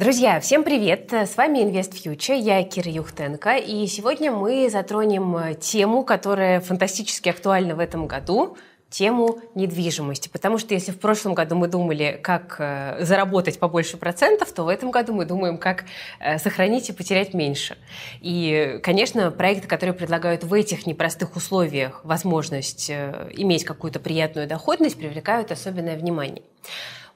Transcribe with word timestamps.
Друзья, 0.00 0.40
всем 0.40 0.64
привет! 0.64 1.12
С 1.12 1.36
вами 1.36 1.58
Invest 1.58 1.92
Future, 1.92 2.34
я 2.34 2.64
Кира 2.64 2.90
Юхтенко, 2.90 3.56
и 3.56 3.86
сегодня 3.86 4.32
мы 4.32 4.70
затронем 4.70 5.54
тему, 5.60 6.04
которая 6.04 6.60
фантастически 6.60 7.28
актуальна 7.28 7.74
в 7.74 7.80
этом 7.80 8.06
году, 8.06 8.56
тему 8.88 9.40
недвижимости. 9.54 10.30
Потому 10.30 10.56
что 10.56 10.72
если 10.72 10.92
в 10.92 10.98
прошлом 10.98 11.34
году 11.34 11.54
мы 11.54 11.68
думали, 11.68 12.18
как 12.22 12.56
э, 12.60 13.04
заработать 13.04 13.58
побольше 13.58 13.98
процентов, 13.98 14.50
то 14.52 14.64
в 14.64 14.68
этом 14.68 14.90
году 14.90 15.12
мы 15.12 15.26
думаем, 15.26 15.58
как 15.58 15.84
э, 16.18 16.38
сохранить 16.38 16.88
и 16.88 16.94
потерять 16.94 17.34
меньше. 17.34 17.76
И, 18.22 18.80
конечно, 18.82 19.30
проекты, 19.30 19.68
которые 19.68 19.92
предлагают 19.92 20.44
в 20.44 20.54
этих 20.54 20.86
непростых 20.86 21.36
условиях 21.36 22.00
возможность 22.04 22.88
э, 22.88 23.28
иметь 23.34 23.64
какую-то 23.64 24.00
приятную 24.00 24.48
доходность, 24.48 24.96
привлекают 24.96 25.52
особенное 25.52 25.98
внимание. 25.98 26.42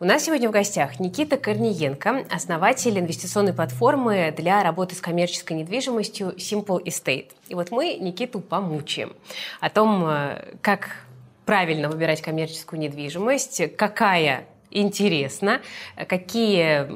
У 0.01 0.05
нас 0.05 0.25
сегодня 0.25 0.49
в 0.49 0.53
гостях 0.53 0.99
Никита 0.99 1.37
Корниенко, 1.37 2.27
основатель 2.29 2.99
инвестиционной 2.99 3.53
платформы 3.53 4.35
для 4.37 4.61
работы 4.65 4.97
с 4.97 5.01
коммерческой 5.01 5.53
недвижимостью 5.53 6.35
Simple 6.37 6.83
Estate. 6.83 7.29
И 7.47 7.55
вот 7.55 7.71
мы 7.71 7.95
Никиту 7.95 8.41
помучаем 8.41 9.13
о 9.61 9.71
том, 9.71 10.05
э, 10.05 10.57
как 10.63 11.07
правильно 11.47 11.89
выбирать 11.89 12.23
коммерческую 12.23 12.81
недвижимость, 12.81 13.77
какая 13.77 14.47
интересна, 14.73 15.61
какие 16.09 16.89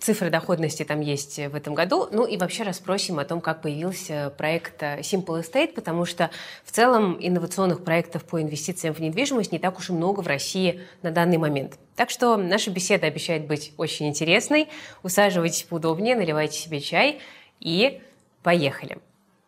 цифры 0.00 0.30
доходности 0.30 0.82
там 0.84 1.00
есть 1.00 1.36
в 1.36 1.54
этом 1.54 1.74
году. 1.74 2.08
Ну 2.10 2.26
и 2.26 2.36
вообще 2.36 2.62
расспросим 2.62 3.18
о 3.18 3.24
том, 3.24 3.40
как 3.40 3.62
появился 3.62 4.32
проект 4.36 4.82
Simple 4.82 5.42
Estate, 5.42 5.74
потому 5.74 6.06
что 6.06 6.30
в 6.64 6.72
целом 6.72 7.16
инновационных 7.20 7.84
проектов 7.84 8.24
по 8.24 8.40
инвестициям 8.40 8.94
в 8.94 9.00
недвижимость 9.00 9.52
не 9.52 9.58
так 9.58 9.78
уж 9.78 9.90
и 9.90 9.92
много 9.92 10.20
в 10.20 10.26
России 10.26 10.80
на 11.02 11.10
данный 11.10 11.36
момент. 11.36 11.78
Так 11.96 12.10
что 12.10 12.36
наша 12.36 12.70
беседа 12.70 13.06
обещает 13.06 13.46
быть 13.46 13.72
очень 13.76 14.08
интересной. 14.08 14.68
Усаживайтесь 15.02 15.64
поудобнее, 15.64 16.16
наливайте 16.16 16.58
себе 16.58 16.80
чай 16.80 17.20
и 17.60 18.00
поехали. 18.42 18.98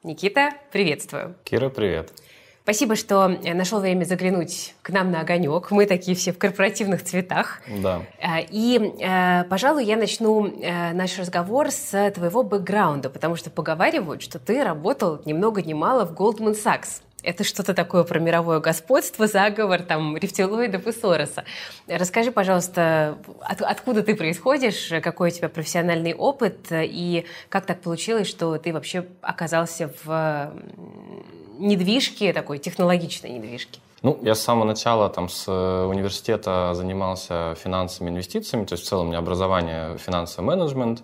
Никита, 0.03 0.51
приветствую. 0.71 1.37
Кира, 1.45 1.71
привет. 1.71 2.13
Спасибо, 2.63 2.95
что 2.95 3.27
э, 3.27 3.55
нашел 3.55 3.81
время 3.81 4.05
заглянуть 4.05 4.75
к 4.83 4.91
нам 4.91 5.11
на 5.11 5.23
огонек. 5.23 5.73
Мы 5.73 5.87
такие 5.87 6.17
все 6.17 6.33
в 6.33 6.39
корпоративных 6.39 7.03
цветах. 7.03 7.61
Да. 7.67 8.03
Э, 8.21 8.41
и, 8.49 8.79
э, 9.01 9.45
пожалуй, 9.51 9.85
я 9.85 9.97
начну 9.97 10.43
наш 10.93 11.19
разговор 11.19 11.73
с 11.73 12.11
твоего 12.13 12.45
бэкграунда, 12.45 13.11
потому 13.11 13.35
что 13.35 13.51
поговаривают, 13.51 14.23
что 14.23 14.39
ты 14.39 14.63
работал 14.63 15.21
ни 15.25 15.33
много 15.33 15.61
ни 15.63 15.73
мало 15.73 16.07
в 16.07 16.13
Goldman 16.13 16.55
Sachs. 16.55 17.03
Это 17.25 17.45
что-то 17.45 17.75
такое 17.75 18.05
про 18.05 18.19
мировое 18.19 18.59
господство, 18.59 19.27
заговор, 19.29 19.83
там, 19.83 20.17
рептилоидов 20.17 20.87
и 20.89 20.93
Сороса. 20.93 21.45
Расскажи, 21.87 22.33
пожалуйста, 22.33 23.19
от, 23.41 23.63
откуда 23.63 24.03
ты 24.03 24.17
происходишь, 24.17 24.93
какой 25.03 25.29
у 25.29 25.33
тебя 25.33 25.49
профессиональный 25.49 26.15
опыт, 26.15 26.67
и 26.73 27.25
как 27.49 27.67
так 27.67 27.81
получилось, 27.81 28.27
что 28.27 28.57
ты 28.59 28.73
вообще 28.73 29.07
оказался 29.21 29.93
в 30.03 30.53
недвижки, 31.59 32.33
такой 32.33 32.59
технологичной 32.59 33.31
недвижки? 33.31 33.81
Ну, 34.03 34.19
я 34.23 34.35
с 34.35 34.41
самого 34.41 34.65
начала 34.65 35.09
там 35.09 35.29
с 35.29 35.45
э, 35.47 35.85
университета 35.85 36.73
занимался 36.75 37.55
финансами, 37.55 38.11
инвестициями, 38.11 38.65
то 38.65 38.73
есть 38.75 38.85
в 38.85 38.89
целом 38.89 39.07
у 39.07 39.09
меня 39.11 39.19
образование 39.19 39.97
финансовый 39.99 40.45
менеджмент. 40.45 41.03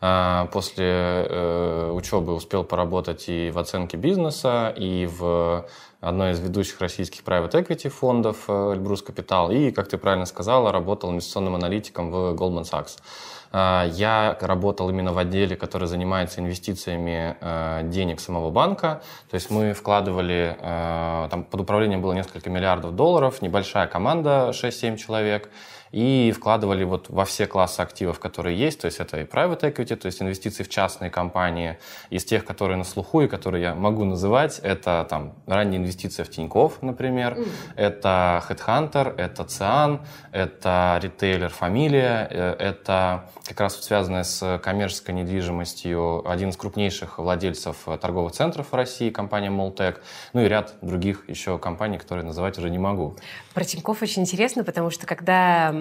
А, 0.00 0.46
после 0.52 0.86
э, 0.86 1.90
учебы 1.92 2.32
успел 2.32 2.62
поработать 2.62 3.28
и 3.28 3.50
в 3.50 3.58
оценке 3.58 3.96
бизнеса, 3.96 4.72
и 4.76 5.06
в 5.06 5.66
одной 6.00 6.32
из 6.32 6.40
ведущих 6.40 6.80
российских 6.80 7.24
private 7.24 7.50
equity 7.50 7.88
фондов 7.88 8.44
э, 8.46 8.72
Эльбрус 8.74 9.02
Капитал, 9.02 9.50
и, 9.50 9.72
как 9.72 9.88
ты 9.88 9.98
правильно 9.98 10.26
сказала, 10.26 10.70
работал 10.70 11.10
инвестиционным 11.10 11.56
аналитиком 11.56 12.12
в 12.12 12.34
Goldman 12.34 12.62
Sachs. 12.62 12.98
А, 13.50 13.86
я 13.86 14.36
работал 14.40 14.90
именно 14.90 15.12
в 15.12 15.18
отделе, 15.18 15.56
который 15.56 15.88
занимается 15.88 16.40
инвестициями 16.40 17.36
а, 17.40 17.82
денег 17.82 18.20
самого 18.20 18.50
банка. 18.50 19.02
То 19.30 19.34
есть 19.34 19.50
мы 19.50 19.72
вкладывали, 19.72 20.56
а, 20.60 21.28
там 21.28 21.44
под 21.44 21.60
управлением 21.60 22.02
было 22.02 22.12
несколько 22.12 22.50
миллиардов 22.50 22.94
долларов, 22.94 23.42
небольшая 23.42 23.86
команда, 23.86 24.50
6-7 24.52 24.96
человек 24.96 25.50
и 25.92 26.32
вкладывали 26.36 26.84
вот 26.84 27.08
во 27.08 27.24
все 27.24 27.46
классы 27.46 27.80
активов, 27.80 28.18
которые 28.18 28.58
есть, 28.58 28.80
то 28.80 28.86
есть 28.86 29.00
это 29.00 29.20
и 29.20 29.24
private 29.24 29.60
equity, 29.60 29.96
то 29.96 30.06
есть 30.06 30.20
инвестиции 30.22 30.62
в 30.62 30.68
частные 30.68 31.10
компании, 31.10 31.78
из 32.10 32.24
тех, 32.24 32.44
которые 32.44 32.76
на 32.76 32.84
слуху 32.84 33.22
и 33.22 33.28
которые 33.28 33.62
я 33.62 33.74
могу 33.74 34.04
называть, 34.04 34.60
это 34.62 35.06
там 35.08 35.34
ранние 35.46 35.80
инвестиции 35.80 36.22
в 36.22 36.30
Тинькофф, 36.30 36.82
например, 36.82 37.34
mm. 37.34 37.48
это 37.76 38.42
Headhunter, 38.48 39.14
это 39.16 39.44
Циан, 39.44 40.00
это 40.32 40.98
ритейлер 41.02 41.48
Фамилия, 41.48 42.28
э, 42.30 42.56
это 42.58 43.30
как 43.46 43.60
раз 43.60 43.80
связанная 43.80 44.24
с 44.24 44.58
коммерческой 44.58 45.12
недвижимостью 45.12 46.28
один 46.28 46.50
из 46.50 46.56
крупнейших 46.56 47.18
владельцев 47.18 47.76
торговых 48.00 48.32
центров 48.32 48.72
в 48.72 48.74
России, 48.74 49.10
компания 49.10 49.50
Молтек, 49.50 50.02
ну 50.32 50.42
и 50.42 50.48
ряд 50.48 50.74
других 50.82 51.28
еще 51.28 51.58
компаний, 51.58 51.98
которые 51.98 52.24
называть 52.24 52.58
уже 52.58 52.70
не 52.70 52.78
могу. 52.78 53.16
Про 53.58 53.64
Тинькофф 53.64 54.02
очень 54.02 54.22
интересно, 54.22 54.62
потому 54.62 54.88
что 54.90 55.04
когда 55.04 55.74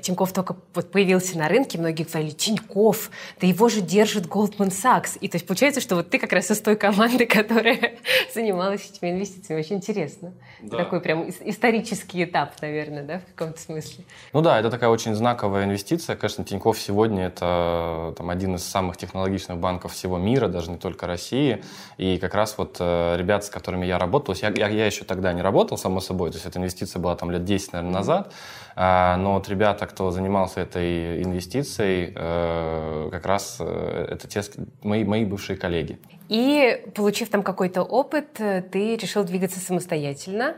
Тиньков 0.00 0.32
только 0.32 0.54
вот 0.74 0.92
появился 0.92 1.36
на 1.36 1.48
рынке, 1.48 1.76
многие 1.76 2.04
говорили, 2.04 2.30
Тиньков, 2.30 3.10
да 3.40 3.48
его 3.48 3.68
же 3.68 3.80
держит 3.80 4.26
Goldman 4.26 4.68
Sachs. 4.68 5.18
И 5.20 5.26
то 5.26 5.34
есть 5.34 5.44
получается, 5.44 5.80
что 5.80 5.96
вот 5.96 6.08
ты 6.08 6.20
как 6.20 6.32
раз 6.32 6.52
из 6.52 6.60
той 6.60 6.76
команды, 6.76 7.26
которая 7.26 7.96
занималась 8.32 8.88
этими 8.88 9.10
инвестициями. 9.10 9.58
Очень 9.58 9.76
интересно. 9.78 10.34
Да. 10.60 10.76
Такой 10.76 11.00
прям 11.00 11.28
исторический 11.28 12.22
этап, 12.22 12.62
наверное, 12.62 13.02
да, 13.02 13.18
в 13.18 13.34
каком-то 13.34 13.60
смысле. 13.60 14.04
Ну 14.32 14.40
да, 14.40 14.60
это 14.60 14.70
такая 14.70 14.90
очень 14.90 15.16
знаковая 15.16 15.64
инвестиция. 15.64 16.14
Конечно, 16.14 16.44
Тиньков 16.44 16.78
сегодня 16.78 17.26
это 17.26 18.14
там, 18.16 18.30
один 18.30 18.54
из 18.54 18.62
самых 18.62 18.98
технологичных 18.98 19.58
банков 19.58 19.94
всего 19.94 20.16
мира, 20.16 20.46
даже 20.46 20.70
не 20.70 20.78
только 20.78 21.08
России. 21.08 21.64
И 21.98 22.18
как 22.18 22.34
раз 22.34 22.56
вот 22.56 22.76
э, 22.78 23.16
ребят, 23.16 23.44
с 23.44 23.50
которыми 23.50 23.84
я 23.84 23.98
работал, 23.98 24.32
я, 24.40 24.50
я, 24.50 24.68
я 24.68 24.86
еще 24.86 25.04
тогда 25.04 25.32
не 25.32 25.42
работал, 25.42 25.76
само 25.76 26.00
собой, 26.00 26.30
то 26.30 26.36
есть 26.36 26.46
эта 26.46 26.60
инвестиция 26.60 27.00
была 27.00 27.15
там 27.16 27.30
лет 27.30 27.44
10, 27.44 27.72
наверное, 27.72 27.94
назад, 27.94 28.32
а, 28.78 29.16
но 29.16 29.34
вот 29.34 29.48
ребята, 29.48 29.86
кто 29.86 30.10
занимался 30.10 30.60
этой 30.60 31.22
инвестицией, 31.22 32.12
э, 32.14 33.08
как 33.10 33.24
раз 33.24 33.56
э, 33.58 34.06
это 34.10 34.28
те 34.28 34.42
мои, 34.82 35.02
мои 35.02 35.24
бывшие 35.24 35.56
коллеги. 35.56 35.98
И, 36.28 36.84
получив 36.94 37.30
там 37.30 37.42
какой-то 37.42 37.82
опыт, 37.82 38.38
э, 38.38 38.60
ты 38.60 38.96
решил 38.96 39.24
двигаться 39.24 39.60
самостоятельно? 39.60 40.56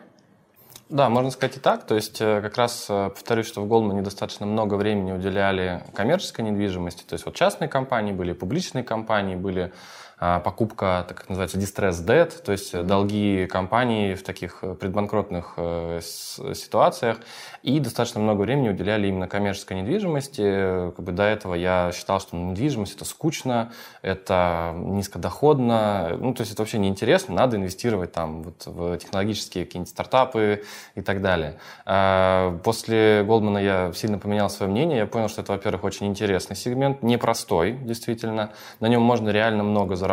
Да, 0.88 1.08
можно 1.08 1.30
сказать 1.30 1.58
и 1.58 1.60
так. 1.60 1.86
То 1.86 1.94
есть 1.94 2.18
как 2.18 2.56
раз 2.56 2.86
повторюсь, 2.86 3.46
что 3.46 3.60
в 3.60 3.68
Голдмане 3.68 4.02
достаточно 4.02 4.46
много 4.46 4.74
времени 4.74 5.12
уделяли 5.12 5.84
коммерческой 5.94 6.46
недвижимости. 6.46 7.04
То 7.04 7.12
есть 7.12 7.26
вот 7.26 7.36
частные 7.36 7.68
компании 7.68 8.12
были, 8.12 8.32
публичные 8.32 8.82
компании 8.82 9.36
были, 9.36 9.70
покупка, 10.18 11.04
так 11.06 11.28
называется, 11.28 11.58
distress 11.58 12.04
debt, 12.04 12.42
то 12.42 12.52
есть 12.52 12.80
долги 12.84 13.46
компании 13.46 14.14
в 14.14 14.22
таких 14.22 14.64
предбанкротных 14.80 15.56
ситуациях 16.00 17.18
и 17.62 17.80
достаточно 17.80 18.20
много 18.20 18.42
времени 18.42 18.68
уделяли 18.70 19.08
именно 19.08 19.28
коммерческой 19.28 19.82
недвижимости. 19.82 20.90
Как 20.92 21.04
бы 21.04 21.12
до 21.12 21.22
этого 21.22 21.54
я 21.54 21.90
считал, 21.94 22.20
что 22.20 22.36
недвижимость 22.36 22.96
это 22.96 23.04
скучно, 23.04 23.72
это 24.02 24.72
низкодоходно, 24.76 26.16
ну, 26.18 26.34
то 26.34 26.42
есть 26.42 26.52
это 26.52 26.62
вообще 26.62 26.78
неинтересно, 26.78 27.34
надо 27.34 27.56
инвестировать 27.56 28.12
там 28.12 28.42
вот 28.42 28.66
в 28.66 28.96
технологические 28.98 29.64
какие-нибудь 29.64 29.90
стартапы 29.90 30.64
и 30.94 31.00
так 31.00 31.22
далее. 31.22 31.58
А, 31.84 32.58
после 32.64 33.22
Голдмана 33.24 33.58
я 33.58 33.92
сильно 33.94 34.18
поменял 34.18 34.50
свое 34.50 34.70
мнение, 34.70 34.98
я 34.98 35.06
понял, 35.06 35.28
что 35.28 35.42
это, 35.42 35.52
во-первых, 35.52 35.84
очень 35.84 36.06
интересный 36.06 36.56
сегмент, 36.56 37.02
непростой, 37.02 37.72
действительно, 37.72 38.52
на 38.80 38.86
нем 38.86 39.02
можно 39.02 39.30
реально 39.30 39.62
много 39.62 39.94
заработать, 39.94 40.07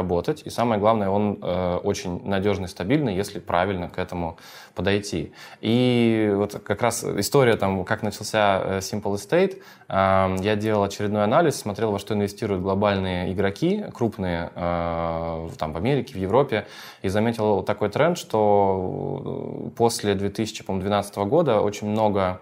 и 0.46 0.50
самое 0.50 0.80
главное, 0.80 1.10
он 1.10 1.40
э, 1.42 1.80
очень 1.84 2.26
надежный, 2.26 2.68
стабильный, 2.68 3.16
если 3.16 3.40
правильно 3.40 3.90
к 3.90 3.98
этому 3.98 4.38
подойти. 4.76 5.32
И 5.62 6.32
вот 6.36 6.54
как 6.64 6.82
раз 6.82 7.04
история, 7.04 7.56
там, 7.56 7.86
как 7.86 8.04
начался 8.04 8.62
э, 8.64 8.78
Simple 8.80 9.16
Estate, 9.16 9.62
эм, 9.88 10.36
я 10.36 10.56
делал 10.56 10.84
очередной 10.84 11.24
анализ, 11.24 11.56
смотрел, 11.56 11.92
во 11.92 12.00
что 12.00 12.14
инвестируют 12.14 12.62
глобальные 12.62 13.32
игроки, 13.32 13.86
крупные, 13.94 14.52
э, 14.54 15.50
там, 15.58 15.74
в 15.74 15.78
Америке, 15.78 16.14
в 16.14 16.18
Европе, 16.18 16.68
и 17.02 17.10
заметил 17.10 17.64
такой 17.64 17.90
тренд, 17.90 18.18
что 18.18 19.72
после 19.76 20.14
2012 20.16 21.16
года 21.18 21.62
очень 21.62 21.88
много 21.88 22.42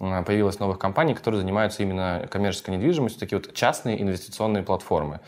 э, 0.00 0.22
появилось 0.24 0.58
новых 0.58 0.78
компаний, 0.78 1.14
которые 1.14 1.40
занимаются 1.40 1.82
именно 1.82 2.26
коммерческой 2.30 2.76
недвижимостью, 2.76 3.20
такие 3.20 3.38
вот 3.38 3.54
частные 3.54 4.00
инвестиционные 4.00 4.62
платформы. 4.62 5.20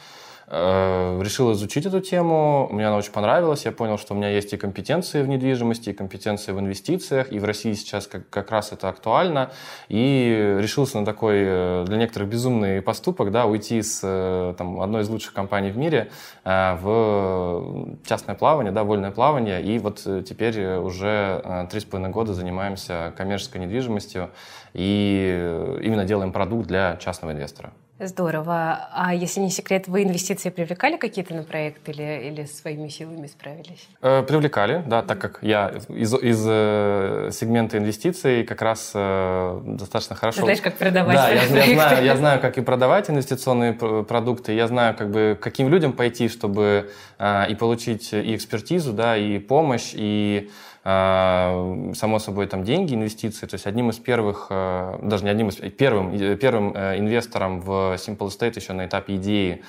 Э, 0.48 1.20
решил 1.22 1.52
изучить 1.52 1.87
эту 1.87 2.00
тему, 2.00 2.69
мне 2.70 2.87
она 2.87 2.96
очень 2.96 3.10
понравилась, 3.10 3.64
я 3.64 3.72
понял, 3.72 3.98
что 3.98 4.14
у 4.14 4.16
меня 4.16 4.28
есть 4.28 4.52
и 4.52 4.56
компетенции 4.56 5.22
в 5.22 5.28
недвижимости, 5.28 5.90
и 5.90 5.93
компетенции 5.93 6.52
в 6.52 6.60
инвестициях, 6.60 7.32
и 7.32 7.40
в 7.40 7.44
России 7.44 7.72
сейчас 7.72 8.06
как, 8.06 8.31
как 8.31 8.52
раз 8.52 8.70
это 8.70 8.88
актуально, 8.88 9.50
и 9.88 10.56
решился 10.60 11.00
на 11.00 11.04
такой 11.04 11.38
э, 11.38 11.84
для 11.88 11.96
некоторых 11.96 12.28
безумный 12.28 12.81
поступок, 12.81 13.32
да, 13.32 13.46
уйти 13.46 13.82
с 13.82 14.00
э, 14.04 14.54
там, 14.56 14.81
одной 14.81 15.02
из 15.02 15.08
лучших 15.08 15.32
компаний 15.32 15.72
в 15.72 15.78
мире 15.78 16.10
в 16.44 17.96
частное 18.06 18.37
плавание, 18.37 18.72
да, 18.72 18.84
вольное 18.84 19.10
плавание, 19.10 19.62
и 19.62 19.78
вот 19.81 20.02
теперь 20.25 20.76
уже 20.76 21.66
три 21.70 21.81
с 21.81 21.84
половиной 21.84 22.12
года 22.12 22.34
занимаемся 22.34 23.12
коммерческой 23.16 23.62
недвижимостью 23.62 24.31
и 24.75 25.78
именно 25.82 26.04
делаем 26.04 26.32
продукт 26.32 26.69
для 26.69 26.96
частного 26.96 27.32
инвестора. 27.32 27.72
Здорово. 27.98 28.88
А 28.93 29.14
если 29.14 29.40
не 29.40 29.50
секрет, 29.50 29.88
вы 29.88 30.02
инвестиции 30.02 30.50
привлекали 30.50 30.98
какие-то 30.98 31.34
на 31.34 31.44
проект 31.44 31.88
или, 31.88 32.28
или 32.28 32.44
своими 32.44 32.88
силами 32.88 33.26
справились? 33.26 33.88
Э, 34.02 34.22
привлекали, 34.22 34.82
да, 34.87 35.00
так 35.02 35.19
как 35.19 35.38
я 35.40 35.72
из, 35.88 36.12
из 36.12 36.44
э, 36.46 37.31
сегмента 37.32 37.78
инвестиций 37.78 38.44
как 38.44 38.60
раз 38.60 38.93
э, 38.94 39.60
достаточно 39.64 40.14
хорошо... 40.14 40.43
знаешь, 40.43 40.60
как 40.60 40.76
продавать 40.76 41.16
Да, 41.16 41.28
я, 41.31 41.43
я, 41.43 41.48
знаю, 41.48 42.04
я 42.04 42.16
знаю, 42.16 42.40
как 42.40 42.58
и 42.58 42.60
продавать 42.60 43.08
инвестиционные 43.08 43.72
продукты, 43.72 44.52
я 44.52 44.69
знаю, 44.69 44.94
как 44.94 45.10
бы, 45.10 45.38
каким 45.40 45.70
людям 45.70 45.94
пойти, 45.94 46.28
чтобы 46.28 46.90
э, 47.19 47.50
и 47.50 47.54
получить 47.54 48.12
и 48.12 48.37
экспертизу, 48.37 48.93
да, 48.93 49.16
и 49.16 49.38
помощь, 49.38 49.93
и 49.94 50.50
само 50.87 52.19
собой, 52.21 52.47
там 52.47 52.62
деньги, 52.62 52.94
инвестиции. 52.94 53.47
То 53.47 53.55
есть 53.55 53.67
одним 53.67 53.91
из 53.91 53.99
первых, 53.99 54.47
э, 54.50 54.99
даже 55.03 55.25
не 55.25 55.31
одним 55.31 55.49
из, 55.49 55.56
первым, 55.56 56.37
первым 56.37 56.73
э, 56.77 56.99
инвестором 56.99 57.61
в 57.61 57.94
Simple 57.94 58.29
Estate 58.29 58.53
еще 58.55 58.73
на 58.73 58.87
этапе 58.87 59.17
идеи 59.17 59.62
а, 59.62 59.67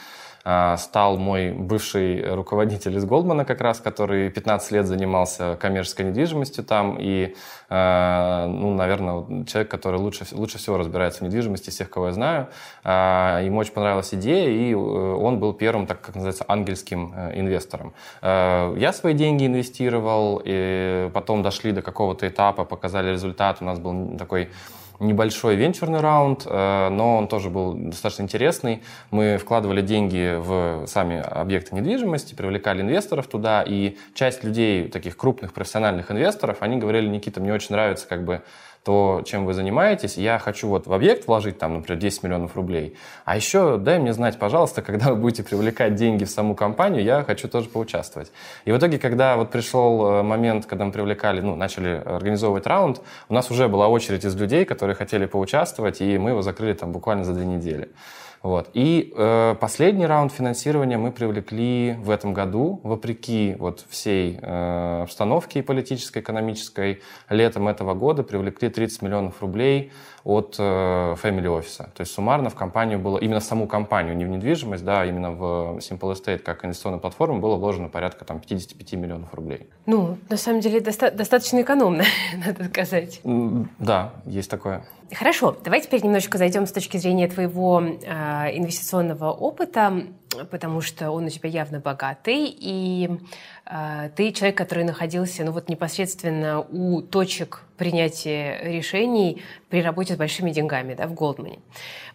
стал 0.78 1.18
мой 1.18 1.52
бывший 1.52 2.34
руководитель 2.34 2.96
из 2.96 3.06
Голдмана 3.06 3.44
как 3.44 3.60
раз, 3.60 3.80
который 3.80 4.30
15 4.30 4.72
лет 4.72 4.86
занимался 4.86 5.58
коммерческой 5.60 6.06
недвижимостью 6.06 6.64
там, 6.64 6.98
и, 7.00 7.36
а, 7.70 8.48
ну, 8.48 8.74
наверное, 8.74 9.46
человек, 9.46 9.70
который 9.70 10.00
лучше, 10.00 10.26
лучше 10.32 10.58
всего 10.58 10.78
разбирается 10.78 11.20
в 11.20 11.28
недвижимости, 11.28 11.70
всех, 11.70 11.90
кого 11.90 12.08
я 12.08 12.14
знаю. 12.14 12.48
А, 12.84 13.42
ему 13.42 13.60
очень 13.60 13.74
понравилась 13.74 14.14
идея, 14.14 14.50
и 14.50 14.72
э, 14.72 14.76
он 14.76 15.40
был 15.40 15.54
первым, 15.54 15.86
так 15.86 16.02
как 16.02 16.16
называется, 16.16 16.46
ангельским 16.48 17.14
э, 17.16 17.40
инвестором. 17.40 17.94
Я 18.22 18.94
свои 18.94 19.14
деньги 19.14 19.46
инвестировал, 19.46 20.42
и 20.44 21.10
потом 21.14 21.44
дошли 21.44 21.72
до 21.72 21.82
какого-то 21.82 22.28
этапа, 22.28 22.66
показали 22.66 23.12
результат, 23.12 23.58
у 23.62 23.66
нас 23.66 23.80
был 23.80 24.18
такой 24.18 24.50
небольшой 25.00 25.56
венчурный 25.56 26.00
раунд, 26.00 26.44
э, 26.46 26.90
но 26.90 27.18
он 27.18 27.28
тоже 27.28 27.50
был 27.50 27.74
достаточно 27.74 28.24
интересный. 28.24 28.82
Мы 29.12 29.38
вкладывали 29.38 29.82
деньги 29.82 30.36
в 30.38 30.88
сами 30.88 31.20
объекты 31.20 31.76
недвижимости, 31.76 32.34
привлекали 32.36 32.82
инвесторов 32.82 33.28
туда, 33.28 33.64
и 33.66 33.98
часть 34.14 34.44
людей, 34.44 34.88
таких 34.88 35.18
крупных 35.18 35.54
профессиональных 35.54 36.12
инвесторов, 36.12 36.58
они 36.62 36.78
говорили, 36.78 37.08
Никита, 37.08 37.40
мне 37.40 37.54
очень 37.54 37.72
нравится 37.72 38.08
как 38.08 38.24
бы 38.24 38.42
то, 38.83 39.21
чем 39.25 39.45
вы 39.45 39.53
занимаетесь, 39.53 40.18
я 40.18 40.39
хочу 40.39 40.68
вот 40.68 40.88
в 40.88 40.94
объект 40.94 41.27
вложить 41.27 41.57
там, 41.57 41.75
например, 41.75 42.00
10 42.00 42.24
миллионов 42.24 42.56
рублей, 42.56 42.95
а 43.25 43.35
еще 43.35 43.77
дай 43.77 44.00
мне 44.00 44.13
знать, 44.13 44.39
пожалуйста, 44.39 44.81
когда 44.88 45.09
вы 45.09 45.15
будете 45.15 45.44
привлекать 45.44 45.95
деньги 45.95 46.24
в 46.24 46.29
саму 46.29 46.56
компанию, 46.56 47.03
я 47.03 47.24
хочу 47.24 47.47
тоже 47.47 47.69
поучаствовать. 47.69 48.31
И 48.65 48.71
в 48.71 48.77
итоге, 48.77 49.00
когда 49.00 49.35
вот 49.38 49.51
пришел 49.51 50.06
э, 50.06 50.24
момент, 50.24 50.65
когда 50.65 50.85
мы 50.85 50.91
привлекали, 50.91 51.41
ну, 51.41 51.56
начали 51.56 52.01
организовывать 52.06 52.68
раунд, 52.68 53.01
у 53.29 53.33
нас 53.33 53.51
уже 53.51 53.68
была 53.68 53.88
очередь 53.88 54.25
из 54.25 54.35
людей, 54.35 54.65
которые 54.65 54.95
хотели 54.95 55.25
поучаствовать, 55.25 56.01
и 56.01 56.18
мы 56.18 56.31
его 56.31 56.41
закрыли 56.41 56.74
там 56.74 56.91
буквально 56.91 57.24
за 57.24 57.33
две 57.33 57.45
недели. 57.45 57.89
Вот. 58.48 58.70
И 58.74 59.12
э, 59.14 59.56
последний 59.60 60.06
раунд 60.06 60.32
финансирования 60.32 60.98
мы 60.98 61.12
привлекли 61.12 61.98
в 62.00 62.10
этом 62.10 62.34
году, 62.34 62.80
вопреки 62.82 63.58
вот 63.60 63.84
всей 63.90 64.40
э, 64.42 65.02
обстановке 65.04 65.62
политической, 65.62 66.20
экономической. 66.20 67.02
Летом 67.30 67.68
этого 67.68 67.94
года 67.94 68.24
привлекли 68.24 68.70
30 68.70 69.02
миллионов 69.02 69.42
рублей 69.42 69.92
от 70.27 70.57
э, 70.59 70.62
Family 71.24 71.45
Office. 71.45 71.77
То 71.77 72.01
есть 72.01 72.12
суммарно 72.12 72.50
в 72.50 72.56
компанию 72.56 73.00
было, 73.00 73.18
именно 73.18 73.39
в 73.39 73.44
саму 73.44 73.65
компанию, 73.65 74.15
не 74.18 74.25
в 74.25 74.27
недвижимость, 74.27 74.83
да, 74.83 75.01
а 75.01 75.06
именно 75.06 75.31
в 75.31 75.77
Simple 75.77 76.12
Estate 76.13 76.39
как 76.39 76.65
инвестиционную 76.65 77.00
платформу 77.00 77.39
было 77.39 77.56
вложено 77.56 77.88
порядка 77.88 78.25
там, 78.25 78.41
55 78.41 78.94
миллионов 78.94 79.33
рублей. 79.33 79.69
Ну, 79.85 80.18
на 80.29 80.35
самом 80.35 80.59
деле, 80.59 80.81
доста- 80.81 81.12
достаточно 81.12 81.62
экономно, 81.62 82.03
надо 82.45 82.65
сказать. 82.65 83.21
Да, 83.24 84.13
есть 84.25 84.51
такое. 84.51 84.83
Хорошо, 85.13 85.56
давай 85.63 85.79
теперь 85.79 86.03
немножечко 86.03 86.38
зайдем 86.38 86.68
с 86.68 86.74
точки 86.74 86.97
зрения 86.97 87.29
твоего 87.29 87.81
э, 87.81 88.57
инвестиционного 88.57 89.31
опыта, 89.31 90.03
потому 90.50 90.81
что 90.81 91.12
он 91.12 91.25
у 91.25 91.29
тебя 91.29 91.50
явно 91.50 91.79
богатый, 91.79 92.47
и 92.47 93.09
э, 93.65 94.09
ты 94.15 94.31
человек, 94.31 94.57
который 94.57 94.83
находился 94.83 95.44
ну, 95.44 95.51
вот 95.51 95.69
непосредственно 95.69 96.62
у 96.62 97.01
точек 97.01 97.63
принятия 97.77 98.59
решений 98.63 99.44
при 99.69 99.81
работе 99.81 100.15
с 100.15 100.18
большими 100.18 100.51
деньгами 100.51 100.95
да, 100.95 101.07
в 101.07 101.13
Голдмане. 101.13 101.59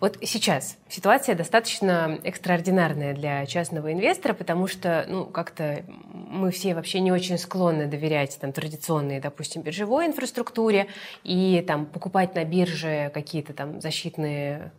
Вот 0.01 0.19
сейчас 0.23 0.77
ситуация 0.89 1.35
достаточно 1.35 2.19
экстраординарная 2.25 3.15
для 3.15 3.47
частного 3.47 3.93
инвестора, 3.93 4.35
потому 4.35 4.67
что 4.67 5.07
ну, 5.09 5.25
как-то 5.25 5.85
мы 6.13 6.51
все 6.51 6.75
вообще 6.75 7.01
не 7.01 7.13
очень 7.13 7.39
склонны 7.39 7.87
доверять 7.87 8.39
там, 8.41 8.53
традиционной, 8.53 9.21
допустим, 9.21 9.63
биржевой 9.63 10.07
инфраструктуре 10.07 10.89
и 11.23 11.65
там, 11.67 11.87
покупать 11.87 12.35
на 12.35 12.45
бирже 12.45 13.11
какие-то 13.15 13.53
там 13.53 13.81
защитные 13.81 14.73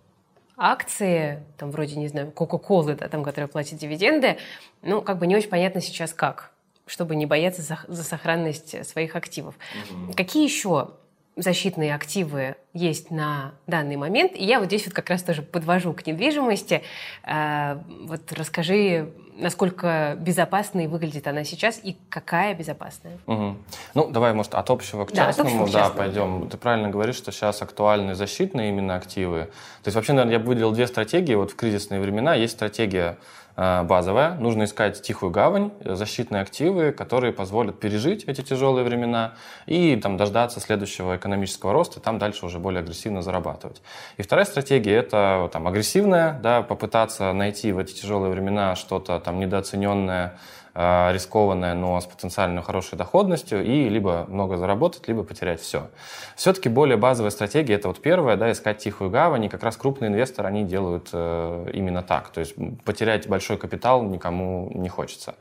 акции, 0.58 1.44
там 1.58 1.72
вроде, 1.72 1.96
не 1.96 2.08
знаю, 2.08 2.32
Кока-Колы, 2.32 2.96
да, 2.96 3.08
там, 3.08 3.24
которые 3.24 3.48
платят 3.48 3.80
дивиденды, 3.80 4.38
ну, 4.82 5.02
как 5.02 5.18
бы 5.18 5.28
не 5.28 5.36
очень 5.36 5.50
понятно 5.50 5.82
сейчас 5.82 6.14
как 6.14 6.54
чтобы 6.86 7.16
не 7.16 7.26
бояться 7.26 7.62
за, 7.62 7.80
за 7.88 8.04
сохранность 8.04 8.86
своих 8.86 9.16
активов. 9.16 9.56
Угу. 9.90 10.14
Какие 10.16 10.44
еще 10.44 10.92
защитные 11.36 11.96
активы 11.96 12.56
есть 12.74 13.12
на 13.12 13.54
данный 13.68 13.96
момент. 13.96 14.34
И 14.36 14.44
я 14.44 14.60
вот 14.60 14.68
здесь 14.68 14.86
вот 14.86 14.94
как 14.94 15.10
раз 15.10 15.24
тоже 15.24 15.42
подвожу 15.42 15.94
к 15.94 16.06
недвижимости. 16.06 16.84
Э, 17.24 17.80
вот 18.02 18.32
расскажи, 18.32 19.12
насколько 19.36 20.16
безопасной 20.20 20.88
выглядит 20.88 21.28
она 21.28 21.44
сейчас 21.44 21.80
и 21.84 21.98
какая 22.10 22.54
безопасная. 22.54 23.18
Угу. 23.26 23.58
Ну, 23.96 24.08
давай, 24.10 24.34
может, 24.34 24.54
от 24.54 24.70
общего 24.70 25.06
к 25.06 25.12
частному, 25.12 25.68
да, 25.68 25.90
да 25.90 25.90
пойдем. 25.90 26.50
Ты 26.50 26.58
правильно 26.58 26.90
говоришь, 26.90 27.16
что 27.16 27.32
сейчас 27.32 27.62
актуальны 27.62 28.16
защитные 28.16 28.70
именно 28.70 28.96
активы. 28.96 29.50
То 29.84 29.88
есть 29.88 29.96
вообще, 29.96 30.14
наверное, 30.14 30.34
я 30.34 30.40
бы 30.40 30.48
выделил 30.48 30.72
две 30.72 30.88
стратегии. 30.88 31.34
Вот 31.36 31.52
в 31.52 31.56
кризисные 31.56 32.00
времена 32.00 32.36
есть 32.36 32.54
стратегия 32.54 33.18
базовая. 33.56 34.36
Нужно 34.36 34.64
искать 34.64 35.02
тихую 35.02 35.32
гавань, 35.32 35.72
защитные 35.84 36.42
активы, 36.42 36.92
которые 36.92 37.34
позволят 37.34 37.80
пережить 37.80 38.24
эти 38.24 38.42
тяжелые 38.42 38.84
времена 38.84 39.34
и 39.66 39.96
там, 39.96 40.18
дождаться 40.18 40.60
следующего 40.60 41.18
экономического 41.18 41.74
роста, 41.74 42.00
там 42.00 42.18
дальше 42.18 42.46
уже 42.46 42.60
более 42.60 42.80
агрессивно 42.80 43.22
зарабатывать. 43.22 43.82
И 44.18 44.24
вторая 44.24 44.46
стратегия– 44.46 44.96
это 44.98 45.50
там, 45.54 45.68
агрессивная, 45.68 46.40
да, 46.42 46.62
попытаться 46.62 47.32
найти 47.34 47.72
в 47.72 47.78
эти 47.78 47.94
тяжелые 47.94 48.32
времена 48.32 48.76
что-то 48.76 49.20
там 49.20 49.40
недооцененное, 49.40 50.40
Э, 50.76 51.12
рискованная, 51.14 51.76
но 51.76 52.02
с 52.02 52.06
потенциально 52.06 52.64
хорошей 52.64 52.98
доходностью, 52.98 53.64
и 53.64 53.90
либо 53.90 54.26
много 54.28 54.58
заработать, 54.58 55.08
либо 55.08 55.24
потерять 55.24 55.62
все. 55.62 55.92
Все-таки 56.36 56.68
более 56.68 56.98
базовая 56.98 57.30
стратегия, 57.30 57.76
это 57.76 57.90
вот 57.90 58.02
первая, 58.02 58.38
да, 58.38 58.52
искать 58.52 58.80
тихую 58.80 59.12
гавань, 59.12 59.46
и 59.46 59.50
как 59.50 59.62
раз 59.62 59.78
крупные 59.78 60.10
инвесторы, 60.10 60.48
они 60.48 60.64
делают 60.64 61.10
э, 61.14 61.70
именно 61.74 62.02
так, 62.02 62.30
то 62.30 62.40
есть 62.40 62.56
потерять 62.84 63.28
большой 63.28 63.58
капитал 63.58 64.02
никому 64.02 64.72
не 64.74 64.90
хочется. 64.90 65.36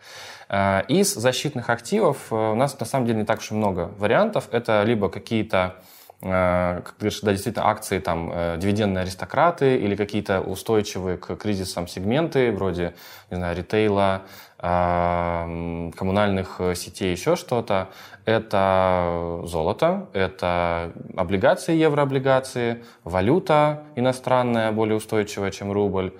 Э, 0.50 0.82
из 0.88 1.14
защитных 1.14 1.70
активов 1.70 2.30
у 2.30 2.54
нас 2.54 2.78
на 2.78 2.84
самом 2.84 3.06
деле 3.06 3.20
не 3.20 3.24
так 3.24 3.38
уж 3.38 3.52
и 3.52 3.54
много 3.54 3.90
вариантов, 3.96 4.48
это 4.52 4.82
либо 4.82 5.08
какие-то 5.08 5.76
как 6.20 6.94
говоришь, 7.00 7.20
да, 7.22 7.32
действительно, 7.32 7.66
акции, 7.66 7.98
там, 7.98 8.32
дивидендные 8.56 9.02
аристократы 9.02 9.76
или 9.76 9.96
какие-то 9.96 10.40
устойчивые 10.40 11.16
к 11.16 11.34
кризисам 11.34 11.88
сегменты, 11.88 12.52
вроде, 12.52 12.94
не 13.28 13.38
знаю, 13.38 13.56
ритейла, 13.56 14.22
коммунальных 14.62 16.60
э, 16.60 16.74
сетей, 16.76 17.10
еще 17.10 17.34
что-то. 17.34 17.90
Это 18.24 19.40
золото, 19.44 20.08
это 20.12 20.92
облигации, 21.16 21.74
еврооблигации, 21.74 22.84
валюта 23.02 23.82
иностранная, 23.96 24.70
более 24.70 24.96
устойчивая, 24.96 25.50
чем 25.50 25.72
рубль, 25.72 26.12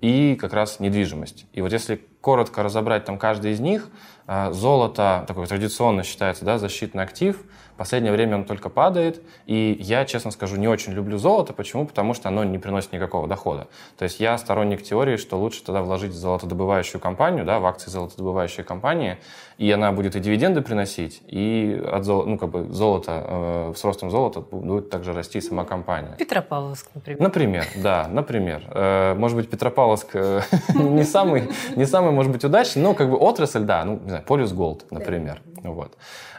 и 0.00 0.36
как 0.40 0.52
раз 0.52 0.78
недвижимость. 0.78 1.46
И 1.52 1.60
вот 1.60 1.72
если 1.72 2.00
коротко 2.20 2.62
разобрать 2.62 3.04
там 3.04 3.18
каждый 3.18 3.50
из 3.50 3.58
них, 3.58 3.88
а, 4.28 4.52
золото, 4.52 5.24
такой 5.26 5.46
традиционно 5.48 6.04
считается, 6.04 6.44
да, 6.44 6.58
защитный 6.58 7.02
актив– 7.02 7.42
последнее 7.78 8.12
время 8.12 8.36
он 8.36 8.44
только 8.44 8.68
падает, 8.68 9.22
и 9.46 9.76
я, 9.80 10.04
честно 10.04 10.30
скажу, 10.30 10.56
не 10.56 10.68
очень 10.68 10.92
люблю 10.92 11.16
золото. 11.16 11.54
Почему? 11.54 11.86
Потому 11.86 12.12
что 12.12 12.28
оно 12.28 12.44
не 12.44 12.58
приносит 12.58 12.92
никакого 12.92 13.26
дохода. 13.26 13.68
То 13.96 14.02
есть 14.02 14.20
я 14.20 14.36
сторонник 14.36 14.82
теории, 14.82 15.16
что 15.16 15.38
лучше 15.38 15.64
тогда 15.64 15.82
вложить 15.82 16.12
в 16.12 16.16
золотодобывающую 16.16 17.00
компанию, 17.00 17.46
да, 17.46 17.60
в 17.60 17.66
акции 17.66 17.90
золотодобывающей 17.90 18.64
компании, 18.64 19.18
и 19.56 19.70
она 19.70 19.92
будет 19.92 20.16
и 20.16 20.20
дивиденды 20.20 20.60
приносить, 20.60 21.22
и 21.26 21.82
от 21.90 22.04
зол... 22.04 22.26
ну, 22.26 22.36
как 22.36 22.50
бы 22.50 22.72
золото, 22.72 23.24
э, 23.26 23.72
с 23.76 23.84
ростом 23.84 24.10
золота 24.10 24.40
будет 24.40 24.90
также 24.90 25.12
расти 25.12 25.40
сама 25.40 25.64
компания. 25.64 26.14
Петропавловск, 26.18 26.90
например. 26.94 27.22
Например, 27.22 27.64
да, 27.76 28.08
например. 28.08 28.62
Э, 28.70 29.14
может 29.14 29.36
быть, 29.36 29.48
Петропавловск 29.48 30.08
э, 30.14 30.42
не 30.74 31.04
самый, 31.04 31.48
не 31.76 31.86
самый, 31.86 32.10
может 32.10 32.32
быть, 32.32 32.44
удачный, 32.44 32.82
но 32.82 32.94
как 32.94 33.08
бы 33.10 33.16
отрасль, 33.16 33.62
да, 33.62 33.84
ну, 33.84 34.00
не 34.02 34.08
знаю, 34.08 34.24
Полюс 34.24 34.52
Голд, 34.52 34.84
например. 34.90 35.40
Вот. 35.62 35.96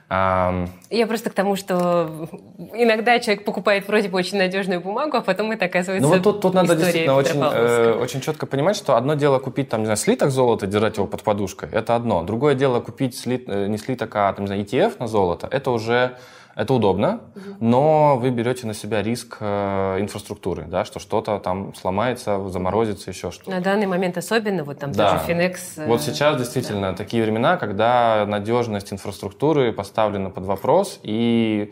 Я 0.10 1.06
просто 1.08 1.30
к 1.30 1.34
тому, 1.34 1.56
что 1.56 2.28
иногда 2.74 3.20
человек 3.20 3.46
покупает 3.46 3.88
вроде 3.88 4.10
бы 4.10 4.18
очень 4.18 4.40
надежную 4.40 4.82
бумагу, 4.82 5.18
а 5.18 5.22
потом 5.22 5.52
это 5.52 5.66
оказывается 5.66 6.08
Ну 6.08 6.14
вот 6.14 6.24
тут, 6.24 6.42
тут 6.42 6.54
надо 6.56 6.76
действительно 6.76 7.16
очень, 7.16 7.40
э, 7.40 7.94
очень 7.94 8.20
четко 8.22 8.48
понимать, 8.48 8.76
что 8.76 8.96
одно 8.96 9.14
дело 9.14 9.38
купить 9.38 9.70
там, 9.70 9.82
не 9.82 9.86
знаю, 9.86 9.98
слиток 9.98 10.32
золота, 10.32 10.66
держать 10.66 10.98
его 10.98 11.06
под 11.06 11.22
подушкой, 11.22 11.70
это 11.72 11.96
одно. 11.96 12.24
Другое 12.24 12.56
дело 12.56 12.80
купить 12.80 13.16
слит, 13.16 13.44
э, 13.48 13.68
не 13.68 13.78
слиток, 13.78 14.16
а 14.16 14.34
там, 14.34 14.46
не 14.46 14.48
знаю, 14.48 14.64
ETF 14.64 14.96
на 14.98 15.08
золото, 15.08 15.48
это 15.52 15.70
уже 15.70 16.18
Это 16.56 16.74
удобно, 16.74 17.22
но 17.60 18.18
вы 18.18 18.32
берете 18.32 18.68
на 18.68 18.74
себя 18.74 19.02
риск 19.02 19.38
э, 19.40 19.98
инфраструктуры, 20.02 20.66
да, 20.68 20.84
что 20.84 21.00
что-то 21.00 21.40
там 21.40 21.74
сломается, 21.74 22.50
заморозится, 22.50 23.10
еще 23.12 23.32
что-то. 23.32 23.52
На 23.52 23.62
данный 23.62 23.86
момент 23.86 24.18
особенно, 24.18 24.64
вот 24.64 24.80
там 24.80 24.92
да. 24.92 25.20
тоже 25.20 25.32
Finex. 25.32 25.58
Э, 25.78 25.88
вот 25.88 26.02
сейчас 26.02 26.38
действительно 26.38 26.92
да. 26.92 26.98
такие 26.98 27.24
времена, 27.24 27.58
когда 27.58 28.26
надежность 28.28 28.92
инфраструктуры 28.92 29.72
поставлена 29.72 30.30
под 30.32 30.46
вопрос, 30.46 31.00
и 31.04 31.72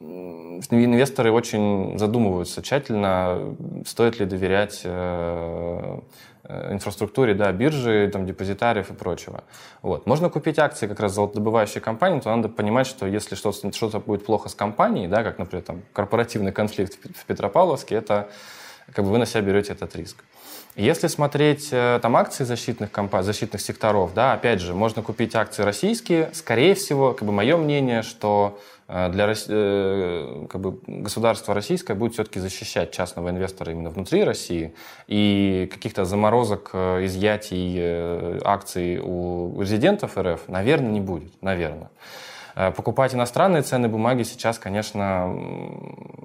инвесторы 0.00 1.32
очень 1.32 1.98
задумываются 1.98 2.62
тщательно, 2.62 3.56
стоит 3.86 4.18
ли 4.18 4.26
доверять 4.26 4.82
Э, 4.84 6.00
инфраструктуре, 6.48 7.34
да, 7.34 7.50
биржи, 7.52 8.10
там, 8.12 8.26
депозитариев 8.26 8.90
и 8.90 8.94
прочего. 8.94 9.44
Вот. 9.82 10.06
Можно 10.06 10.28
купить 10.28 10.58
акции 10.58 10.86
как 10.86 11.00
раз 11.00 11.12
золотодобывающей 11.12 11.80
компании, 11.80 12.20
то 12.20 12.34
надо 12.34 12.48
понимать, 12.48 12.86
что 12.86 13.06
если 13.06 13.34
что-то, 13.34 13.72
что 13.72 14.00
будет 14.00 14.26
плохо 14.26 14.48
с 14.48 14.54
компанией, 14.54 15.08
да, 15.08 15.22
как, 15.22 15.38
например, 15.38 15.64
там, 15.64 15.82
корпоративный 15.92 16.52
конфликт 16.52 16.98
в 17.16 17.24
Петропавловске, 17.24 17.94
это 17.94 18.28
как 18.92 19.04
бы 19.04 19.10
вы 19.10 19.18
на 19.18 19.26
себя 19.26 19.40
берете 19.40 19.72
этот 19.72 19.96
риск. 19.96 20.22
Если 20.76 21.06
смотреть 21.06 21.68
э, 21.70 22.00
там 22.02 22.16
акции 22.16 22.44
защитных 22.44 22.90
компаний, 22.90 23.24
защитных 23.24 23.60
секторов, 23.60 24.12
да, 24.14 24.32
опять 24.32 24.60
же, 24.60 24.74
можно 24.74 25.02
купить 25.02 25.34
акции 25.36 25.62
российские. 25.62 26.30
Скорее 26.32 26.74
всего, 26.74 27.12
как 27.12 27.26
бы 27.26 27.32
мое 27.32 27.56
мнение, 27.56 28.02
что 28.02 28.58
Э, 28.86 29.08
для 29.10 29.32
э, 29.32 30.46
как 30.48 30.60
бы, 30.60 30.78
государство 30.86 31.54
российское 31.54 31.94
будет 31.94 32.14
все-таки 32.14 32.38
защищать 32.38 32.92
частного 32.92 33.30
инвестора 33.30 33.72
именно 33.72 33.90
внутри 33.90 34.24
России, 34.24 34.74
и 35.06 35.70
каких-то 35.72 36.04
заморозок, 36.04 36.74
изъятий 36.74 38.40
акций 38.44 39.00
у 39.02 39.60
резидентов 39.60 40.18
РФ, 40.18 40.48
наверное, 40.48 40.90
не 40.90 41.00
будет, 41.00 41.32
наверное. 41.42 41.90
Покупать 42.54 43.14
иностранные 43.14 43.62
ценные 43.62 43.88
бумаги 43.88 44.22
сейчас, 44.22 44.60
конечно, 44.60 45.34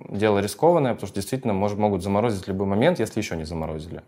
дело 0.09 0.37
рискованное, 0.37 0.93
потому 0.93 1.07
что 1.07 1.15
действительно 1.15 1.53
может, 1.53 1.79
могут 1.79 2.03
заморозить 2.03 2.45
в 2.45 2.47
любой 2.47 2.67
момент, 2.67 2.99
если 2.99 3.19
еще 3.19 3.35
не 3.35 3.45
заморозили. 3.45 4.03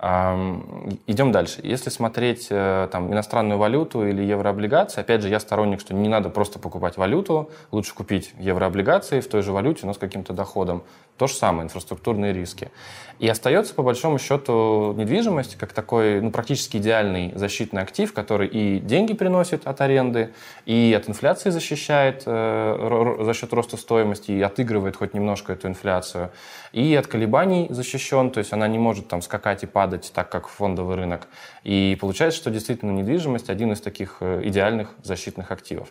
Идем 0.00 1.32
дальше. 1.32 1.60
Если 1.64 1.90
смотреть 1.90 2.46
э, 2.50 2.88
там, 2.92 3.12
иностранную 3.12 3.58
валюту 3.58 4.06
или 4.06 4.22
еврооблигации, 4.22 5.00
опять 5.00 5.22
же, 5.22 5.28
я 5.28 5.40
сторонник, 5.40 5.80
что 5.80 5.92
не 5.92 6.08
надо 6.08 6.30
просто 6.30 6.60
покупать 6.60 6.96
валюту, 6.96 7.50
лучше 7.72 7.94
купить 7.94 8.32
еврооблигации 8.38 9.20
в 9.20 9.28
той 9.28 9.42
же 9.42 9.50
валюте, 9.50 9.86
но 9.86 9.94
с 9.94 9.98
каким-то 9.98 10.32
доходом. 10.32 10.84
То 11.18 11.26
же 11.26 11.34
самое, 11.34 11.64
инфраструктурные 11.64 12.32
риски. 12.32 12.70
И 13.18 13.26
остается, 13.26 13.74
по 13.74 13.82
большому 13.82 14.20
счету, 14.20 14.94
недвижимость 14.96 15.56
как 15.56 15.72
такой 15.72 16.20
ну, 16.20 16.30
практически 16.30 16.76
идеальный 16.76 17.32
защитный 17.34 17.82
актив, 17.82 18.12
который 18.12 18.46
и 18.46 18.78
деньги 18.78 19.14
приносит 19.14 19.66
от 19.66 19.80
аренды, 19.80 20.32
и 20.64 20.94
от 20.96 21.08
инфляции 21.08 21.50
защищает 21.50 22.22
э, 22.24 23.16
за 23.20 23.34
счет 23.34 23.52
роста 23.52 23.76
стоимости, 23.76 24.30
и 24.30 24.40
отыгрывает 24.40 24.94
хоть 24.94 25.14
немножко 25.14 25.54
эту 25.54 25.66
инфляцию, 25.66 26.30
и 26.72 26.94
от 26.94 27.08
колебаний 27.08 27.66
защищен, 27.70 28.30
то 28.30 28.38
есть 28.38 28.52
она 28.52 28.68
не 28.68 28.78
может 28.78 29.08
там 29.08 29.20
скакать 29.20 29.64
и 29.64 29.66
падать 29.66 30.12
так, 30.14 30.30
как 30.30 30.46
фондовый 30.46 30.94
рынок. 30.94 31.26
И 31.64 31.98
получается, 32.00 32.38
что 32.38 32.50
действительно 32.52 32.92
недвижимость 32.92 33.50
один 33.50 33.72
из 33.72 33.80
таких 33.80 34.18
э, 34.20 34.42
идеальных 34.44 34.90
защитных 35.02 35.50
активов. 35.50 35.88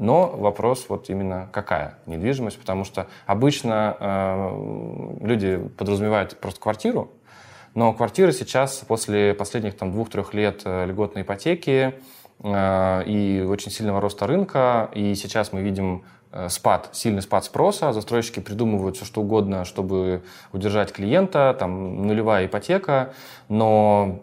Но 0.00 0.28
вопрос 0.28 0.86
вот 0.88 1.10
именно 1.10 1.50
какая 1.52 1.98
недвижимость, 2.06 2.58
потому 2.58 2.84
что 2.84 3.06
обычно 3.26 3.96
э, 4.00 5.16
люди 5.20 5.58
подразумевают 5.76 6.38
просто 6.40 6.58
квартиру, 6.58 7.10
но 7.74 7.92
квартиры 7.92 8.32
сейчас 8.32 8.78
после 8.88 9.34
последних 9.34 9.76
там 9.76 9.92
двух-трех 9.92 10.32
лет 10.32 10.62
э, 10.64 10.86
льготной 10.86 11.20
ипотеки 11.20 12.00
э, 12.38 13.02
и 13.04 13.46
очень 13.46 13.70
сильного 13.70 14.00
роста 14.00 14.26
рынка, 14.26 14.90
и 14.94 15.14
сейчас 15.14 15.52
мы 15.52 15.60
видим 15.60 16.02
спад, 16.48 16.90
сильный 16.92 17.22
спад 17.22 17.44
спроса, 17.44 17.92
застройщики 17.92 18.40
придумывают 18.40 18.96
все 18.96 19.04
что 19.04 19.20
угодно, 19.20 19.64
чтобы 19.64 20.22
удержать 20.52 20.92
клиента, 20.92 21.56
там 21.58 22.06
нулевая 22.06 22.46
ипотека, 22.46 23.14
но 23.48 24.22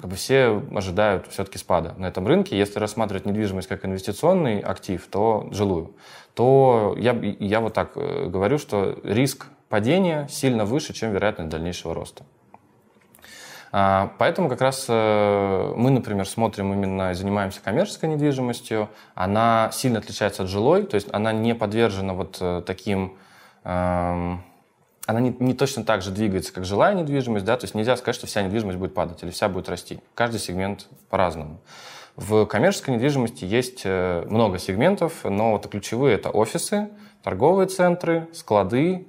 как 0.00 0.10
бы, 0.10 0.16
все 0.16 0.62
ожидают 0.74 1.26
все-таки 1.28 1.58
спада 1.58 1.94
на 1.98 2.06
этом 2.06 2.26
рынке. 2.26 2.56
Если 2.56 2.78
рассматривать 2.78 3.26
недвижимость 3.26 3.68
как 3.68 3.84
инвестиционный 3.84 4.60
актив, 4.60 5.04
то 5.10 5.48
жилую, 5.50 5.94
то 6.34 6.94
я, 6.98 7.12
я 7.40 7.60
вот 7.60 7.74
так 7.74 7.92
э, 7.96 8.26
говорю, 8.28 8.58
что 8.58 8.98
риск 9.02 9.46
падения 9.68 10.28
сильно 10.30 10.64
выше, 10.64 10.92
чем 10.92 11.12
вероятность 11.12 11.50
дальнейшего 11.50 11.94
роста. 11.94 12.24
А, 13.76 14.12
поэтому 14.18 14.48
как 14.48 14.60
раз 14.60 14.86
э, 14.88 15.72
мы, 15.76 15.90
например, 15.90 16.28
смотрим 16.28 16.72
именно 16.72 17.12
занимаемся 17.12 17.60
коммерческой 17.60 18.08
недвижимостью. 18.08 18.88
Она 19.16 19.70
сильно 19.72 19.98
отличается 19.98 20.44
от 20.44 20.48
жилой, 20.48 20.84
то 20.84 20.94
есть 20.94 21.08
она 21.10 21.32
не 21.32 21.56
подвержена 21.56 22.14
вот 22.14 22.38
э, 22.40 22.62
таким 22.64 23.16
эм, 23.64 24.44
она 25.06 25.20
не, 25.20 25.34
не 25.40 25.54
точно 25.54 25.82
так 25.82 26.02
же 26.02 26.12
двигается, 26.12 26.52
как 26.52 26.64
жилая 26.64 26.94
недвижимость, 26.94 27.44
да, 27.44 27.56
то 27.56 27.64
есть 27.64 27.74
нельзя 27.74 27.96
сказать, 27.96 28.14
что 28.14 28.28
вся 28.28 28.42
недвижимость 28.42 28.78
будет 28.78 28.94
падать 28.94 29.24
или 29.24 29.30
вся 29.30 29.48
будет 29.48 29.68
расти. 29.68 29.98
Каждый 30.14 30.38
сегмент 30.38 30.86
по-разному. 31.10 31.58
В 32.14 32.46
коммерческой 32.46 32.94
недвижимости 32.94 33.44
есть 33.44 33.82
э, 33.84 34.24
много 34.30 34.60
сегментов, 34.60 35.24
но 35.24 35.50
вот 35.50 35.66
ключевые 35.66 36.14
это 36.14 36.30
офисы, 36.30 36.90
торговые 37.24 37.66
центры, 37.66 38.28
склады 38.34 39.08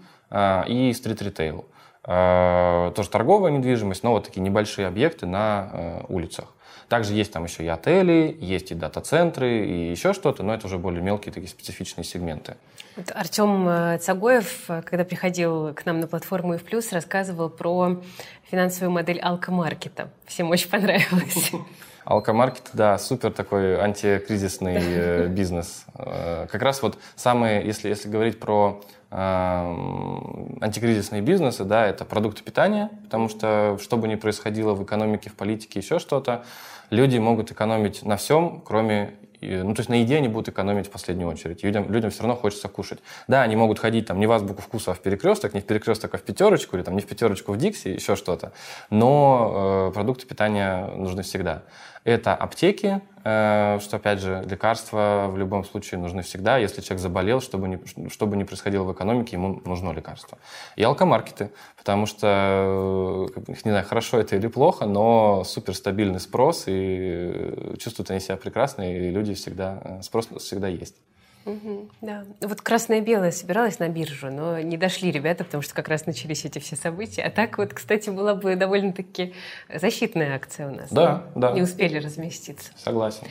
и 0.68 0.92
стрит-ритейл. 0.92 1.66
Э, 2.08 2.92
тоже 2.96 3.10
торговая 3.10 3.52
недвижимость, 3.52 4.04
но 4.04 4.12
вот 4.12 4.26
такие 4.26 4.42
небольшие 4.42 4.88
объекты 4.88 5.26
на 5.26 5.70
э, 5.72 6.02
улицах. 6.08 6.46
Также 6.88 7.14
есть 7.14 7.34
там 7.34 7.46
еще 7.46 7.64
и 7.64 7.68
отели, 7.68 8.38
есть 8.40 8.70
и 8.70 8.76
дата-центры, 8.76 9.66
и 9.66 9.90
еще 9.90 10.14
что-то, 10.14 10.44
но 10.44 10.54
это 10.54 10.68
уже 10.68 10.78
более 10.78 11.02
мелкие 11.02 11.34
такие 11.34 11.50
специфичные 11.50 12.06
сегменты. 12.06 12.58
Вот 12.96 13.12
Артем 13.16 13.68
э, 13.68 13.98
Цагоев, 13.98 14.68
когда 14.86 15.04
приходил 15.04 15.74
к 15.74 15.84
нам 15.88 16.00
на 16.00 16.08
платформу 16.08 16.54
и 16.54 16.58
в 16.58 16.64
плюс, 16.64 16.92
рассказывал 16.92 17.50
про 17.50 18.04
финансовую 18.52 18.92
модель 18.92 19.20
алкомаркета. 19.20 20.10
Всем 20.28 20.52
очень 20.52 20.70
понравилось. 20.70 21.52
Алкомаркет, 22.06 22.70
да, 22.74 23.00
супер 23.00 23.32
такой 23.32 23.80
антикризисный 23.80 25.28
бизнес. 25.30 25.86
Как 25.96 26.62
раз 26.62 26.84
вот 26.84 27.00
самые, 27.16 27.66
если, 27.66 27.90
если 27.90 28.10
говорить 28.10 28.40
про 28.40 28.84
антикризисные 29.12 31.22
бизнесы, 31.22 31.64
да, 31.64 31.86
это 31.86 32.06
продукты 32.06 32.44
питания, 32.44 32.90
потому 33.04 33.30
что 33.30 33.78
что 33.82 33.98
бы 33.98 34.08
ни 34.08 34.16
происходило 34.16 34.74
в 34.74 34.84
экономике, 34.84 35.30
в 35.30 35.36
политике, 35.36 35.80
еще 35.80 36.00
что-то, 36.00 36.44
люди 36.90 37.18
могут 37.18 37.52
экономить 37.52 38.04
на 38.04 38.18
всем, 38.18 38.62
кроме 38.66 39.14
ну, 39.42 39.74
то 39.74 39.82
есть 39.82 39.90
на 39.90 39.96
еде 39.96 40.18
они 40.18 40.28
будут 40.28 40.50
экономить 40.50 40.88
в 40.88 40.90
последнюю 40.90 41.30
очередь. 41.30 41.64
Людям, 41.64 41.92
людям 41.92 42.10
все 42.10 42.22
равно 42.22 42.36
хочется 42.36 42.68
кушать. 42.68 43.00
Да, 43.28 43.42
они 43.42 43.56
могут 43.56 43.80
ходить 43.80 44.08
там 44.08 44.20
не 44.20 44.28
в 44.28 44.32
азбуку 44.32 44.62
вкуса, 44.62 44.92
а 44.92 44.94
в 44.94 45.00
перекресток, 45.00 45.54
не 45.54 45.62
в 45.62 45.66
перекресток, 45.66 46.16
а 46.16 46.18
в 46.18 46.22
пятерочку, 46.22 46.76
или 46.76 46.84
там 46.84 46.96
не 46.96 47.02
в 47.02 47.06
пятерочку 47.06 47.52
в 47.52 47.58
Дикси, 47.58 47.90
еще 47.90 48.16
что-то. 48.16 48.54
Но 48.90 49.90
э, 49.90 49.94
продукты 49.94 50.26
питания 50.26 50.88
нужны 50.96 51.24
всегда. 51.24 51.64
Это 52.06 52.36
аптеки, 52.36 53.02
э, 53.24 53.80
что, 53.82 53.98
опять 53.98 54.20
же, 54.20 54.46
лекарства 54.48 55.28
в 55.28 55.38
любом 55.40 55.66
случае 55.66 56.00
нужны 56.00 56.22
всегда. 56.22 56.60
Если 56.60 56.82
человек 56.82 57.02
заболел, 57.02 57.42
чтобы 57.42 57.68
не, 57.68 58.10
что 58.10 58.28
бы 58.28 58.38
ни 58.38 58.44
происходило 58.44 58.84
в 58.84 58.94
экономике, 58.94 59.38
ему 59.38 59.60
нужно 59.66 59.92
лекарство. 59.92 60.38
И 60.76 60.84
алкомаркеты, 60.84 61.50
потому 61.76 62.06
что, 62.06 63.28
э, 63.36 63.42
не 63.48 63.72
знаю, 63.72 63.84
хорошо 63.84 64.20
это 64.20 64.36
или 64.36 64.46
плохо, 64.46 64.86
но 64.86 65.44
суперстабильный 65.44 66.20
спрос, 66.20 66.66
и 66.68 67.74
чувствуют 67.80 68.12
они 68.12 68.20
себя 68.20 68.38
прекрасно, 68.38 68.84
и 68.84 69.10
люди 69.10 69.34
всегда, 69.34 69.82
э, 69.84 70.02
спрос 70.04 70.30
всегда 70.38 70.68
есть. 70.68 70.98
Угу, 71.46 71.90
да. 72.02 72.26
Вот 72.42 72.62
красное-белое 72.62 73.32
собиралась 73.32 73.78
на 73.78 73.88
биржу, 73.88 74.32
но 74.32 74.60
не 74.60 74.78
дошли 74.78 75.12
ребята, 75.12 75.44
потому 75.44 75.62
что 75.62 75.76
как 75.76 75.88
раз 75.88 76.08
начались 76.08 76.44
эти 76.44 76.58
все 76.60 76.76
события. 76.76 77.22
А 77.22 77.30
так 77.30 77.58
вот, 77.60 77.74
кстати, 77.74 78.10
была 78.10 78.34
бы 78.34 78.56
довольно-таки 78.56 79.34
защитная 79.74 80.36
акция 80.36 80.70
у 80.70 80.76
нас. 80.76 80.92
Да, 80.92 81.28
да. 81.36 81.52
Не 81.52 81.62
успели 81.62 82.00
разместиться. 82.00 82.72
Согласен. 82.78 83.28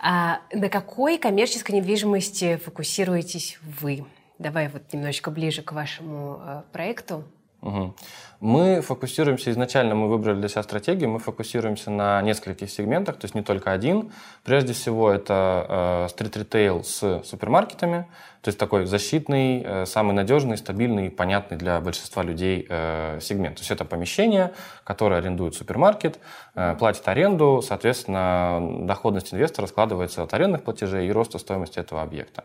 А 0.00 0.40
на 0.52 0.70
какой 0.70 1.18
коммерческой 1.18 1.72
недвижимости 1.72 2.56
фокусируетесь 2.56 3.58
вы? 3.80 4.06
Давай 4.38 4.68
вот 4.68 4.82
немножечко 4.92 5.30
ближе 5.30 5.62
к 5.62 5.72
вашему 5.72 6.40
э, 6.42 6.62
проекту. 6.72 7.24
Угу. 7.62 7.94
Мы 8.40 8.82
фокусируемся, 8.82 9.50
изначально 9.50 9.96
мы 9.96 10.08
выбрали 10.08 10.38
для 10.38 10.48
себя 10.48 10.62
стратегию, 10.62 11.10
мы 11.10 11.18
фокусируемся 11.18 11.90
на 11.90 12.22
нескольких 12.22 12.70
сегментах, 12.70 13.16
то 13.16 13.24
есть 13.24 13.34
не 13.34 13.42
только 13.42 13.72
один. 13.72 14.12
Прежде 14.44 14.74
всего 14.74 15.10
это 15.10 15.66
э, 15.68 16.08
стрит-ритейл 16.10 16.84
с 16.84 17.22
супермаркетами, 17.24 18.06
то 18.42 18.48
есть 18.48 18.58
такой 18.58 18.86
защитный, 18.86 19.62
э, 19.64 19.86
самый 19.86 20.12
надежный, 20.12 20.56
стабильный, 20.56 21.10
понятный 21.10 21.56
для 21.56 21.80
большинства 21.80 22.22
людей 22.22 22.66
э, 22.68 23.18
сегмент. 23.20 23.56
То 23.56 23.60
есть 23.60 23.70
это 23.70 23.84
помещение, 23.84 24.52
которое 24.84 25.16
арендует 25.16 25.54
супермаркет, 25.54 26.18
э, 26.54 26.76
платит 26.78 27.06
аренду, 27.08 27.62
соответственно, 27.66 28.86
доходность 28.86 29.34
инвестора 29.34 29.66
складывается 29.66 30.22
от 30.22 30.32
арендных 30.34 30.62
платежей 30.62 31.08
и 31.08 31.12
роста 31.12 31.38
стоимости 31.38 31.80
этого 31.80 32.00
объекта. 32.02 32.44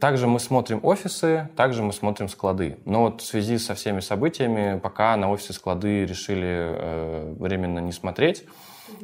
Также 0.00 0.28
мы 0.28 0.38
смотрим 0.38 0.80
офисы, 0.84 1.48
также 1.56 1.82
мы 1.82 1.92
смотрим 1.92 2.28
склады. 2.28 2.78
Но 2.84 3.02
вот 3.02 3.20
в 3.20 3.26
связи 3.26 3.58
со 3.58 3.74
всеми 3.74 4.00
событиями 4.00 4.78
пока 4.78 5.16
на 5.16 5.30
офисы 5.30 5.52
склады 5.52 6.06
решили 6.06 7.34
временно 7.38 7.80
не 7.80 7.92
смотреть. 7.92 8.44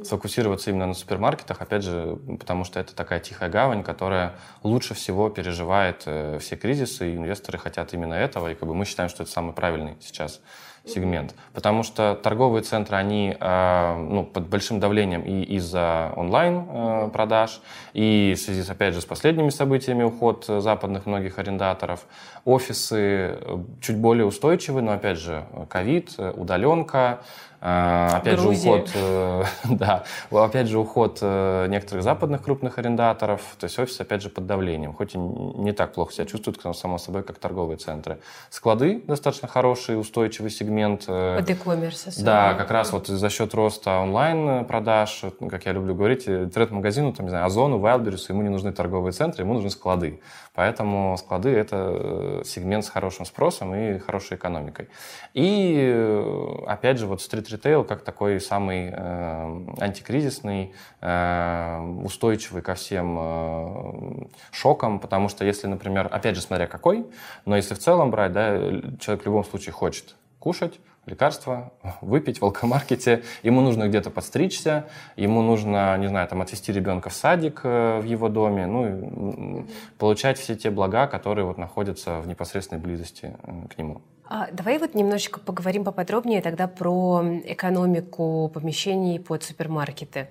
Сфокусироваться 0.05 0.71
именно 0.71 0.87
на 0.87 0.95
супермаркетах, 0.95 1.61
опять 1.61 1.83
же, 1.83 2.19
потому 2.39 2.65
что 2.65 2.81
это 2.81 2.95
такая 2.95 3.21
тихая 3.21 3.49
гавань, 3.49 3.83
которая 3.83 4.37
лучше 4.63 4.95
всего 4.95 5.29
переживает 5.31 6.03
э, 6.07 6.39
все 6.41 6.57
кризисы, 6.57 7.13
и 7.13 7.17
инвесторы 7.17 7.59
хотят 7.59 7.93
именно 7.95 8.15
этого, 8.15 8.51
и 8.51 8.55
как 8.55 8.69
бы 8.69 8.75
мы 8.75 8.85
считаем, 8.85 9.09
что 9.11 9.23
это 9.23 9.33
самый 9.33 9.53
правильный 9.53 9.97
сейчас 10.01 10.41
сегмент. 10.85 11.35
Потому 11.53 11.83
что 11.83 12.19
торговые 12.23 12.63
центры, 12.63 12.97
они 12.97 13.37
э, 13.39 13.97
ну, 13.97 14.25
под 14.25 14.49
большим 14.49 14.81
давлением 14.81 15.23
и 15.23 15.43
из-за 15.57 16.13
онлайн-продаж, 16.17 17.61
э, 17.95 17.99
и 17.99 18.35
в 18.37 18.41
связи, 18.41 18.63
опять 18.71 18.95
же, 18.95 19.01
с 19.01 19.05
последними 19.05 19.51
событиями 19.51 20.03
уход 20.03 20.47
западных 20.47 21.07
многих 21.07 21.39
арендаторов. 21.39 22.07
Офисы 22.45 23.39
чуть 23.81 23.97
более 23.97 24.27
устойчивы, 24.27 24.83
но, 24.83 24.93
опять 24.93 25.19
же, 25.19 25.45
ковид, 25.69 26.15
удаленка, 26.19 27.21
опять 27.61 28.41
Грузия. 28.41 28.63
же, 28.63 28.69
уход, 28.69 28.91
э, 28.95 29.45
да, 29.65 30.05
опять 30.31 30.69
же, 30.69 30.79
уход 30.79 31.19
э, 31.21 31.67
некоторых 31.69 32.03
западных 32.03 32.43
крупных 32.43 32.79
арендаторов, 32.79 33.43
то 33.59 33.65
есть 33.65 33.79
офис, 33.79 34.01
опять 34.01 34.23
же, 34.23 34.31
под 34.31 34.47
давлением, 34.47 34.95
хоть 34.95 35.15
и 35.15 35.19
не 35.19 35.73
так 35.73 35.93
плохо 35.93 36.13
себя 36.13 36.25
чувствуют, 36.25 36.61
само 36.77 36.97
собой, 36.97 37.23
как 37.23 37.39
торговые 37.39 37.77
центры. 37.77 38.21
Склады 38.49 39.03
достаточно 39.07 39.47
хороший, 39.47 40.01
устойчивый 40.01 40.51
сегмент. 40.51 40.70
Э, 40.71 41.37
под 41.39 41.51
e-commerce. 41.51 42.23
Да, 42.23 42.55
как 42.55 42.71
раз 42.71 42.93
вот 42.93 43.07
за 43.09 43.31
счет 43.31 43.55
роста 43.55 43.99
онлайн-продаж, 43.99 45.25
как 45.51 45.67
я 45.67 45.73
люблю 45.73 45.95
говорить, 45.95 46.29
интернет-магазину, 46.29 47.13
там, 47.13 47.27
не 47.27 47.31
знаю, 47.31 47.47
Озону, 47.47 47.79
Wildberries, 47.79 48.27
ему 48.29 48.43
не 48.43 48.49
нужны 48.49 48.73
торговые 48.73 49.13
центры, 49.13 49.43
ему 49.43 49.55
нужны 49.55 49.71
склады. 49.71 50.21
Поэтому 50.55 51.17
склады– 51.17 51.51
это 51.51 52.43
сегмент 52.45 52.85
с 52.85 52.89
хорошим 52.89 53.25
спросом 53.25 53.75
и 53.75 53.99
хорошей 53.99 54.37
экономикой. 54.37 54.89
И, 55.33 56.27
опять 56.67 56.99
же, 56.99 57.07
вот 57.07 57.23
стрит 57.23 57.49
ритейл 57.51 57.85
как 57.85 58.03
такой 58.03 58.41
самый 58.41 58.91
э, 58.93 59.67
антикризисный, 59.79 60.75
э, 61.01 61.81
устойчивый 62.05 62.63
ко 62.63 62.75
всем 62.75 63.17
э, 63.19 64.27
шокам, 64.51 64.99
потому 64.99 65.29
что 65.29 65.45
если, 65.45 65.67
например, 65.67 66.09
опять 66.11 66.37
же, 66.37 66.43
смотря 66.43 66.67
какой, 66.67 67.07
но 67.45 67.57
если 67.57 67.75
в 67.75 67.79
целом 67.79 68.11
брать, 68.11 68.33
да, 68.33 68.59
человек 68.99 69.23
в 69.23 69.27
любом 69.27 69.45
случае 69.45 69.73
хочет 69.73 70.17
кушать, 70.41 70.81
лекарства, 71.07 71.73
выпить 72.01 72.41
в 72.41 72.45
алкомаркете, 72.45 73.23
ему 73.43 73.61
нужно 73.61 73.89
где-то 73.89 74.11
подстричься, 74.11 74.87
ему 75.17 75.43
нужно, 75.43 75.97
не 75.99 76.09
знаю, 76.09 76.27
там, 76.29 76.41
отвезти 76.43 76.73
ребенка 76.73 77.11
в 77.11 77.15
садик 77.15 77.61
э, 77.65 78.01
в 78.01 78.05
его 78.05 78.29
доме, 78.29 78.67
ну, 78.67 79.61
и 79.61 79.67
получать 79.99 80.39
все 80.39 80.57
те 80.57 80.71
блага, 80.71 81.07
которые 81.07 81.45
вот 81.45 81.59
находятся 81.59 82.21
в 82.21 82.27
непосредственной 82.27 82.81
близости 82.81 83.37
э, 83.43 83.69
к 83.69 83.79
нему. 83.79 84.03
А, 84.25 84.49
давай 84.53 84.79
вот 84.79 84.95
немножечко 84.95 85.41
поговорим 85.41 85.85
поподробнее 85.85 86.41
тогда 86.41 86.69
про 86.69 87.23
экономику 87.45 88.51
помещений 88.55 89.19
под 89.19 89.43
супермаркеты. 89.43 90.29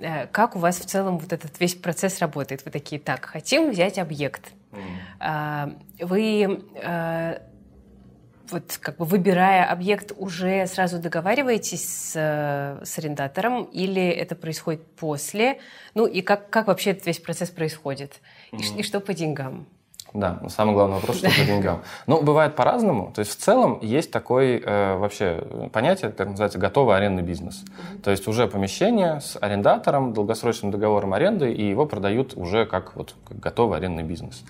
Э, 0.00 0.26
как 0.26 0.56
у 0.56 0.58
вас 0.58 0.78
в 0.78 0.86
целом 0.86 1.18
вот 1.18 1.32
этот 1.32 1.60
весь 1.60 1.74
процесс 1.74 2.20
работает? 2.20 2.64
Вы 2.64 2.70
такие, 2.70 3.00
так, 3.00 3.26
хотим 3.26 3.70
взять 3.70 3.98
объект. 3.98 4.52
Mm. 5.20 5.78
Вы 6.00 6.60
вот 8.50 8.78
как 8.80 8.96
бы 8.98 9.04
выбирая 9.04 9.64
объект, 9.64 10.12
уже 10.16 10.66
сразу 10.66 10.98
договариваетесь 10.98 11.88
с, 11.88 12.12
с 12.82 12.98
арендатором 12.98 13.64
или 13.64 14.06
это 14.08 14.34
происходит 14.34 14.84
после? 14.96 15.60
Ну 15.94 16.06
и 16.06 16.20
как, 16.20 16.50
как 16.50 16.66
вообще 16.66 16.90
этот 16.90 17.06
весь 17.06 17.18
процесс 17.18 17.50
происходит? 17.50 18.20
И, 18.52 18.56
mm. 18.56 18.78
и 18.78 18.82
что 18.82 19.00
по 19.00 19.14
деньгам? 19.14 19.66
Да, 20.14 20.40
самый 20.48 20.74
главный 20.74 20.94
вопрос, 20.94 21.18
что 21.18 21.28
по 21.28 21.44
деньгам. 21.44 21.82
Ну, 22.06 22.22
бывает 22.22 22.54
по-разному. 22.54 23.10
То 23.12 23.18
есть 23.18 23.32
в 23.32 23.36
целом 23.36 23.80
есть 23.82 24.12
такое 24.12 24.60
э, 24.60 24.96
вообще 24.96 25.44
понятие, 25.72 26.12
как 26.12 26.28
называется, 26.28 26.60
готовый 26.60 26.96
арендный 26.96 27.24
бизнес. 27.24 27.64
То 28.04 28.12
есть 28.12 28.28
уже 28.28 28.46
помещение 28.46 29.20
с 29.20 29.36
арендатором, 29.40 30.12
долгосрочным 30.12 30.70
договором 30.70 31.14
аренды, 31.14 31.52
и 31.52 31.68
его 31.68 31.84
продают 31.84 32.34
уже 32.36 32.64
как, 32.64 32.94
вот, 32.94 33.16
как 33.26 33.40
готовый 33.40 33.76
арендный 33.78 34.04
бизнес. 34.04 34.44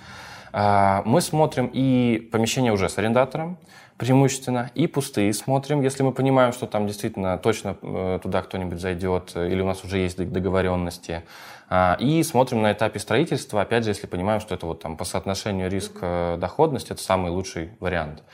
Э, 0.53 1.01
мы 1.07 1.23
смотрим 1.23 1.71
и 1.73 2.29
помещение 2.31 2.73
уже 2.73 2.91
с 2.91 2.99
арендатором, 2.99 3.57
преимущественно, 3.97 4.71
и 4.75 4.87
пустые 4.87 5.33
смотрим, 5.33 5.81
если 5.81 6.03
мы 6.03 6.13
понимаем, 6.13 6.53
что 6.53 6.67
там 6.67 6.87
действительно 6.87 7.39
точно 7.39 7.77
э, 7.81 8.19
туда 8.23 8.43
кто-нибудь 8.43 8.81
зайдет, 8.81 9.33
э, 9.35 9.49
или 9.51 9.61
у 9.61 9.67
нас 9.67 9.85
уже 9.85 9.99
есть 9.99 10.17
договоренности. 10.17 11.23
А, 11.69 11.97
и 11.99 12.23
смотрим 12.23 12.61
на 12.63 12.73
этапе 12.73 12.99
строительства, 12.99 13.63
опять 13.63 13.85
же, 13.85 13.91
если 13.91 14.07
понимаем, 14.07 14.41
что 14.41 14.55
это 14.55 14.67
вот 14.67 14.83
там 14.83 14.97
по 14.97 15.05
соотношению 15.05 15.71
риск-доходность, 15.71 16.91
это 16.91 17.01
самый 17.01 17.31
лучший 17.31 17.71
вариант. 17.79 18.25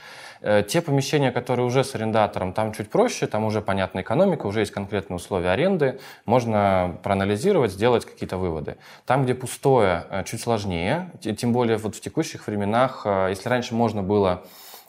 Э, 0.41 0.63
те 0.67 0.81
помещения, 0.81 1.31
которые 1.31 1.67
уже 1.67 1.83
с 1.83 1.93
арендатором, 1.93 2.53
там 2.53 2.73
чуть 2.73 2.89
проще, 2.89 3.27
там 3.27 3.45
уже 3.45 3.61
понятна 3.61 4.01
экономика, 4.01 4.47
уже 4.47 4.61
есть 4.61 4.71
конкретные 4.71 5.17
условия 5.17 5.51
аренды, 5.51 5.99
можно 6.25 6.97
проанализировать, 7.03 7.71
сделать 7.71 8.05
какие-то 8.05 8.37
выводы. 8.37 8.77
Там, 9.05 9.25
где 9.25 9.35
пустое, 9.35 10.05
чуть 10.25 10.41
сложнее, 10.41 11.11
тем 11.21 11.53
более 11.53 11.77
вот 11.77 11.95
в 11.95 12.01
текущих 12.01 12.47
временах, 12.47 13.05
если 13.05 13.47
раньше 13.47 13.75
можно 13.75 14.01
было 14.01 14.43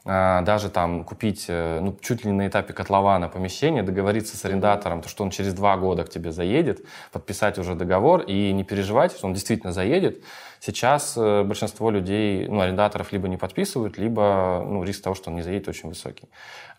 даже 0.04 0.68
там 0.68 1.04
купить, 1.04 1.44
э, 1.48 1.80
ну, 1.80 1.96
чуть 2.00 2.24
ли 2.24 2.30
не 2.30 2.36
на 2.36 2.48
этапе 2.48 2.72
котлована 2.72 3.28
помещение, 3.28 3.82
договориться 3.82 4.36
с 4.36 4.44
арендатором, 4.44 5.00
то, 5.00 5.08
что 5.08 5.22
он 5.22 5.30
через 5.30 5.54
два 5.54 5.76
года 5.76 6.04
к 6.04 6.10
тебе 6.10 6.32
заедет, 6.32 6.84
подписать 7.12 7.58
уже 7.58 7.74
договор 7.74 8.22
и 8.22 8.52
не 8.52 8.64
переживать, 8.64 9.12
что 9.12 9.26
он 9.26 9.34
действительно 9.34 9.72
заедет, 9.72 10.22
Сейчас 10.64 11.14
э, 11.16 11.42
большинство 11.42 11.90
людей, 11.90 12.46
ну, 12.46 12.60
арендаторов 12.60 13.10
либо 13.10 13.26
не 13.26 13.36
подписывают, 13.36 13.98
либо 13.98 14.64
ну, 14.64 14.84
риск 14.84 15.02
того, 15.02 15.16
что 15.16 15.30
он 15.30 15.34
не 15.34 15.42
заедет, 15.42 15.66
очень 15.66 15.88
высокий. 15.88 16.28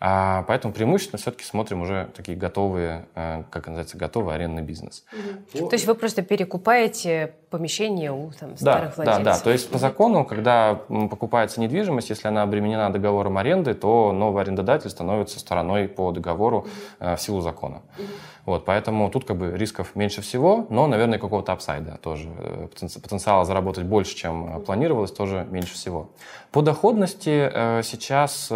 А, 0.06 0.42
поэтому 0.42 0.74
преимущественно 0.74 1.18
все-таки 1.18 1.44
смотрим 1.44 1.80
уже 1.80 2.10
такие 2.14 2.36
готовые, 2.36 3.06
э, 3.14 3.44
как 3.48 3.68
называется, 3.68 3.96
готовый 3.96 4.34
арендный 4.34 4.60
бизнес. 4.60 5.02
Угу. 5.54 5.68
То 5.68 5.74
есть 5.74 5.86
вы 5.86 5.94
просто 5.94 6.20
перекупаете 6.20 7.32
помещение 7.48 8.12
у 8.12 8.30
там, 8.38 8.54
старых 8.58 8.90
да, 8.90 8.96
владельцев? 8.96 9.24
Да, 9.24 9.32
да. 9.32 9.38
То 9.38 9.50
есть 9.50 9.70
по 9.70 9.78
закону, 9.78 10.26
когда 10.26 10.74
покупается 10.74 11.58
недвижимость, 11.58 12.10
если 12.10 12.28
она 12.28 12.42
обременена 12.42 12.90
договором 12.90 13.38
аренды, 13.38 13.72
то 13.72 14.12
новый 14.12 14.42
арендодатель 14.42 14.90
становится 14.90 15.40
стороной 15.40 15.88
по 15.88 16.12
договору 16.12 16.58
угу. 16.58 17.16
в 17.16 17.18
силу 17.18 17.40
закона. 17.40 17.80
Угу. 17.96 18.06
Вот, 18.46 18.66
поэтому 18.66 19.10
тут 19.10 19.24
как 19.24 19.38
бы 19.38 19.56
рисков 19.56 19.96
меньше 19.96 20.20
всего, 20.20 20.66
но, 20.68 20.86
наверное, 20.86 21.18
какого-то 21.18 21.52
апсайда 21.52 21.98
тоже. 22.02 22.28
Э, 22.38 22.68
потенциала 23.02 23.44
заработать 23.46 23.84
больше, 23.84 24.14
чем 24.14 24.58
э, 24.58 24.60
планировалось, 24.60 25.12
тоже 25.12 25.46
меньше 25.50 25.74
всего. 25.74 26.10
По 26.52 26.60
доходности 26.60 27.50
э, 27.50 27.82
сейчас 27.82 28.50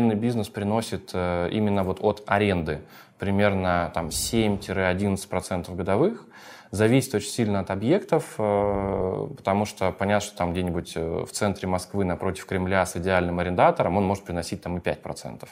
арендный 0.00 0.16
бизнес 0.16 0.48
приносит 0.48 1.12
именно 1.14 1.84
вот 1.84 1.98
от 2.00 2.22
аренды 2.26 2.80
примерно 3.18 3.90
там 3.94 4.08
7-11% 4.08 5.74
годовых. 5.76 6.26
Зависит 6.70 7.14
очень 7.14 7.30
сильно 7.30 7.60
от 7.60 7.70
объектов, 7.70 8.34
потому 8.36 9.66
что 9.66 9.92
понятно, 9.92 10.26
что 10.26 10.38
там 10.38 10.52
где-нибудь 10.52 10.94
в 10.94 11.26
центре 11.32 11.68
Москвы 11.68 12.04
напротив 12.04 12.46
Кремля 12.46 12.86
с 12.86 12.96
идеальным 12.96 13.40
арендатором 13.40 13.96
он 13.96 14.04
может 14.04 14.24
приносить 14.24 14.62
там 14.62 14.78
и 14.78 14.80
5% 14.80 15.48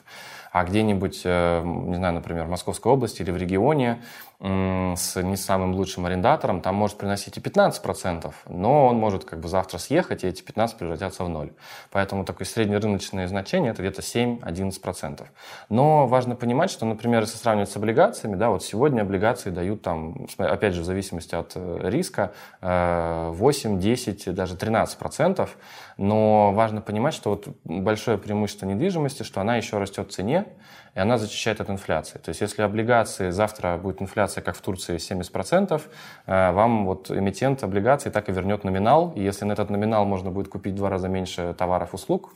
а 0.58 0.64
где-нибудь, 0.64 1.22
э, 1.24 1.62
не 1.62 1.94
знаю, 1.94 2.14
например, 2.14 2.46
в 2.46 2.48
Московской 2.48 2.90
области 2.90 3.22
или 3.22 3.30
в 3.30 3.36
регионе 3.36 4.02
с 4.40 5.20
не 5.20 5.36
самым 5.36 5.74
лучшим 5.74 6.06
арендатором, 6.06 6.60
там 6.60 6.76
может 6.76 6.96
приносить 6.96 7.36
и 7.36 7.40
15%, 7.40 8.32
но 8.48 8.86
он 8.86 8.96
может 8.96 9.24
как 9.24 9.40
бы 9.40 9.48
завтра 9.48 9.78
съехать, 9.78 10.22
и 10.22 10.28
эти 10.28 10.42
15 10.42 10.78
превратятся 10.78 11.24
в 11.24 11.28
ноль. 11.28 11.50
Поэтому 11.90 12.24
такое 12.24 12.46
среднерыночное 12.46 13.26
значение 13.26 13.72
это 13.72 13.82
где-то 13.82 14.00
7-11%. 14.00 15.26
Но 15.70 16.06
важно 16.06 16.36
понимать, 16.36 16.70
что, 16.70 16.86
например, 16.86 17.22
если 17.22 17.36
сравнивать 17.36 17.68
с 17.68 17.76
облигациями, 17.76 18.36
да, 18.36 18.50
вот 18.50 18.62
сегодня 18.62 19.02
облигации 19.02 19.50
дают 19.50 19.82
там, 19.82 20.28
опять 20.38 20.74
же, 20.74 20.82
в 20.82 20.84
зависимости 20.84 21.34
от 21.34 21.52
э, 21.56 21.90
риска, 21.90 22.32
8, 22.60 23.80
10, 23.80 24.34
даже 24.34 24.54
13%, 24.54 25.48
но 25.96 26.52
важно 26.52 26.80
понимать, 26.80 27.14
что 27.14 27.30
вот 27.30 27.48
большое 27.64 28.18
преимущество 28.18 28.66
недвижимости, 28.66 29.24
что 29.24 29.40
она 29.40 29.56
еще 29.56 29.78
растет 29.78 30.08
в 30.08 30.12
цене, 30.12 30.46
и 30.94 31.00
она 31.00 31.18
защищает 31.18 31.60
от 31.60 31.70
инфляции. 31.70 32.18
То 32.18 32.30
есть 32.30 32.40
если 32.40 32.62
облигации, 32.62 33.30
завтра 33.30 33.76
будет 33.76 34.02
инфляция, 34.02 34.42
как 34.42 34.56
в 34.56 34.60
Турции, 34.60 34.96
70%, 34.96 35.80
э, 36.26 36.52
вам 36.52 36.86
вот 36.86 37.10
эмитент 37.10 37.62
облигаций 37.62 38.10
так 38.10 38.28
и 38.28 38.32
вернет 38.32 38.64
номинал, 38.64 39.12
и 39.16 39.22
если 39.22 39.44
на 39.44 39.52
этот 39.52 39.70
номинал 39.70 40.04
можно 40.04 40.30
будет 40.30 40.48
купить 40.48 40.74
в 40.74 40.76
два 40.76 40.90
раза 40.90 41.08
меньше 41.08 41.54
товаров 41.56 41.94
услуг, 41.94 42.32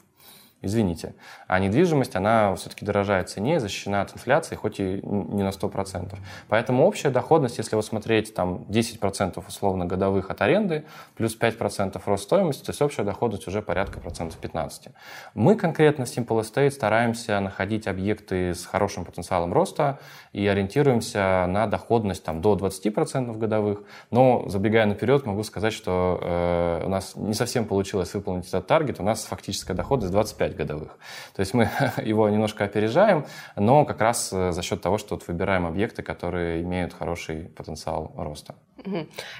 извините. 0.62 1.14
А 1.46 1.58
недвижимость, 1.58 2.16
она 2.16 2.54
все-таки 2.54 2.84
дорожает 2.84 3.28
в 3.28 3.32
цене, 3.32 3.60
защищена 3.60 4.02
от 4.02 4.14
инфляции, 4.14 4.54
хоть 4.54 4.80
и 4.80 5.00
не 5.02 5.42
на 5.42 5.50
100%. 5.50 6.16
Поэтому 6.48 6.86
общая 6.86 7.10
доходность, 7.10 7.58
если 7.58 7.76
вот 7.76 7.84
смотреть 7.84 8.34
там 8.34 8.64
10% 8.68 9.42
условно 9.46 9.84
годовых 9.84 10.30
от 10.30 10.40
аренды, 10.40 10.84
плюс 11.16 11.38
5% 11.38 12.00
рост 12.06 12.24
стоимости, 12.24 12.64
то 12.64 12.70
есть 12.70 12.80
общая 12.80 13.02
доходность 13.02 13.46
уже 13.48 13.60
порядка 13.60 14.00
процентов 14.00 14.38
15. 14.38 14.88
Мы 15.34 15.56
конкретно 15.56 16.04
Simple 16.04 16.40
Estate 16.40 16.70
стараемся 16.70 17.40
находить 17.40 17.86
объекты 17.86 18.54
с 18.54 18.64
хорошим 18.64 19.04
потенциалом 19.04 19.52
роста 19.52 19.98
и 20.32 20.46
ориентируемся 20.46 21.46
на 21.48 21.66
доходность 21.66 22.24
там, 22.24 22.40
до 22.40 22.54
20% 22.56 23.36
годовых. 23.36 23.82
Но 24.10 24.44
забегая 24.48 24.86
наперед, 24.86 25.26
могу 25.26 25.42
сказать, 25.42 25.72
что 25.72 26.18
э, 26.22 26.82
у 26.86 26.88
нас 26.88 27.16
не 27.16 27.34
совсем 27.34 27.64
получилось 27.66 28.14
выполнить 28.14 28.48
этот 28.48 28.66
таргет. 28.66 29.00
У 29.00 29.02
нас 29.02 29.24
фактическая 29.24 29.76
доходность 29.76 30.12
25 30.12 30.51
5 30.52 30.56
годовых. 30.56 30.98
То 31.34 31.40
есть 31.40 31.54
мы 31.54 31.70
его 32.02 32.28
немножко 32.28 32.64
опережаем, 32.64 33.26
но 33.56 33.84
как 33.84 34.00
раз 34.00 34.30
за 34.30 34.62
счет 34.62 34.80
того, 34.82 34.98
что 34.98 35.14
вот 35.14 35.26
выбираем 35.28 35.66
объекты, 35.66 36.02
которые 36.02 36.62
имеют 36.62 36.92
хороший 36.92 37.44
потенциал 37.56 38.12
роста. 38.16 38.54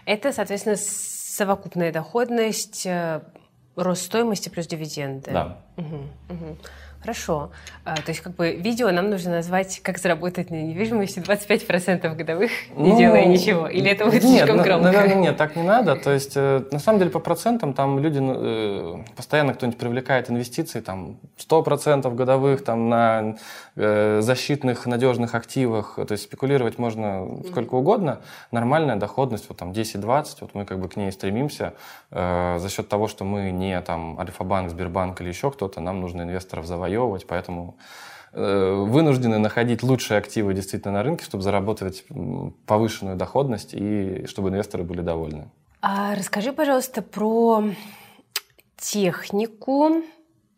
Это, 0.06 0.32
соответственно, 0.32 0.76
совокупная 0.76 1.92
доходность, 1.92 2.86
рост 3.76 4.02
стоимости 4.02 4.48
плюс 4.48 4.66
дивиденды. 4.66 5.30
Да. 5.30 5.58
Угу, 5.76 5.96
угу. 6.28 6.58
Хорошо. 7.02 7.50
А, 7.84 7.96
то 7.96 8.10
есть 8.10 8.20
как 8.20 8.36
бы 8.36 8.52
видео 8.52 8.92
нам 8.92 9.10
нужно 9.10 9.32
назвать 9.32 9.80
«Как 9.80 9.98
заработать 9.98 10.50
на 10.50 10.54
недвижимости 10.54 11.18
25% 11.18 12.14
годовых, 12.14 12.52
не 12.76 12.92
ну, 12.92 12.98
делая 12.98 13.24
ничего». 13.24 13.66
Или 13.66 13.90
это 13.90 14.04
будет 14.04 14.22
нет, 14.22 14.44
слишком 14.44 14.62
громко? 14.62 14.84
Наверное, 14.84 15.16
нет, 15.16 15.36
так 15.36 15.56
не 15.56 15.64
надо. 15.64 15.96
То 15.96 16.12
есть 16.12 16.34
э, 16.36 16.62
на 16.70 16.78
самом 16.78 17.00
деле 17.00 17.10
по 17.10 17.18
процентам 17.18 17.74
там 17.74 17.98
люди, 17.98 18.20
э, 18.22 19.02
постоянно 19.16 19.54
кто-нибудь 19.54 19.80
привлекает 19.80 20.30
инвестиции, 20.30 20.80
там 20.80 21.18
100% 21.38 22.14
годовых 22.14 22.62
там 22.62 22.88
на 22.88 23.34
э, 23.74 24.20
защитных 24.20 24.86
надежных 24.86 25.34
активах. 25.34 25.96
То 25.96 26.12
есть 26.12 26.22
спекулировать 26.22 26.78
можно 26.78 27.26
сколько 27.48 27.74
угодно. 27.74 28.20
Нормальная 28.52 28.94
доходность 28.94 29.46
вот 29.48 29.58
там 29.58 29.72
10-20, 29.72 30.26
вот 30.42 30.54
мы 30.54 30.64
как 30.66 30.78
бы 30.78 30.88
к 30.88 30.94
ней 30.94 31.10
стремимся. 31.10 31.74
За 32.10 32.68
счет 32.68 32.88
того, 32.88 33.08
что 33.08 33.24
мы 33.24 33.50
не 33.50 33.80
там 33.80 34.20
Альфа-банк, 34.20 34.70
Сбербанк 34.70 35.20
или 35.20 35.28
еще 35.28 35.50
кто-то, 35.50 35.80
нам 35.80 36.00
нужно 36.00 36.22
инвесторов 36.22 36.66
завоевать 36.66 36.91
завоевывать, 36.92 37.26
поэтому 37.26 37.76
э, 38.32 38.84
вынуждены 38.86 39.38
находить 39.38 39.82
лучшие 39.82 40.18
активы 40.18 40.54
действительно 40.54 40.94
на 40.94 41.02
рынке, 41.02 41.24
чтобы 41.24 41.42
заработать 41.42 42.04
повышенную 42.66 43.16
доходность 43.16 43.74
и 43.74 44.26
чтобы 44.26 44.50
инвесторы 44.50 44.84
были 44.84 45.00
довольны. 45.00 45.50
А 45.80 46.14
расскажи, 46.14 46.52
пожалуйста, 46.52 47.02
про 47.02 47.64
технику. 48.76 50.02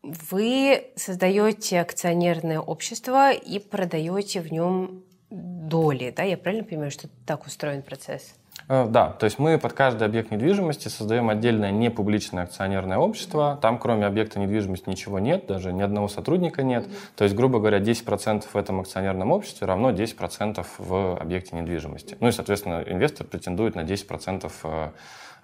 Вы 0.02 0.84
создаете 0.96 1.80
акционерное 1.80 2.60
общество 2.60 3.32
и 3.32 3.58
продаете 3.58 4.40
в 4.40 4.52
нем 4.52 5.02
доли, 5.30 6.12
да? 6.14 6.24
Я 6.24 6.36
правильно 6.36 6.64
понимаю, 6.64 6.90
что 6.90 7.08
так 7.26 7.46
устроен 7.46 7.82
процесс? 7.82 8.34
Э, 8.68 8.86
да, 8.88 9.10
то 9.10 9.24
есть 9.24 9.38
мы 9.38 9.58
под 9.58 9.72
каждый 9.72 10.04
объект 10.04 10.30
недвижимости 10.30 10.88
создаем 10.88 11.28
отдельное 11.28 11.70
непубличное 11.70 12.44
акционерное 12.44 12.98
общество. 12.98 13.58
Там, 13.60 13.78
кроме 13.78 14.06
объекта 14.06 14.38
недвижимости, 14.38 14.88
ничего 14.88 15.18
нет, 15.18 15.46
даже 15.46 15.72
ни 15.72 15.82
одного 15.82 16.08
сотрудника 16.08 16.62
нет. 16.62 16.86
То 17.16 17.24
есть, 17.24 17.36
грубо 17.36 17.58
говоря, 17.58 17.78
10% 17.78 18.44
в 18.52 18.56
этом 18.56 18.80
акционерном 18.80 19.32
обществе 19.32 19.66
равно 19.66 19.90
10% 19.90 20.66
в 20.78 21.16
объекте 21.18 21.56
недвижимости. 21.56 22.16
Ну 22.20 22.28
и, 22.28 22.32
соответственно, 22.32 22.82
инвестор 22.86 23.26
претендует 23.26 23.74
на 23.74 23.80
10% 23.80 24.50
э, 24.62 24.90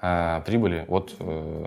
э, 0.03 0.41
прибыли 0.47 0.85
от 0.89 1.15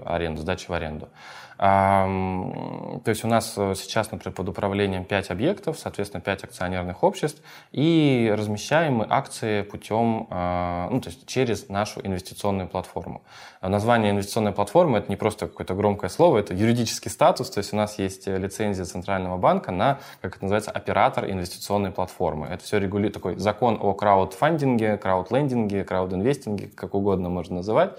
аренды, 0.06 0.42
сдачи 0.42 0.68
в 0.68 0.74
аренду. 0.74 1.10
То 1.58 3.04
есть 3.06 3.24
у 3.24 3.28
нас 3.28 3.54
э, 3.58 3.74
сейчас, 3.76 4.12
например, 4.12 4.36
под 4.36 4.50
управлением 4.50 5.06
5 5.06 5.32
объектов, 5.32 5.78
соответственно, 5.78 6.22
5 6.22 6.46
акционерных 6.46 7.04
обществ, 7.04 7.42
и 7.72 8.34
размещаем 8.36 8.96
мы 8.96 9.08
акции 9.10 9.62
путем, 9.62 10.28
а, 10.30 10.90
ну, 10.90 11.00
то 11.00 11.10
есть 11.10 11.28
через 11.28 11.70
нашу 11.70 12.02
инвестиционную 12.02 12.68
платформу. 12.68 13.22
Название 13.62 14.12
инвестиционной 14.12 14.52
платформы– 14.52 14.98
это 15.00 15.10
не 15.10 15.16
просто 15.16 15.48
какое-то 15.48 15.74
громкое 15.74 16.10
слово, 16.10 16.40
это 16.40 16.54
юридический 16.54 17.12
статус, 17.12 17.50
то 17.50 17.60
есть 17.60 17.72
у 17.74 17.78
нас 17.78 18.00
есть 18.00 18.28
э, 18.28 18.38
лицензия 18.38 18.86
Центрального 18.86 19.38
банка 19.38 19.72
на, 19.72 20.00
как 20.22 20.36
это 20.36 20.46
называется, 20.46 20.72
оператор 20.72 21.30
инвестиционной 21.30 21.92
платформы. 21.92 22.48
Это 22.48 22.64
все 22.64 22.80
регулирует 22.80 23.14
такой 23.14 23.38
закон 23.38 23.78
о 23.82 23.94
краудфандинге, 23.94 24.98
краудлендинге, 24.98 25.84
краудинвестинге, 25.84 26.70
как 26.76 26.94
угодно 26.96 27.30
можно 27.30 27.58
называть. 27.58 27.98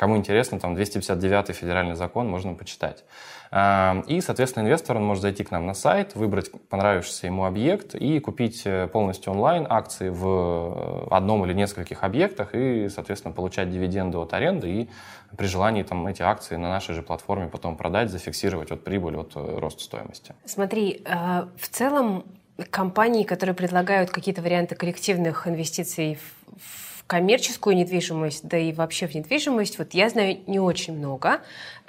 Кому 0.00 0.16
интересно, 0.16 0.58
там 0.58 0.74
259 0.74 1.54
федеральный 1.54 1.94
закон 1.94 2.26
можно 2.26 2.54
почитать. 2.54 3.04
А, 3.50 4.02
и, 4.06 4.22
соответственно, 4.22 4.64
инвестор 4.64 4.96
он 4.96 5.04
может 5.04 5.20
зайти 5.20 5.44
к 5.44 5.50
нам 5.50 5.66
на 5.66 5.74
сайт, 5.74 6.14
выбрать 6.14 6.50
понравившийся 6.70 7.26
ему 7.26 7.44
объект 7.44 7.94
и 7.94 8.18
купить 8.18 8.62
э, 8.64 8.88
полностью 8.88 9.34
онлайн 9.34 9.66
акции 9.68 10.08
в 10.08 10.24
э, 10.24 11.14
одном 11.14 11.44
или 11.44 11.52
нескольких 11.52 12.02
объектах 12.02 12.54
и, 12.54 12.88
соответственно, 12.88 13.34
получать 13.34 13.70
дивиденды 13.70 14.16
от 14.16 14.32
аренды 14.32 14.70
и 14.70 14.90
при 15.36 15.44
желании 15.44 15.82
там, 15.82 16.06
эти 16.06 16.22
акции 16.22 16.56
на 16.56 16.70
нашей 16.70 16.94
же 16.94 17.02
платформе 17.02 17.48
потом 17.48 17.76
продать, 17.76 18.08
зафиксировать 18.08 18.70
от 18.70 18.82
прибыли, 18.82 19.16
от 19.16 19.32
э, 19.34 19.58
роста 19.58 19.84
стоимости. 19.84 20.32
Смотри, 20.46 21.04
в 21.04 21.68
целом 21.68 22.24
компании, 22.70 23.24
которые 23.24 23.54
предлагают 23.54 24.08
какие-то 24.08 24.40
варианты 24.40 24.76
коллективных 24.76 25.46
инвестиций 25.46 26.18
в 26.56 26.89
коммерческую 27.10 27.74
недвижимость, 27.74 28.46
да 28.46 28.56
и 28.56 28.72
вообще 28.72 29.08
в 29.08 29.14
недвижимость, 29.16 29.78
вот 29.78 29.94
я 29.94 30.08
знаю 30.10 30.38
не 30.46 30.60
очень 30.60 30.96
много. 30.96 31.40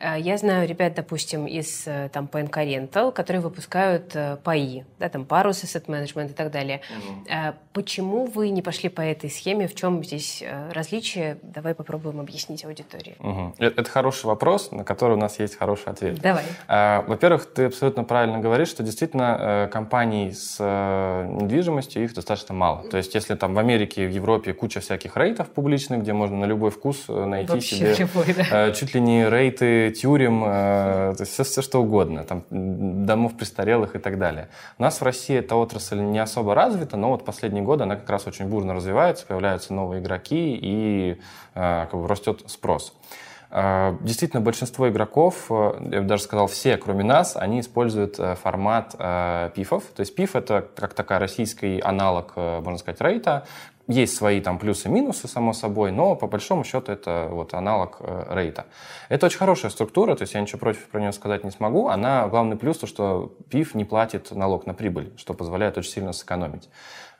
Э, 0.01 0.19
я 0.19 0.37
знаю 0.37 0.67
ребят, 0.67 0.93
допустим, 0.95 1.45
из 1.45 1.83
э, 1.85 2.09
там 2.11 2.27
PNK 2.31 2.51
Rental, 2.51 3.11
которые 3.11 3.41
выпускают 3.41 4.15
э, 4.15 4.37
ПАИ, 4.43 4.83
да, 4.99 5.09
там 5.09 5.23
Parus 5.23 5.63
Asset 5.63 5.85
Management 5.85 6.31
и 6.31 6.33
так 6.33 6.51
далее. 6.51 6.81
Угу. 6.89 7.55
Почему 7.73 8.25
вы 8.25 8.49
не 8.49 8.61
пошли 8.61 8.89
по 8.89 9.01
этой 9.01 9.29
схеме? 9.29 9.67
В 9.67 9.75
чем 9.75 10.03
здесь 10.03 10.43
различие? 10.71 11.37
Давай 11.41 11.73
попробуем 11.73 12.19
объяснить 12.19 12.65
аудитории. 12.65 13.15
Угу. 13.19 13.55
Это 13.59 13.89
хороший 13.89 14.25
вопрос, 14.25 14.71
на 14.71 14.83
который 14.83 15.13
у 15.13 15.19
нас 15.19 15.39
есть 15.39 15.57
хороший 15.57 15.87
ответ. 15.87 16.19
Давай. 16.19 16.43
Во-первых, 16.67 17.45
ты 17.53 17.65
абсолютно 17.65 18.03
правильно 18.03 18.39
говоришь, 18.39 18.67
что 18.67 18.83
действительно 18.83 19.69
компаний 19.71 20.31
с 20.31 20.59
недвижимостью 20.59 22.03
их 22.03 22.13
достаточно 22.13 22.53
мало. 22.53 22.89
То 22.89 22.97
есть 22.97 23.15
если 23.15 23.35
там 23.35 23.53
в 23.53 23.59
Америке, 23.59 24.05
в 24.05 24.11
Европе 24.11 24.53
куча 24.53 24.81
всяких 24.81 25.15
рейтов 25.15 25.49
публичных, 25.49 26.01
где 26.01 26.13
можно 26.13 26.37
на 26.37 26.45
любой 26.45 26.71
вкус 26.71 27.05
найти 27.07 27.51
Вообще 27.53 27.75
себе 27.75 27.95
любой, 27.95 28.25
да. 28.33 28.71
чуть 28.71 28.93
ли 28.93 29.01
не 29.01 29.29
рейты 29.29 29.90
тюрем, 29.91 30.43
э, 30.45 31.13
то 31.15 31.21
есть 31.21 31.33
все, 31.33 31.43
все 31.43 31.61
что 31.61 31.81
угодно, 31.81 32.23
там, 32.23 32.43
домов 32.49 33.37
престарелых 33.37 33.95
и 33.95 33.99
так 33.99 34.17
далее. 34.17 34.49
У 34.77 34.83
нас 34.83 34.99
в 34.99 35.03
России 35.03 35.37
эта 35.37 35.55
отрасль 35.55 35.99
не 35.99 36.19
особо 36.19 36.55
развита, 36.55 36.97
но 36.97 37.09
вот 37.09 37.25
последние 37.25 37.63
годы 37.63 37.83
она 37.83 37.95
как 37.95 38.09
раз 38.09 38.27
очень 38.27 38.47
бурно 38.47 38.73
развивается, 38.73 39.25
появляются 39.25 39.73
новые 39.73 40.01
игроки 40.01 40.57
и 40.61 41.19
э, 41.55 41.87
как 41.89 41.99
бы 41.99 42.07
растет 42.07 42.43
спрос. 42.47 42.93
Э, 43.49 43.97
действительно, 44.01 44.41
большинство 44.41 44.89
игроков, 44.89 45.45
я 45.49 46.01
бы 46.01 46.07
даже 46.07 46.23
сказал 46.23 46.47
все, 46.47 46.77
кроме 46.77 47.03
нас, 47.03 47.35
они 47.35 47.59
используют 47.59 48.17
формат 48.41 48.95
пифов. 49.53 49.83
То 49.95 49.99
есть 49.99 50.15
пиф— 50.15 50.35
это 50.37 50.67
как 50.75 50.93
такая 50.93 51.19
российский 51.19 51.79
аналог, 51.79 52.35
можно 52.35 52.77
сказать, 52.77 53.01
рейта, 53.01 53.45
есть 53.87 54.15
свои 54.15 54.41
там 54.41 54.59
плюсы-минусы, 54.59 55.27
само 55.27 55.53
собой, 55.53 55.91
но 55.91 56.15
по 56.15 56.27
большому 56.27 56.63
счету 56.63 56.91
это 56.91 57.27
вот 57.31 57.53
аналог 57.53 57.97
э, 57.99 58.25
рейта. 58.29 58.65
Это 59.09 59.25
очень 59.25 59.37
хорошая 59.37 59.71
структура, 59.71 60.15
то 60.15 60.23
есть 60.23 60.33
я 60.33 60.41
ничего 60.41 60.59
против 60.59 60.87
про 60.89 60.99
нее 60.99 61.11
сказать 61.11 61.43
не 61.43 61.51
смогу. 61.51 61.87
Она, 61.87 62.27
главный 62.27 62.55
плюс, 62.55 62.77
то, 62.77 62.87
что 62.87 63.33
ПИФ 63.49 63.75
не 63.75 63.85
платит 63.85 64.31
налог 64.31 64.65
на 64.65 64.73
прибыль, 64.73 65.13
что 65.17 65.33
позволяет 65.33 65.77
очень 65.77 65.91
сильно 65.91 66.13
сэкономить. 66.13 66.69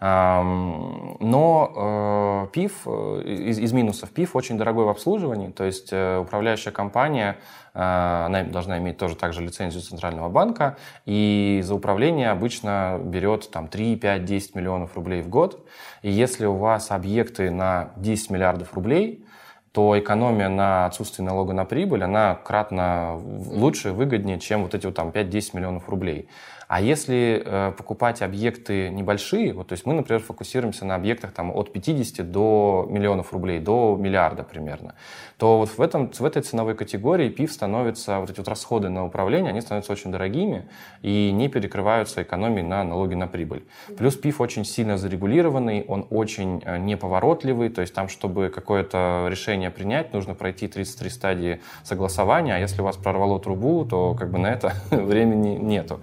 Но 0.02 1.72
э, 1.76 2.48
ПИФ, 2.54 2.88
э, 2.88 3.22
из, 3.24 3.60
из 3.60 3.72
минусов, 3.72 4.10
ПИФ 4.10 4.36
очень 4.36 4.58
дорогой 4.58 4.86
в 4.86 4.90
обслуживании, 4.90 5.52
то 5.52 5.64
есть 5.64 5.90
э, 5.92 6.18
управляющая 6.18 6.72
компания, 6.72 7.38
она 7.74 8.44
должна 8.44 8.80
иметь 8.80 8.98
тоже 8.98 9.16
также 9.16 9.42
лицензию 9.42 9.82
Центрального 9.82 10.28
банка, 10.28 10.76
и 11.06 11.62
за 11.64 11.74
управление 11.74 12.30
обычно 12.32 13.00
берет 13.02 13.50
там 13.50 13.70
3, 13.70 13.96
5, 13.96 14.26
10 14.26 14.56
миллионов 14.56 14.96
рублей 14.96 15.22
в 15.22 15.30
год. 15.30 15.66
И 16.02 16.12
если 16.12 16.46
у 16.46 16.56
вас 16.56 16.92
объекты 16.92 17.52
на 17.52 17.92
10 17.98 18.30
миллиардов 18.32 18.74
рублей, 18.74 19.26
то 19.72 19.98
экономия 19.98 20.50
на 20.50 20.86
отсутствие 20.86 21.26
налога 21.26 21.54
на 21.54 21.64
прибыль, 21.64 22.04
она 22.04 22.36
кратно 22.36 23.16
лучше, 23.16 23.92
выгоднее, 23.94 24.40
чем 24.40 24.64
вот 24.64 24.76
эти 24.76 24.86
вот 24.86 24.96
там 24.96 25.10
5-10 25.10 25.50
миллионов 25.54 25.88
рублей. 25.88 26.28
А 26.72 26.80
если 26.80 27.44
э, 27.46 27.74
покупать 27.76 28.22
объекты 28.22 28.88
небольшие, 28.92 29.52
вот, 29.52 29.68
то 29.68 29.74
есть 29.74 29.86
мы, 29.86 29.94
например, 29.94 30.22
фокусируемся 30.22 30.86
на 30.86 30.96
объектах 30.96 31.34
там, 31.34 31.52
от 31.52 31.74
50 31.74 32.32
до 32.32 32.88
миллионов 32.90 33.34
рублей, 33.34 33.60
до 33.60 33.98
миллиарда 34.00 34.44
примерно, 34.44 34.96
то 35.38 35.58
вот 35.58 35.68
в, 35.68 35.82
этом, 35.82 36.10
в 36.10 36.24
этой 36.24 36.42
ценовой 36.42 36.76
категории 36.76 37.28
ПИФ 37.28 37.52
становится, 37.52 38.20
вот 38.20 38.30
эти 38.30 38.38
вот 38.38 38.48
расходы 38.48 38.88
на 38.88 39.06
управление, 39.06 39.50
они 39.50 39.60
становятся 39.60 39.92
очень 39.92 40.14
дорогими 40.14 40.66
и 41.02 41.32
не 41.34 41.50
перекрываются 41.50 42.24
экономией 42.24 42.66
на 42.66 42.86
налоги 42.86 43.16
на 43.16 43.28
прибыль. 43.28 43.66
Плюс 43.98 44.16
ПИФ 44.16 44.40
очень 44.40 44.64
сильно 44.64 44.98
зарегулированный, 44.98 45.84
он 45.90 46.08
очень 46.10 46.62
э, 46.64 46.78
неповоротливый, 46.78 47.68
то 47.68 47.82
есть 47.82 47.94
там, 47.94 48.08
чтобы 48.08 48.48
какое-то 48.48 49.28
решение 49.30 49.72
принять, 49.72 50.14
нужно 50.14 50.36
пройти 50.36 50.70
33 50.70 51.10
стадии 51.10 51.62
согласования, 51.84 52.56
а 52.56 52.60
если 52.60 52.80
у 52.80 52.86
вас 52.86 52.96
прорвало 52.96 53.42
трубу, 53.42 53.84
то 53.84 54.16
как 54.16 54.32
бы 54.32 54.38
на 54.38 54.48
это 54.48 54.74
времени 54.90 55.58
нету. 55.58 56.00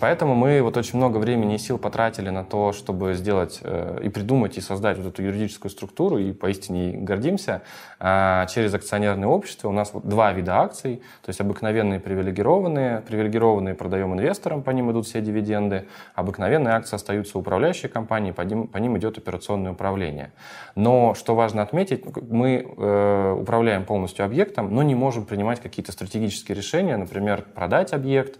Поэтому 0.00 0.34
мы 0.34 0.62
вот 0.62 0.76
очень 0.76 0.96
много 0.96 1.18
времени 1.18 1.56
и 1.56 1.58
сил 1.58 1.76
потратили 1.76 2.30
на 2.30 2.44
то, 2.44 2.72
чтобы 2.72 3.14
сделать 3.14 3.60
э, 3.62 4.00
и 4.02 4.08
придумать, 4.08 4.56
и 4.56 4.60
создать 4.60 4.96
вот 4.96 5.06
эту 5.06 5.22
юридическую 5.22 5.70
структуру, 5.70 6.18
и 6.18 6.32
поистине 6.32 6.96
гордимся. 6.96 7.62
А 7.98 8.46
через 8.46 8.72
акционерное 8.74 9.28
общество 9.28 9.68
у 9.68 9.72
нас 9.72 9.90
два 9.92 10.32
вида 10.32 10.60
акций, 10.60 11.02
то 11.22 11.30
есть 11.30 11.40
обыкновенные 11.40 11.98
привилегированные, 11.98 13.00
привилегированные 13.00 13.74
продаем 13.74 14.14
инвесторам, 14.14 14.62
по 14.62 14.70
ним 14.70 14.92
идут 14.92 15.06
все 15.06 15.20
дивиденды, 15.20 15.88
обыкновенные 16.14 16.74
акции 16.74 16.94
остаются 16.94 17.38
управляющей 17.38 17.88
компании, 17.88 18.30
по 18.30 18.42
ним, 18.42 18.68
по 18.68 18.78
ним 18.78 18.96
идет 18.98 19.18
операционное 19.18 19.72
управление. 19.72 20.32
Но, 20.76 21.14
что 21.14 21.34
важно 21.34 21.62
отметить, 21.62 22.04
мы 22.30 22.64
э, 22.76 23.36
управляем 23.40 23.84
полностью 23.84 24.24
объектом, 24.24 24.72
но 24.72 24.84
не 24.84 24.94
можем 24.94 25.24
принимать 25.24 25.60
какие-то 25.60 25.90
стратегические 25.90 26.56
решения, 26.56 26.96
например, 26.96 27.44
продать 27.54 27.92
объект, 27.92 28.38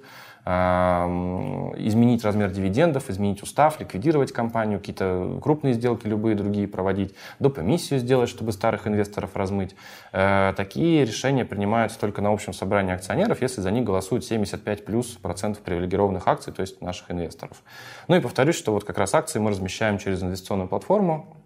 изменить 0.49 2.25
размер 2.25 2.51
дивидендов, 2.51 3.11
изменить 3.11 3.43
устав, 3.43 3.81
ликвидировать 3.81 4.33
компанию, 4.33 4.79
какие-то 4.79 5.39
крупные 5.43 5.75
сделки, 5.75 6.07
любые 6.07 6.37
другие 6.37 6.67
проводить, 6.67 7.15
допомиссию 7.39 8.01
сделать, 8.01 8.31
чтобы 8.31 8.53
старых 8.53 8.87
инвесторов 8.87 9.37
размыть. 9.37 9.75
Э, 10.13 10.55
такие 10.57 11.05
решения 11.05 11.45
принимаются 11.45 11.99
только 11.99 12.23
на 12.23 12.33
общем 12.33 12.53
собрании 12.53 12.95
акционеров, 12.95 13.43
если 13.43 13.61
за 13.61 13.71
них 13.71 13.85
голосуют 13.85 14.25
75 14.25 14.85
плюс 14.85 15.09
процентов 15.09 15.63
привилегированных 15.63 16.27
акций, 16.27 16.53
то 16.53 16.63
есть 16.63 16.81
наших 16.81 17.11
инвесторов. 17.11 17.63
Ну 18.09 18.17
и 18.17 18.21
повторюсь, 18.21 18.57
что 18.57 18.73
вот 18.73 18.85
как 18.85 18.99
раз 18.99 19.15
акции 19.15 19.39
мы 19.39 19.51
размещаем 19.51 19.99
через 19.99 20.23
инвестиционную 20.23 20.69
платформу, 20.69 21.38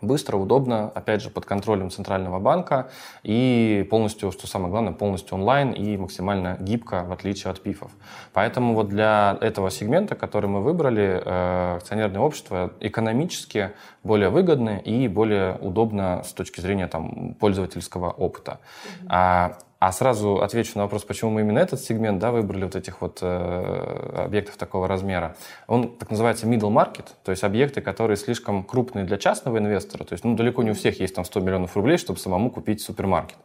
быстро, 0.00 0.36
удобно, 0.36 0.90
опять 0.94 1.22
же, 1.22 1.30
под 1.30 1.44
контролем 1.44 1.90
Центрального 1.90 2.38
банка 2.38 2.90
и 3.22 3.86
полностью, 3.90 4.32
что 4.32 4.46
самое 4.46 4.70
главное, 4.70 4.92
полностью 4.92 5.34
онлайн 5.34 5.72
и 5.72 5.96
максимально 5.96 6.56
гибко, 6.60 7.04
в 7.04 7.12
отличие 7.12 7.50
от 7.50 7.60
ПИФов. 7.62 7.90
Поэтому 8.32 8.74
вот 8.74 8.88
для 8.88 9.38
этого 9.40 9.70
сегмента, 9.70 10.14
который 10.14 10.48
мы 10.48 10.62
выбрали, 10.62 11.22
э, 11.24 11.76
акционерное 11.76 12.20
общество 12.20 12.72
экономически 12.80 13.72
более 14.02 14.30
выгодны 14.30 14.80
и 14.84 15.08
более 15.08 15.56
удобно 15.56 16.22
с 16.24 16.32
точки 16.32 16.60
зрения 16.60 16.86
там, 16.86 17.34
пользовательского 17.34 18.10
опыта. 18.10 18.60
Mm-hmm. 19.02 19.54
А 19.80 19.92
сразу 19.92 20.42
отвечу 20.42 20.72
на 20.74 20.82
вопрос, 20.82 21.04
почему 21.04 21.30
мы 21.30 21.40
именно 21.40 21.58
этот 21.58 21.80
сегмент 21.80 22.18
да, 22.18 22.32
выбрали 22.32 22.64
вот 22.64 22.76
этих 22.76 23.00
вот 23.00 23.20
э, 23.22 24.24
объектов 24.26 24.58
такого 24.58 24.86
размера. 24.86 25.36
Он 25.68 25.96
так 25.96 26.10
называется 26.10 26.46
middle 26.46 26.70
market, 26.70 27.06
то 27.24 27.30
есть 27.30 27.42
объекты, 27.44 27.80
которые 27.80 28.18
слишком 28.18 28.62
крупные 28.62 29.06
для 29.06 29.16
частного 29.16 29.56
инвестора. 29.56 30.04
То 30.04 30.12
есть 30.12 30.22
ну, 30.22 30.36
далеко 30.36 30.62
не 30.62 30.72
у 30.72 30.74
всех 30.74 31.00
есть 31.00 31.14
там 31.14 31.24
100 31.24 31.40
миллионов 31.40 31.76
рублей, 31.76 31.96
чтобы 31.96 32.18
самому 32.18 32.50
купить 32.50 32.82
супермаркет. 32.82 33.38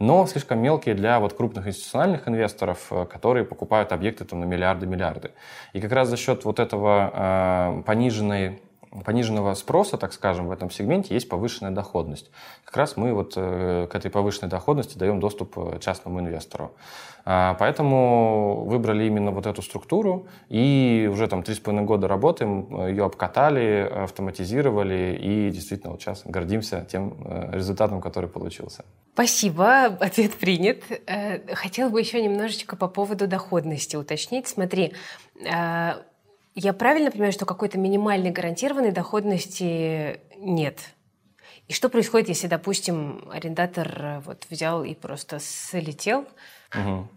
Но 0.00 0.26
слишком 0.26 0.58
мелкие 0.58 0.96
для 0.96 1.20
вот 1.20 1.34
крупных 1.34 1.68
институциональных 1.68 2.26
инвесторов, 2.26 2.88
э, 2.90 3.06
которые 3.06 3.44
покупают 3.44 3.92
объекты 3.92 4.24
там, 4.24 4.40
на 4.40 4.44
миллиарды-миллиарды. 4.44 5.30
И 5.72 5.80
как 5.80 5.92
раз 5.92 6.08
за 6.08 6.16
счет 6.16 6.44
вот 6.44 6.58
этого 6.58 7.12
э, 7.14 7.82
пониженной 7.86 8.60
пониженного 9.04 9.54
спроса, 9.54 9.96
так 9.96 10.12
скажем, 10.12 10.48
в 10.48 10.50
этом 10.50 10.70
сегменте 10.70 11.14
есть 11.14 11.28
повышенная 11.28 11.70
доходность. 11.70 12.30
Как 12.64 12.76
раз 12.76 12.96
мы 12.96 13.12
вот 13.12 13.34
э, 13.36 13.86
к 13.90 13.94
этой 13.94 14.10
повышенной 14.10 14.50
доходности 14.50 14.98
даем 14.98 15.20
доступ 15.20 15.58
э, 15.58 15.78
частному 15.80 16.20
инвестору. 16.20 16.74
А, 17.24 17.54
поэтому 17.54 18.64
выбрали 18.66 19.04
именно 19.04 19.32
вот 19.32 19.46
эту 19.46 19.62
структуру 19.62 20.28
и 20.48 21.08
уже 21.12 21.26
там 21.26 21.42
три 21.42 21.54
с 21.54 21.58
половиной 21.58 21.86
года 21.86 22.06
работаем, 22.06 22.86
ее 22.86 23.04
обкатали, 23.04 23.90
автоматизировали 24.04 25.18
и 25.20 25.50
действительно 25.50 25.92
вот 25.92 26.00
сейчас 26.00 26.22
гордимся 26.24 26.86
тем 26.90 27.16
э, 27.24 27.50
результатом, 27.52 28.00
который 28.00 28.28
получился. 28.28 28.84
Спасибо, 29.14 29.86
ответ 29.86 30.34
принят. 30.34 30.82
Хотела 31.54 31.88
бы 31.88 31.98
еще 31.98 32.22
немножечко 32.22 32.76
по 32.76 32.86
поводу 32.86 33.26
доходности 33.26 33.96
уточнить. 33.96 34.46
Смотри, 34.46 34.92
я 36.56 36.72
правильно 36.72 37.10
понимаю, 37.10 37.32
что 37.32 37.44
какой-то 37.44 37.78
минимальной 37.78 38.30
гарантированной 38.30 38.90
доходности 38.90 40.20
нет? 40.38 40.80
И 41.68 41.72
что 41.72 41.88
происходит, 41.88 42.28
если, 42.28 42.46
допустим, 42.46 43.28
арендатор 43.30 43.88
э, 44.00 44.20
вот 44.20 44.46
взял 44.48 44.82
и 44.84 44.94
просто 44.94 45.38
слетел? 45.38 46.26
Угу. 46.74 47.08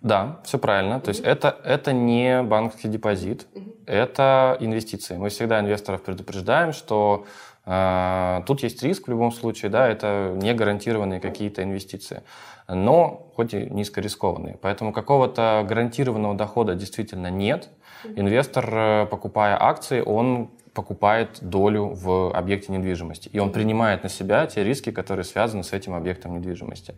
Да, 0.00 0.40
все 0.44 0.58
правильно. 0.58 1.00
То 1.00 1.08
есть 1.08 1.20
это, 1.20 1.56
это 1.64 1.92
не 1.92 2.42
банковский 2.42 2.88
депозит, 2.88 3.46
это 3.86 4.56
инвестиции. 4.60 5.16
Мы 5.16 5.30
всегда 5.30 5.60
инвесторов 5.60 6.02
предупреждаем, 6.02 6.72
что 6.72 7.24
э, 7.64 8.42
тут 8.46 8.62
есть 8.62 8.82
риск 8.82 9.06
в 9.06 9.10
любом 9.10 9.32
случае, 9.32 9.70
да, 9.70 9.88
это 9.88 10.32
не 10.34 10.54
гарантированные 10.54 11.20
какие-то 11.20 11.62
инвестиции, 11.62 12.22
но 12.68 13.30
хоть 13.34 13.54
и 13.54 13.70
низкорискованные. 13.70 14.58
Поэтому 14.60 14.92
какого-то 14.92 15.64
гарантированного 15.68 16.34
дохода 16.34 16.74
действительно 16.74 17.30
нет. 17.30 17.68
Инвестор, 18.04 18.68
э, 18.72 19.06
покупая 19.06 19.56
акции, 19.60 20.00
он 20.00 20.50
покупает 20.76 21.38
долю 21.40 21.86
в 21.86 22.30
объекте 22.30 22.70
недвижимости. 22.70 23.30
И 23.32 23.38
он 23.38 23.50
принимает 23.50 24.02
на 24.02 24.10
себя 24.10 24.46
те 24.46 24.62
риски, 24.62 24.90
которые 24.90 25.24
связаны 25.24 25.64
с 25.64 25.72
этим 25.72 25.94
объектом 25.94 26.34
недвижимости. 26.34 26.94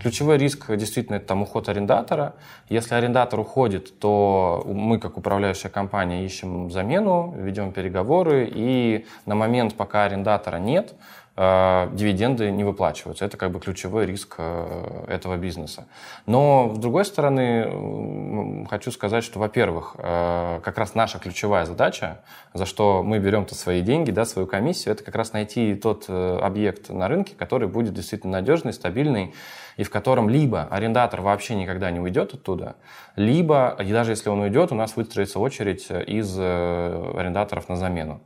Ключевой 0.00 0.36
риск 0.36 0.76
действительно 0.76 1.16
это 1.16 1.26
там 1.28 1.42
уход 1.42 1.68
арендатора. 1.68 2.34
Если 2.68 2.92
арендатор 2.94 3.38
уходит, 3.38 4.00
то 4.00 4.64
мы, 4.66 4.98
как 4.98 5.16
управляющая 5.16 5.70
компания, 5.70 6.24
ищем 6.24 6.70
замену, 6.72 7.32
ведем 7.38 7.72
переговоры. 7.72 8.50
И 8.52 9.06
на 9.26 9.36
момент, 9.36 9.76
пока 9.76 10.04
арендатора 10.04 10.56
нет, 10.56 10.94
дивиденды 11.40 12.50
не 12.50 12.64
выплачиваются. 12.64 13.24
Это 13.24 13.38
как 13.38 13.50
бы 13.50 13.60
ключевой 13.60 14.04
риск 14.04 14.34
э, 14.36 15.04
этого 15.08 15.38
бизнеса. 15.38 15.86
Но, 16.26 16.72
с 16.74 16.78
другой 16.78 17.06
стороны, 17.06 18.66
хочу 18.68 18.90
сказать, 18.90 19.24
что, 19.24 19.38
во-первых, 19.38 19.94
э, 19.96 20.60
как 20.62 20.76
раз 20.76 20.94
наша 20.94 21.18
ключевая 21.18 21.64
задача, 21.64 22.20
за 22.52 22.66
что 22.66 23.02
мы 23.02 23.18
берем-то 23.20 23.54
свои 23.54 23.80
деньги, 23.80 24.10
да, 24.10 24.26
свою 24.26 24.46
комиссию, 24.46 24.92
это 24.92 25.02
как 25.02 25.14
раз 25.14 25.32
найти 25.32 25.74
тот 25.74 26.10
объект 26.10 26.90
на 26.90 27.08
рынке, 27.08 27.34
который 27.38 27.68
будет 27.68 27.94
действительно 27.94 28.32
надежный, 28.32 28.74
стабильный, 28.74 29.32
и 29.78 29.82
в 29.82 29.88
котором 29.88 30.28
либо 30.28 30.64
арендатор 30.64 31.22
вообще 31.22 31.54
никогда 31.54 31.90
не 31.90 32.00
уйдет 32.00 32.34
оттуда, 32.34 32.76
либо, 33.16 33.76
и 33.80 33.90
даже 33.90 34.12
если 34.12 34.28
он 34.28 34.40
уйдет, 34.40 34.72
у 34.72 34.74
нас 34.74 34.94
выстроится 34.94 35.38
очередь 35.38 35.86
из 35.90 36.38
арендаторов 36.38 37.70
на 37.70 37.76
замену. 37.76 38.20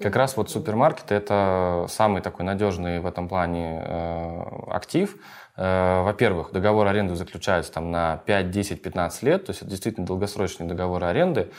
Как 0.00 0.16
раз 0.16 0.36
вот 0.36 0.50
супермаркеты 0.50 1.14
это 1.14 1.84
самый 1.90 2.22
такой 2.22 2.46
надежный 2.46 3.00
в 3.00 3.06
этом 3.06 3.28
плане 3.28 3.82
э, 3.84 4.42
актив. 4.70 5.14
Э, 5.56 6.02
во-первых, 6.02 6.52
договор 6.52 6.86
аренды 6.86 7.14
заключается 7.16 7.70
там 7.70 7.90
на 7.90 8.16
5, 8.24 8.50
10, 8.50 8.80
15 8.80 9.22
лет, 9.22 9.44
то 9.44 9.50
есть 9.50 9.60
это 9.60 9.70
действительно 9.70 10.06
долгосрочные 10.06 10.66
договоры 10.66 11.04
аренды. 11.04 11.50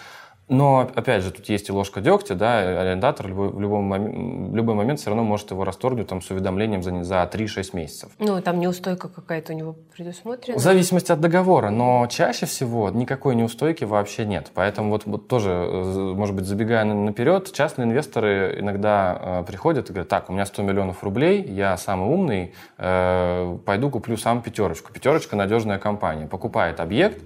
Но, 0.51 0.91
опять 0.95 1.23
же, 1.23 1.31
тут 1.31 1.47
есть 1.47 1.69
и 1.69 1.71
ложка 1.71 2.01
дегтя, 2.01 2.35
да, 2.35 2.81
арендатор 2.81 3.25
в 3.27 3.29
любой, 3.29 3.51
в 3.51 4.53
любой, 4.53 4.75
момент, 4.75 4.99
все 4.99 5.09
равно 5.09 5.23
может 5.23 5.49
его 5.49 5.63
расторгнуть 5.63 6.07
там, 6.07 6.21
с 6.21 6.29
уведомлением 6.29 6.83
за, 6.83 7.05
за 7.05 7.23
3-6 7.23 7.69
месяцев. 7.71 8.11
Ну, 8.19 8.41
там 8.41 8.59
неустойка 8.59 9.07
какая-то 9.07 9.53
у 9.53 9.55
него 9.55 9.77
предусмотрена? 9.95 10.59
В 10.59 10.61
зависимости 10.61 11.09
от 11.09 11.21
договора, 11.21 11.69
но 11.69 12.05
чаще 12.07 12.47
всего 12.47 12.89
никакой 12.89 13.35
неустойки 13.35 13.85
вообще 13.85 14.25
нет. 14.25 14.51
Поэтому 14.53 14.89
вот, 14.89 15.03
вот 15.05 15.29
тоже, 15.29 15.51
э, 15.51 16.13
может 16.17 16.35
быть, 16.35 16.43
забегая 16.43 16.83
наперед, 16.83 17.49
частные 17.53 17.85
инвесторы 17.87 18.57
иногда 18.59 19.19
э, 19.21 19.43
приходят 19.47 19.89
и 19.89 19.93
говорят, 19.93 20.09
так, 20.09 20.29
у 20.29 20.33
меня 20.33 20.45
100 20.45 20.63
миллионов 20.63 21.01
рублей, 21.01 21.43
я 21.43 21.77
самый 21.77 22.09
умный, 22.09 22.53
э, 22.77 23.57
пойду 23.65 23.89
куплю 23.89 24.17
сам 24.17 24.41
пятерочку. 24.41 24.91
Пятерочка– 24.91 25.35
надежная 25.37 25.79
компания. 25.79 26.27
Покупает 26.27 26.81
объект, 26.81 27.23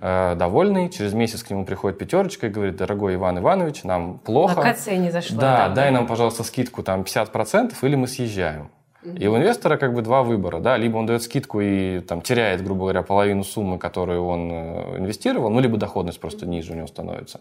довольный. 0.00 0.88
Через 0.90 1.12
месяц 1.14 1.42
к 1.42 1.50
нему 1.50 1.64
приходит 1.64 1.98
пятерочка 1.98 2.46
и 2.46 2.50
говорит, 2.50 2.76
дорогой 2.76 3.14
Иван 3.14 3.38
Иванович, 3.38 3.84
нам 3.84 4.18
плохо. 4.18 4.58
Локация 4.58 4.96
не 4.96 5.10
зашла. 5.10 5.40
Да, 5.40 5.68
да, 5.68 5.74
дай 5.74 5.90
нам, 5.90 6.06
пожалуйста, 6.06 6.44
скидку 6.44 6.82
там 6.82 7.02
50% 7.02 7.74
или 7.82 7.96
мы 7.96 8.06
съезжаем. 8.06 8.70
И 9.02 9.26
у 9.28 9.36
инвестора 9.36 9.76
как 9.76 9.94
бы 9.94 10.02
два 10.02 10.22
выбора, 10.22 10.58
да, 10.58 10.76
либо 10.76 10.96
он 10.96 11.06
дает 11.06 11.22
скидку 11.22 11.60
и 11.60 12.00
там 12.00 12.22
теряет, 12.22 12.64
грубо 12.64 12.80
говоря, 12.80 13.02
половину 13.02 13.44
суммы, 13.44 13.78
которую 13.78 14.26
он 14.26 14.50
э, 14.50 14.98
инвестировал, 14.98 15.50
ну, 15.50 15.60
либо 15.60 15.76
доходность 15.76 16.18
просто 16.18 16.46
ниже 16.46 16.72
у 16.72 16.76
него 16.76 16.86
становится, 16.86 17.40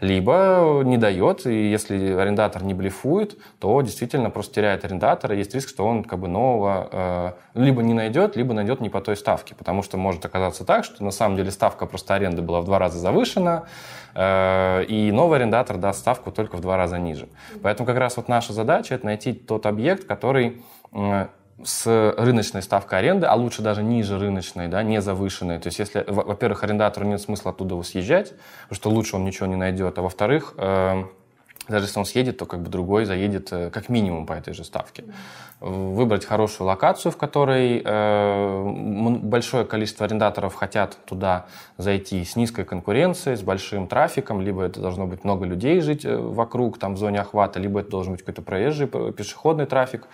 либо 0.00 0.82
не 0.84 0.98
дает, 0.98 1.46
и 1.46 1.70
если 1.70 2.12
арендатор 2.12 2.62
не 2.64 2.74
блефует, 2.74 3.38
то 3.60 3.80
действительно 3.80 4.30
просто 4.30 4.54
теряет 4.54 4.84
арендатора, 4.84 5.34
есть 5.34 5.54
риск, 5.54 5.68
что 5.68 5.86
он 5.86 6.04
как 6.04 6.18
бы 6.18 6.28
нового 6.28 6.88
э, 6.92 7.32
либо 7.60 7.82
не 7.82 7.94
найдет, 7.94 8.36
либо 8.36 8.52
найдет 8.52 8.80
не 8.80 8.90
по 8.90 9.00
той 9.00 9.16
ставке, 9.16 9.54
потому 9.54 9.82
что 9.82 9.96
может 9.96 10.24
оказаться 10.24 10.64
так, 10.64 10.84
что 10.84 11.02
на 11.02 11.12
самом 11.12 11.36
деле 11.36 11.50
ставка 11.50 11.86
просто 11.86 12.14
аренды 12.14 12.42
была 12.42 12.60
в 12.60 12.66
два 12.66 12.78
раза 12.78 12.98
завышена, 12.98 13.64
э, 14.14 14.84
и 14.84 15.10
новый 15.12 15.38
арендатор 15.38 15.78
даст 15.78 16.00
ставку 16.00 16.30
только 16.30 16.56
в 16.56 16.60
два 16.60 16.76
раза 16.76 16.98
ниже. 16.98 17.28
Поэтому 17.62 17.86
как 17.86 17.96
раз 17.96 18.16
вот 18.18 18.28
наша 18.28 18.52
задача 18.52 18.94
это 18.94 19.06
найти 19.06 19.32
тот 19.32 19.64
объект, 19.64 20.04
который 20.04 20.60
с 21.64 22.14
рыночной 22.18 22.62
ставкой 22.62 22.98
аренды, 22.98 23.26
а 23.26 23.34
лучше 23.34 23.62
даже 23.62 23.82
ниже 23.82 24.18
рыночной, 24.18 24.68
да, 24.68 24.82
не 24.82 25.00
завышенной. 25.00 25.58
То 25.58 25.68
есть, 25.68 25.78
если, 25.78 26.04
во-первых, 26.06 26.62
арендатору 26.64 27.06
нет 27.06 27.20
смысла 27.20 27.50
оттуда 27.50 27.80
съезжать, 27.82 28.34
потому 28.68 28.76
что 28.76 28.90
лучше 28.90 29.16
он 29.16 29.24
ничего 29.24 29.46
не 29.46 29.56
найдет, 29.56 29.98
а 29.98 30.02
во-вторых, 30.02 30.54
э, 30.58 31.04
даже 31.68 31.86
если 31.86 31.98
он 31.98 32.04
съедет, 32.04 32.36
то 32.36 32.46
как 32.46 32.60
бы 32.60 32.68
другой 32.68 33.06
заедет 33.06 33.52
э, 33.52 33.70
как 33.70 33.88
минимум 33.88 34.26
по 34.26 34.34
этой 34.34 34.52
же 34.52 34.64
ставке. 34.64 35.04
Выбрать 35.60 36.26
хорошую 36.26 36.66
локацию, 36.66 37.10
в 37.10 37.16
которой 37.16 37.80
э, 37.82 39.18
большое 39.22 39.64
количество 39.64 40.04
арендаторов 40.04 40.54
хотят 40.54 40.98
туда 41.06 41.46
зайти 41.78 42.22
с 42.22 42.36
низкой 42.36 42.66
конкуренцией, 42.66 43.36
с 43.36 43.42
большим 43.42 43.88
трафиком, 43.88 44.42
либо 44.42 44.62
это 44.62 44.80
должно 44.80 45.06
быть 45.06 45.24
много 45.24 45.46
людей 45.46 45.80
жить 45.80 46.04
вокруг, 46.04 46.78
там 46.78 46.94
в 46.94 46.98
зоне 46.98 47.20
охвата, 47.20 47.58
либо 47.58 47.80
это 47.80 47.90
должен 47.90 48.12
быть 48.12 48.20
какой-то 48.20 48.42
проезжий 48.42 48.86
пешеходный 48.86 49.64
трафик 49.64 50.06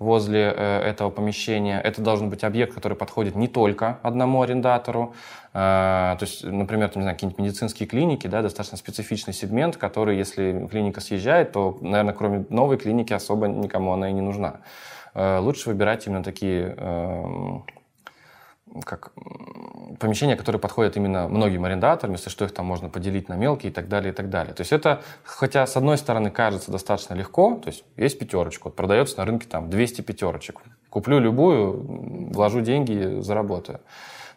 возле 0.00 0.42
этого 0.42 1.10
помещения. 1.10 1.80
Это 1.80 2.02
должен 2.02 2.30
быть 2.30 2.42
объект, 2.42 2.74
который 2.74 2.96
подходит 2.96 3.36
не 3.36 3.46
только 3.46 4.00
одному 4.02 4.42
арендатору, 4.42 5.14
то 5.52 6.18
есть, 6.20 6.44
например, 6.44 6.90
там, 6.90 7.00
не 7.00 7.04
знаю, 7.04 7.16
какие-нибудь 7.16 7.40
медицинские 7.40 7.88
клиники, 7.88 8.28
да, 8.28 8.40
достаточно 8.40 8.78
специфичный 8.78 9.34
сегмент, 9.34 9.76
который, 9.76 10.16
если 10.16 10.66
клиника 10.70 10.90
клиника 10.90 11.00
съезжает, 11.00 11.52
то, 11.52 11.78
наверное, 11.80 12.14
кроме 12.14 12.44
новой 12.48 12.76
клиники 12.76 13.12
особо 13.12 13.46
никому 13.46 13.92
она 13.92 14.10
и 14.10 14.12
не 14.12 14.20
нужна. 14.20 14.60
Э, 15.14 15.38
лучше 15.38 15.68
выбирать 15.68 16.06
именно 16.06 16.22
такие 16.22 16.74
эм, 16.76 17.64
как 18.84 19.12
помещения, 19.98 20.36
которые 20.36 20.60
подходят 20.60 20.96
именно 20.96 21.28
многим 21.28 21.64
арендаторам, 21.64 22.14
если 22.14 22.30
что, 22.30 22.44
их 22.44 22.52
там 22.52 22.66
можно 22.66 22.88
поделить 22.88 23.28
на 23.28 23.34
мелкие 23.34 23.70
и 23.70 23.74
так 23.74 23.88
далее, 23.88 24.12
и 24.12 24.14
так 24.14 24.30
далее. 24.30 24.54
То 24.54 24.62
есть 24.62 24.72
это, 24.72 25.02
хотя 25.24 25.66
с 25.66 25.76
одной 25.76 25.98
стороны 25.98 26.30
кажется 26.30 26.70
достаточно 26.70 27.14
легко, 27.14 27.56
то 27.56 27.68
есть 27.68 27.84
есть 27.96 28.18
пятерочка, 28.18 28.64
вот 28.64 28.76
продается 28.76 29.18
на 29.18 29.24
рынке 29.24 29.46
там 29.48 29.68
200 29.70 30.02
пятерочек. 30.02 30.60
Куплю 30.88 31.18
любую, 31.18 32.30
вложу 32.32 32.60
деньги, 32.60 33.20
заработаю. 33.20 33.80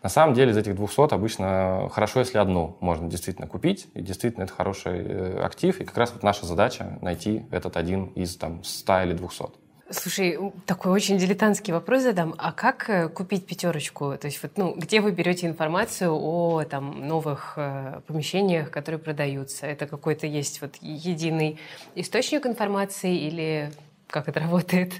На 0.03 0.09
самом 0.09 0.33
деле 0.33 0.51
из 0.51 0.57
этих 0.57 0.75
200 0.75 1.13
обычно 1.13 1.89
хорошо, 1.93 2.19
если 2.19 2.37
одну 2.37 2.75
можно 2.81 3.07
действительно 3.07 3.47
купить, 3.47 3.87
и 3.93 4.01
действительно 4.01 4.43
это 4.43 4.53
хороший 4.53 4.99
э, 4.99 5.39
актив, 5.41 5.79
и 5.79 5.85
как 5.85 5.97
раз 5.97 6.11
вот 6.11 6.23
наша 6.23 6.45
задача 6.45 6.99
найти 7.01 7.45
этот 7.51 7.77
один 7.77 8.07
из 8.07 8.35
там 8.35 8.63
100 8.65 9.03
или 9.03 9.13
200. 9.13 9.62
Слушай, 9.93 10.39
такой 10.65 10.91
очень 10.91 11.17
дилетантский 11.17 11.71
вопрос 11.71 12.01
задам. 12.01 12.33
А 12.37 12.51
как 12.51 12.89
э, 12.89 13.09
купить 13.09 13.45
пятерочку? 13.45 14.17
То 14.19 14.25
есть, 14.25 14.41
вот, 14.41 14.57
ну, 14.57 14.73
где 14.75 15.01
вы 15.01 15.11
берете 15.11 15.45
информацию 15.45 16.11
о 16.11 16.63
там, 16.63 17.07
новых 17.07 17.53
э, 17.57 18.01
помещениях, 18.07 18.71
которые 18.71 18.99
продаются? 18.99 19.67
Это 19.67 19.85
какой-то 19.85 20.25
есть 20.25 20.61
вот 20.61 20.75
единый 20.81 21.59
источник 21.95 22.47
информации 22.47 23.15
или 23.15 23.71
как 24.07 24.27
это 24.27 24.39
работает? 24.39 24.93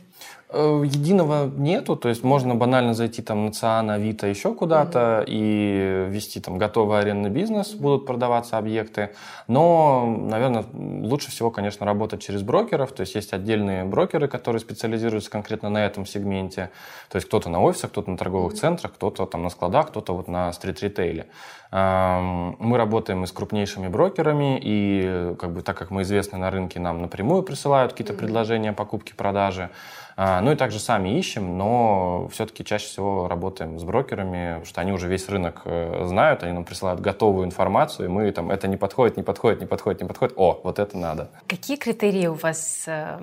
Э, 0.56 0.84
единого 0.86 1.48
нету, 1.48 1.96
то 1.96 2.10
есть 2.10 2.24
можно 2.24 2.54
банально 2.54 2.94
зайти 2.94 3.24
там 3.24 3.46
на 3.46 3.52
ЦИАН, 3.52 3.90
Авито, 3.90 4.28
еще 4.28 4.54
куда-то 4.54 5.00
mm-hmm. 5.00 5.26
и 5.28 6.06
вести 6.10 6.40
там 6.40 6.60
готовый 6.60 7.00
арендный 7.00 7.32
бизнес, 7.32 7.74
будут 7.74 8.06
продаваться 8.06 8.60
объекты. 8.60 9.16
Но, 9.48 10.06
наверное, 10.06 10.64
лучше 10.72 11.32
всего, 11.32 11.50
конечно, 11.50 11.88
работать 11.88 12.22
через 12.22 12.44
брокеров, 12.44 12.92
то 12.92 13.02
есть 13.02 13.16
есть 13.16 13.34
отдельные 13.34 13.84
брокеры, 13.84 14.28
которые 14.28 14.60
специализируются 14.60 15.32
конкретно 15.32 15.70
на 15.70 15.88
этом 15.88 16.06
сегменте. 16.06 16.70
То 17.10 17.16
есть 17.16 17.28
кто-то 17.28 17.50
на 17.50 17.60
офисах, 17.60 17.90
кто-то 17.90 18.12
на 18.12 18.18
торговых 18.18 18.54
mm-hmm. 18.54 18.58
центрах, 18.58 18.94
кто-то 18.94 19.26
там 19.26 19.42
на 19.42 19.50
складах, 19.50 19.88
кто-то 19.88 20.14
вот 20.14 20.28
на 20.28 20.54
стрит-ритейле. 20.54 21.26
Мы 21.72 22.78
работаем 22.78 23.24
и 23.24 23.26
с 23.26 23.32
крупнейшими 23.32 23.88
брокерами, 23.88 24.60
и 24.62 25.34
как 25.40 25.52
бы 25.52 25.64
так 25.64 25.76
как 25.76 25.90
мы 25.90 26.04
известны 26.04 26.38
на 26.38 26.52
рынке, 26.52 26.80
нам 26.80 27.02
напрямую 27.02 27.42
присылают 27.42 27.94
какие-то 27.94 28.14
mm-hmm. 28.14 28.18
предложения 28.18 28.74
покупки-продажи. 28.74 29.72
А, 30.16 30.42
ну 30.42 30.52
и 30.52 30.56
также 30.56 30.80
сами 30.80 31.18
ищем, 31.18 31.58
но 31.58 32.28
все-таки 32.32 32.64
чаще 32.64 32.86
всего 32.86 33.28
работаем 33.28 33.80
с 33.80 33.84
брокерами, 33.84 34.50
потому 34.50 34.66
что 34.66 34.82
они 34.82 34.92
уже 34.92 35.08
весь 35.08 35.28
рынок 35.28 35.62
э, 35.66 36.06
знают, 36.06 36.44
они 36.44 36.54
нам 36.54 36.66
присылают 36.66 37.02
готовую 37.02 37.46
информацию, 37.46 38.06
и 38.06 38.10
мы 38.10 38.32
там, 38.32 38.52
это 38.52 38.68
не 38.68 38.78
подходит, 38.78 39.18
не 39.18 39.24
подходит, 39.24 39.62
не 39.62 39.66
подходит, 39.66 40.02
не 40.02 40.08
подходит, 40.08 40.36
о, 40.38 40.62
вот 40.64 40.78
это 40.78 40.98
надо. 40.98 41.32
Какие 41.48 41.78
критерии 41.78 42.28
у 42.28 42.36
вас 42.36 42.84
э, 42.86 43.20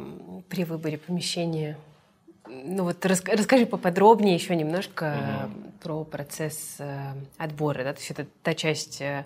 при 0.49 0.65
выборе 0.65 0.99
помещения? 0.99 1.77
Ну 2.49 2.83
вот 2.83 3.07
рас, 3.07 3.23
расскажи 3.25 3.67
поподробнее 3.67 4.35
еще 4.35 4.57
немножко 4.57 5.15
угу. 5.45 5.73
про 5.83 6.05
процесс 6.05 6.77
э, 6.81 7.13
отбора, 7.39 7.85
да, 7.85 7.93
то 7.93 8.01
есть 8.01 8.11
это 8.11 8.27
та 8.43 8.55
часть 8.55 9.01
э, 9.01 9.25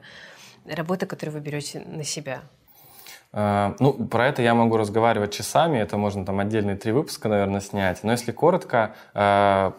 работы, 0.66 1.06
которую 1.06 1.34
вы 1.34 1.40
берете 1.40 1.80
на 1.80 2.04
себя. 2.04 2.42
Э, 3.36 3.74
ну, 3.80 3.92
про 3.92 4.28
это 4.28 4.42
я 4.42 4.54
могу 4.54 4.76
разговаривать 4.76 5.32
часами, 5.32 5.78
это 5.78 5.96
можно 5.96 6.24
там 6.24 6.38
отдельные 6.38 6.76
три 6.76 6.92
выпуска, 6.92 7.28
наверное, 7.28 7.60
снять. 7.60 8.04
Но 8.04 8.12
если 8.12 8.30
коротко, 8.30 8.94
э, 9.12 9.72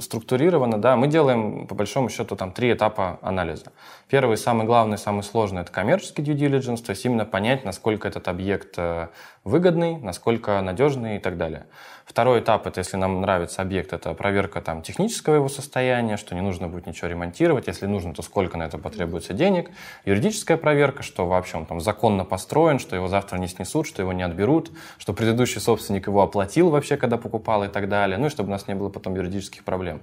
структурированно, 0.00 0.78
да, 0.78 0.96
мы 0.96 1.06
делаем, 1.06 1.68
по 1.68 1.76
большому 1.76 2.08
счету, 2.08 2.34
там 2.34 2.50
три 2.50 2.72
этапа 2.72 3.20
анализа. 3.22 3.66
Первый, 4.08 4.36
самый 4.36 4.66
главный, 4.66 4.98
самый 4.98 5.22
сложный– 5.22 5.62
это 5.62 5.70
коммерческий 5.70 6.22
due 6.22 6.34
diligence, 6.34 6.82
то 6.82 6.90
есть 6.90 7.04
именно 7.04 7.24
понять, 7.24 7.64
насколько 7.64 8.08
этот 8.08 8.26
объект 8.26 8.74
э, 8.76 9.08
выгодный, 9.44 9.96
насколько 9.98 10.60
надежный 10.60 11.16
и 11.16 11.18
так 11.20 11.36
далее. 11.36 11.66
Второй 12.10 12.40
этап– 12.40 12.66
это 12.66 12.80
если 12.80 12.96
нам 12.96 13.20
нравится 13.20 13.62
объект, 13.62 13.92
это 13.92 14.14
проверка 14.14 14.60
там, 14.60 14.82
технического 14.82 15.36
его 15.36 15.48
состояния, 15.48 16.16
что 16.16 16.34
не 16.34 16.40
нужно 16.40 16.66
будет 16.66 16.88
ничего 16.88 17.06
ремонтировать, 17.06 17.68
если 17.68 17.86
нужно, 17.86 18.12
то 18.12 18.22
сколько 18.22 18.58
на 18.58 18.64
это 18.64 18.78
потребуется 18.78 19.32
денег. 19.32 19.70
Юридическая 20.04 20.56
проверка, 20.56 21.04
что 21.04 21.28
вообще 21.28 21.58
он 21.58 21.66
там 21.66 21.80
законно 21.80 22.24
построен, 22.24 22.80
что 22.80 22.96
его 22.96 23.06
завтра 23.06 23.38
не 23.38 23.46
снесут, 23.46 23.86
что 23.86 24.02
его 24.02 24.12
не 24.12 24.24
отберут, 24.24 24.72
что 24.98 25.12
предыдущий 25.12 25.60
собственник 25.60 26.08
его 26.08 26.20
оплатил 26.20 26.70
вообще, 26.70 26.96
когда 26.96 27.16
покупал 27.16 27.62
и 27.62 27.68
так 27.68 27.88
далее, 27.88 28.18
ну 28.18 28.26
и 28.26 28.28
чтобы 28.28 28.48
у 28.48 28.52
нас 28.52 28.66
не 28.66 28.74
было 28.74 28.88
потом 28.88 29.14
юридических 29.14 29.62
проблем. 29.62 30.02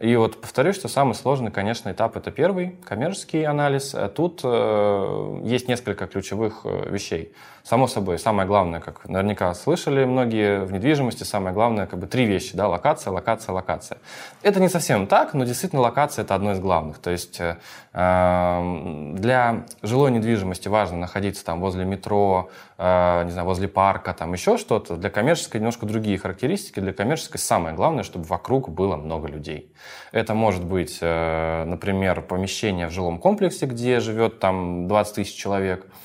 И 0.00 0.16
вот 0.16 0.40
повторюсь, 0.40 0.76
что 0.76 0.88
самый 0.88 1.14
сложный, 1.14 1.50
конечно, 1.50 1.90
этап 1.92 2.16
это 2.16 2.30
первый, 2.30 2.74
коммерческий 2.86 3.44
анализ. 3.44 3.94
Тут 4.16 4.40
э, 4.42 5.40
есть 5.44 5.68
несколько 5.68 6.06
ключевых 6.06 6.62
э, 6.64 6.88
вещей. 6.88 7.34
Само 7.64 7.86
собой, 7.86 8.18
самое 8.18 8.48
главное, 8.48 8.80
как 8.80 9.06
наверняка 9.06 9.52
слышали 9.52 10.06
многие 10.06 10.64
в 10.64 10.72
недвижимости, 10.72 11.24
самое 11.24 11.54
главное, 11.54 11.86
как 11.86 11.98
бы 11.98 12.06
три 12.06 12.24
вещи, 12.24 12.56
да, 12.56 12.66
локация, 12.66 13.12
локация, 13.12 13.52
локация. 13.52 13.98
Это 14.42 14.58
не 14.58 14.70
совсем 14.70 15.06
так, 15.06 15.34
но 15.34 15.44
действительно 15.44 15.82
локация 15.82 16.24
это 16.24 16.34
одно 16.34 16.52
из 16.52 16.60
главных. 16.60 16.98
То 16.98 17.10
есть 17.10 17.38
э, 17.38 17.58
эм, 17.92 19.16
для 19.16 19.66
жилой 19.82 20.10
недвижимости 20.12 20.68
важно 20.68 20.96
находиться 20.96 21.44
там 21.44 21.60
возле 21.60 21.84
метро, 21.84 22.48
не 22.82 23.30
знаю, 23.30 23.46
возле 23.46 23.68
парка, 23.68 24.14
там 24.14 24.32
еще 24.32 24.56
что-то. 24.56 24.96
Для 24.96 25.10
коммерческой 25.10 25.58
немножко 25.58 25.84
другие 25.84 26.16
характеристики. 26.16 26.80
Для 26.80 26.94
коммерческой 26.94 27.38
самое 27.38 27.76
главное, 27.76 28.04
чтобы 28.04 28.24
вокруг 28.24 28.70
было 28.70 28.96
много 28.96 29.28
людей. 29.28 29.72
Это 30.12 30.32
может 30.32 30.64
быть, 30.64 30.98
э, 31.02 31.64
например, 31.64 32.22
помещение 32.22 32.86
в 32.86 32.90
жилом 32.90 33.18
комплексе, 33.18 33.66
где 33.66 34.00
живет 34.00 34.40
там 34.40 34.88
20 34.88 35.14
тысяч 35.14 35.34
человек– 35.34 35.86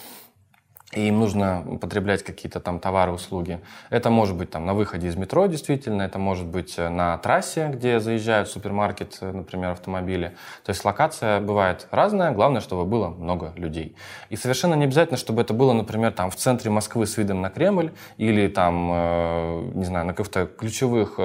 и 0.96 1.10
им 1.10 1.20
нужно 1.20 1.64
употреблять 1.68 2.24
какие-то 2.24 2.60
там 2.60 2.80
товары, 2.80 3.12
услуги. 3.12 3.60
Это 3.90 4.10
может 4.10 4.36
быть 4.36 4.50
там 4.50 4.66
на 4.66 4.74
выходе 4.74 5.08
из 5.08 5.16
метро, 5.16 5.46
действительно, 5.46 6.04
это 6.04 6.18
может 6.18 6.46
быть 6.46 6.76
э, 6.78 6.90
на 6.90 7.18
трассе, 7.18 7.70
где 7.74 8.00
заезжают 8.00 8.48
в 8.48 8.52
супермаркет, 8.52 9.18
э, 9.20 9.32
например, 9.32 9.72
автомобили. 9.72 10.36
То 10.64 10.70
есть 10.70 10.86
локация 10.86 11.42
бывает 11.42 11.88
разная, 11.92 12.32
главное, 12.32 12.62
чтобы 12.62 12.86
было 12.86 13.10
много 13.10 13.52
людей. 13.58 13.96
И 14.30 14.38
совершенно 14.38 14.76
не 14.76 14.86
обязательно, 14.86 15.18
чтобы 15.18 15.42
это 15.42 15.54
было, 15.54 15.74
например, 15.74 16.14
там 16.14 16.32
в 16.32 16.36
центре 16.38 16.72
Москвы 16.72 17.06
с 17.06 17.18
видом 17.18 17.42
на 17.42 17.50
Кремль 17.50 17.92
или 18.18 18.48
там, 18.48 18.90
э, 18.92 19.72
не 19.74 19.86
знаю, 19.86 20.06
на 20.06 20.14
каких-то 20.14 20.46
ключевых 20.46 21.20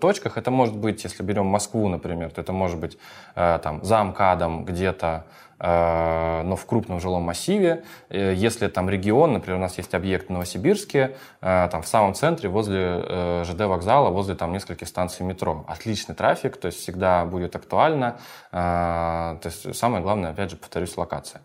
точках. 0.00 0.36
Это 0.36 0.50
может 0.50 0.76
быть, 0.76 1.04
если 1.04 1.22
берем 1.22 1.46
Москву, 1.46 1.88
например, 1.88 2.30
то 2.30 2.40
это 2.40 2.52
может 2.52 2.78
быть 2.78 2.98
там 3.34 3.84
за 3.84 4.02
МКАДом 4.02 4.64
где-то 4.64 5.24
но 5.62 6.56
в 6.56 6.66
крупном 6.66 7.00
жилом 7.00 7.22
массиве. 7.22 7.84
Э, 8.08 8.34
если 8.34 8.66
там 8.66 8.90
регион, 8.90 9.32
например, 9.32 9.58
у 9.58 9.62
нас 9.62 9.78
есть 9.78 9.94
объект 9.94 10.28
в 10.28 10.30
Новосибирске, 10.30 11.16
э, 11.40 11.68
там 11.70 11.82
в 11.82 11.86
самом 11.86 12.14
центре, 12.14 12.48
возле 12.48 13.44
ЖД 13.44 13.60
вокзала, 13.60 14.10
возле 14.10 14.34
там 14.34 14.52
нескольких 14.52 14.88
станций 14.88 15.24
метро. 15.24 15.64
Отличный 15.68 16.14
трафик, 16.14 16.56
то 16.56 16.66
есть 16.66 16.78
всегда 16.78 17.24
будет 17.24 17.54
актуально. 17.54 18.18
То 18.50 19.40
есть 19.44 19.74
самое 19.76 20.02
главное, 20.02 20.32
опять 20.32 20.50
же, 20.50 20.56
повторюсь, 20.56 20.96
локация. 20.96 21.42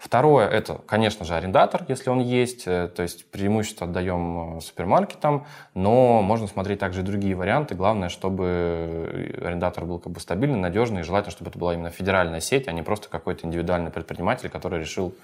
Второе, 0.00 0.48
это, 0.48 0.80
конечно 0.86 1.26
же, 1.26 1.34
арендатор, 1.34 1.84
если 1.86 2.08
он 2.08 2.20
есть, 2.20 2.66
э, 2.66 2.88
то 2.88 3.02
есть 3.02 3.30
преимущество 3.30 3.86
отдаем 3.86 4.56
э, 4.56 4.60
супермаркетам, 4.62 5.44
но 5.74 6.22
можно 6.22 6.46
смотреть 6.46 6.78
также 6.78 7.02
и 7.02 7.04
другие 7.04 7.34
варианты. 7.34 7.74
Главное, 7.74 8.08
чтобы 8.08 9.36
арендатор 9.44 9.84
был 9.84 9.98
как 9.98 10.10
бы 10.10 10.18
стабильный, 10.18 10.58
надежный, 10.58 11.02
и 11.02 11.04
желательно, 11.04 11.32
чтобы 11.32 11.50
это 11.50 11.58
была 11.58 11.74
именно 11.74 11.90
федеральная 11.90 12.40
сеть, 12.40 12.66
а 12.66 12.72
не 12.72 12.80
просто 12.80 13.10
какой-то 13.10 13.46
индивидуальный 13.46 13.90
предприниматель, 13.90 14.48
который 14.48 14.80
решил 14.80 15.14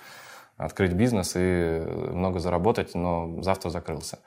открыть 0.58 0.92
бизнес 0.92 1.32
и 1.36 1.82
много 2.12 2.38
заработать, 2.38 2.94
но 2.94 3.40
завтра 3.40 3.70
закрылся. 3.70 4.18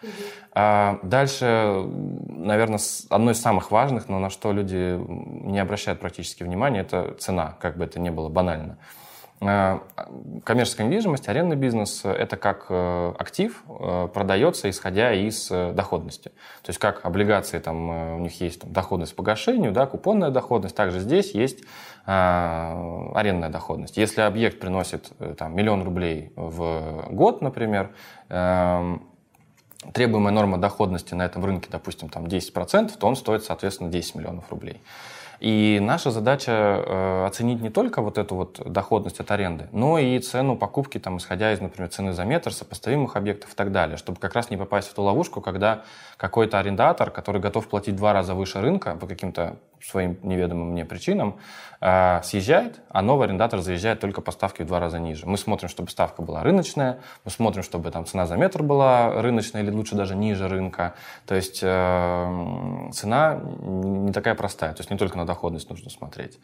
А 0.54 1.00
дальше, 1.04 1.86
наверное, 2.28 2.80
одно 3.12 3.32
из 3.32 3.40
самых 3.40 3.70
важных, 3.70 4.10
но 4.10 4.18
на 4.18 4.32
что 4.32 4.52
люди 4.52 5.00
не 5.48 5.60
обращают 5.60 6.00
практически 6.00 6.42
внимания, 6.42 6.82
это 6.82 7.16
цена, 7.20 7.56
как 7.60 7.78
бы 7.78 7.86
это 7.86 8.00
ни 8.00 8.10
было 8.10 8.30
банально. 8.30 8.80
Э, 9.42 9.80
коммерческая 10.44 10.88
недвижимость, 10.88 11.30
арендный 11.30 11.56
бизнес– 11.56 12.02
это 12.04 12.36
как 12.36 12.66
э, 12.70 13.14
актив 13.18 13.64
э, 13.68 14.10
продается, 14.14 14.70
исходя 14.70 15.14
из 15.14 15.48
доходности. 15.50 16.30
То 16.62 16.70
есть 16.70 16.80
как 16.80 17.06
облигации, 17.06 17.60
там, 17.60 18.18
у 18.18 18.20
них 18.20 18.40
есть 18.42 18.62
там, 18.62 18.74
доходность 18.74 19.16
по 19.16 19.24
погашению, 19.24 19.72
да, 19.72 19.86
купонная 19.86 20.30
доходность, 20.30 20.76
также 20.76 21.00
здесь 21.00 21.34
есть 21.34 21.64
арендная 22.06 23.50
доходность. 23.50 23.98
Если 23.98 24.22
объект 24.22 24.60
приносит 24.60 25.12
там, 25.38 25.56
миллион 25.56 25.84
рублей 25.84 26.32
в 26.36 27.06
год, 27.12 27.42
например, 27.44 27.92
эм, 28.30 29.04
требуемая 29.94 30.34
норма 30.34 30.58
доходности 30.58 31.14
на 31.14 31.24
этом 31.24 31.46
рынке, 31.46 31.70
допустим, 31.72 32.10
там 32.10 32.26
10%, 32.26 32.98
то 32.98 33.08
он 33.08 33.16
стоит, 33.16 33.44
соответственно, 33.44 33.92
10 33.92 34.16
миллионов 34.16 34.50
рублей. 34.50 34.82
И 35.40 35.80
наша 35.82 36.12
задача 36.12 36.52
э, 36.52 37.26
оценить 37.26 37.62
не 37.62 37.70
только 37.70 38.02
вот 38.02 38.18
эту 38.18 38.36
вот 38.36 38.62
доходность 38.66 39.20
от 39.22 39.32
аренды, 39.32 39.70
но 39.72 39.98
и 39.98 40.20
цену 40.20 40.58
покупки, 40.58 40.98
там, 40.98 41.18
исходя 41.18 41.54
из, 41.54 41.62
например, 41.62 41.90
цены 41.90 42.12
за 42.12 42.26
метр, 42.26 42.54
сопоставимых 42.54 43.16
объектов 43.16 43.54
и 43.54 43.56
так 43.56 43.72
далее, 43.72 43.96
чтобы 43.96 44.20
как 44.20 44.34
раз 44.34 44.50
не 44.50 44.58
попасть 44.58 44.90
в 44.90 44.94
ту 44.94 45.04
ловушку, 45.04 45.40
когда 45.40 45.84
какой-то 46.18 46.60
арендатор, 46.60 47.10
который 47.10 47.40
готов 47.40 47.68
платить 47.68 47.96
два 47.96 48.12
раза 48.12 48.36
выше 48.36 48.60
рынка 48.60 48.96
по 48.96 49.08
каким-то 49.08 49.56
своим 49.84 50.18
неведомым 50.24 50.72
мне 50.72 50.86
причинам, 50.86 51.38
э, 51.82 52.22
съезжает, 52.24 52.82
а 52.90 53.02
новый 53.02 53.28
арендатор 53.28 53.62
заезжает 53.62 54.00
только 54.00 54.22
по 54.22 54.32
ставке 54.32 54.64
в 54.64 54.68
два 54.68 54.80
раза 54.80 55.00
ниже. 55.00 55.26
Мы 55.26 55.38
смотрим, 55.38 55.70
чтобы 55.70 55.90
ставка 55.90 56.22
была 56.22 56.44
рыночная, 56.44 57.00
мы 57.26 57.32
смотрим, 57.32 57.64
чтобы 57.64 57.92
там 57.92 58.06
цена 58.06 58.26
за 58.26 58.36
метр 58.36 58.64
была 58.64 59.22
рыночная 59.22 59.62
или 59.62 59.72
лучше 59.72 59.96
даже 59.96 60.16
ниже 60.16 60.48
рынка. 60.48 60.96
То 61.26 61.36
есть 61.36 61.60
э, 61.62 62.90
цена 62.94 63.40
не 63.62 64.12
такая 64.12 64.36
простая, 64.36 64.74
то 64.74 64.82
есть 64.82 64.92
не 64.92 64.98
только 64.98 65.18
на 65.18 65.26
доходность 65.26 65.70
нужно 65.70 65.90
смотреть. 65.90 66.40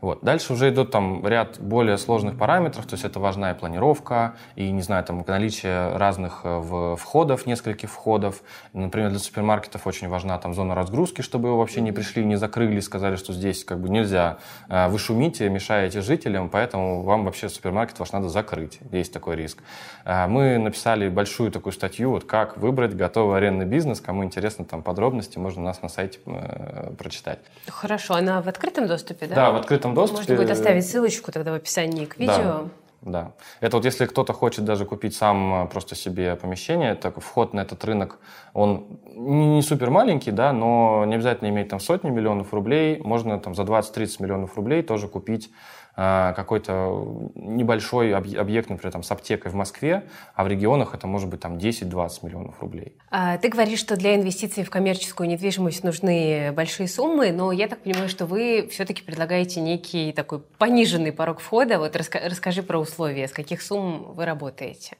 Вот. 0.00 0.22
Дальше 0.22 0.52
уже 0.52 0.70
идут 0.70 0.90
там 0.90 1.26
ряд 1.26 1.58
более 1.60 1.98
сложных 1.98 2.38
параметров, 2.38 2.86
то 2.86 2.94
есть 2.94 3.04
это 3.04 3.20
важна 3.20 3.50
и 3.50 3.54
планировка, 3.54 4.34
и, 4.54 4.70
не 4.70 4.82
знаю, 4.82 5.04
там 5.04 5.24
наличие 5.26 5.96
разных 5.96 6.40
э, 6.44 6.96
входов, 6.98 7.46
нескольких 7.46 7.90
входов. 7.90 8.42
Например, 8.72 9.10
для 9.10 9.18
супермаркетов 9.18 9.86
очень 9.86 10.08
важна 10.08 10.38
там 10.38 10.54
зона 10.54 10.74
разгрузки, 10.74 11.22
чтобы 11.22 11.48
его 11.48 11.58
вообще 11.58 11.80
не 11.80 11.92
пришли, 11.92 12.24
не 12.24 12.36
закрыли, 12.36 12.77
сказали, 12.80 13.16
что 13.16 13.32
здесь 13.32 13.64
как 13.64 13.80
бы 13.80 13.88
нельзя. 13.88 14.38
Э, 14.68 14.88
вы 14.88 14.98
шумите, 14.98 15.48
мешаете 15.48 16.00
жителям, 16.00 16.48
поэтому 16.48 17.02
вам 17.02 17.24
вообще 17.24 17.48
супермаркет 17.48 17.98
ваш 17.98 18.12
надо 18.12 18.28
закрыть. 18.28 18.78
Есть 18.92 19.12
такой 19.12 19.36
риск. 19.36 19.58
Э, 20.04 20.26
мы 20.26 20.58
написали 20.58 21.08
большую 21.08 21.50
такую 21.50 21.72
статью, 21.72 22.10
вот 22.10 22.24
как 22.24 22.56
выбрать 22.56 22.94
готовый 22.94 23.38
арендный 23.38 23.66
бизнес. 23.66 24.00
Кому 24.00 24.24
интересно 24.24 24.64
там 24.64 24.82
подробности, 24.82 25.38
можно 25.38 25.62
у 25.62 25.64
нас 25.64 25.82
на 25.82 25.88
сайте 25.88 26.18
э, 26.26 26.92
прочитать. 26.98 27.38
Хорошо, 27.68 28.14
она 28.14 28.40
в 28.42 28.48
открытом 28.48 28.86
доступе, 28.86 29.26
да? 29.26 29.34
Да, 29.34 29.50
в 29.50 29.56
открытом 29.56 29.94
доступе. 29.94 30.20
Можно 30.20 30.36
будет 30.36 30.50
оставить 30.50 30.86
ссылочку 30.86 31.32
тогда 31.32 31.52
в 31.52 31.54
описании 31.54 32.04
к 32.04 32.18
видео. 32.18 32.34
Да. 32.34 32.64
Да. 33.00 33.32
Это 33.60 33.76
вот 33.76 33.84
если 33.84 34.06
кто-то 34.06 34.32
хочет 34.32 34.64
даже 34.64 34.84
купить 34.84 35.14
сам 35.14 35.64
э, 35.64 35.66
просто 35.68 35.94
себе 35.94 36.34
помещение, 36.34 36.96
так 36.96 37.20
вход 37.20 37.54
на 37.54 37.60
этот 37.60 37.84
рынок, 37.84 38.18
он 38.54 38.98
не 39.14 39.62
супер 39.62 39.90
маленький, 39.90 40.32
да, 40.32 40.52
но 40.52 41.04
не 41.06 41.14
обязательно 41.14 41.48
иметь 41.48 41.68
там 41.68 41.78
сотни 41.78 42.10
миллионов 42.10 42.52
рублей, 42.52 43.00
можно 43.02 43.38
там 43.38 43.54
за 43.54 43.62
20-30 43.62 44.20
миллионов 44.20 44.56
рублей 44.56 44.82
тоже 44.82 45.06
купить 45.06 45.48
а, 45.48 45.54
какой-то 45.98 47.32
небольшой 47.34 48.14
объект, 48.14 48.70
например, 48.70 48.92
там, 48.92 49.02
с 49.02 49.10
аптекой 49.10 49.50
в 49.50 49.56
Москве, 49.56 50.04
а 50.34 50.44
в 50.44 50.48
регионах 50.48 50.94
это 50.94 51.08
может 51.08 51.28
быть 51.28 51.40
там 51.40 51.56
10-20 51.56 52.24
миллионов 52.24 52.60
рублей. 52.60 52.96
А, 53.10 53.36
ты 53.38 53.48
говоришь, 53.48 53.80
что 53.80 53.96
для 53.96 54.14
инвестиций 54.14 54.62
в 54.62 54.70
коммерческую 54.70 55.28
недвижимость 55.28 55.82
нужны 55.82 56.52
большие 56.52 56.86
суммы, 56.86 57.32
но 57.32 57.50
я 57.50 57.66
так 57.66 57.80
понимаю, 57.80 58.08
что 58.08 58.26
вы 58.26 58.68
все-таки 58.70 59.02
предлагаете 59.02 59.60
некий 59.60 60.12
такой 60.12 60.38
пониженный 60.38 61.10
порог 61.10 61.40
входа. 61.40 61.80
Вот 61.80 61.96
расскажи 61.96 62.62
про 62.62 62.78
условия, 62.78 63.26
с 63.26 63.32
каких 63.32 63.60
сумм 63.60 64.12
вы 64.14 64.24
работаете. 64.24 64.98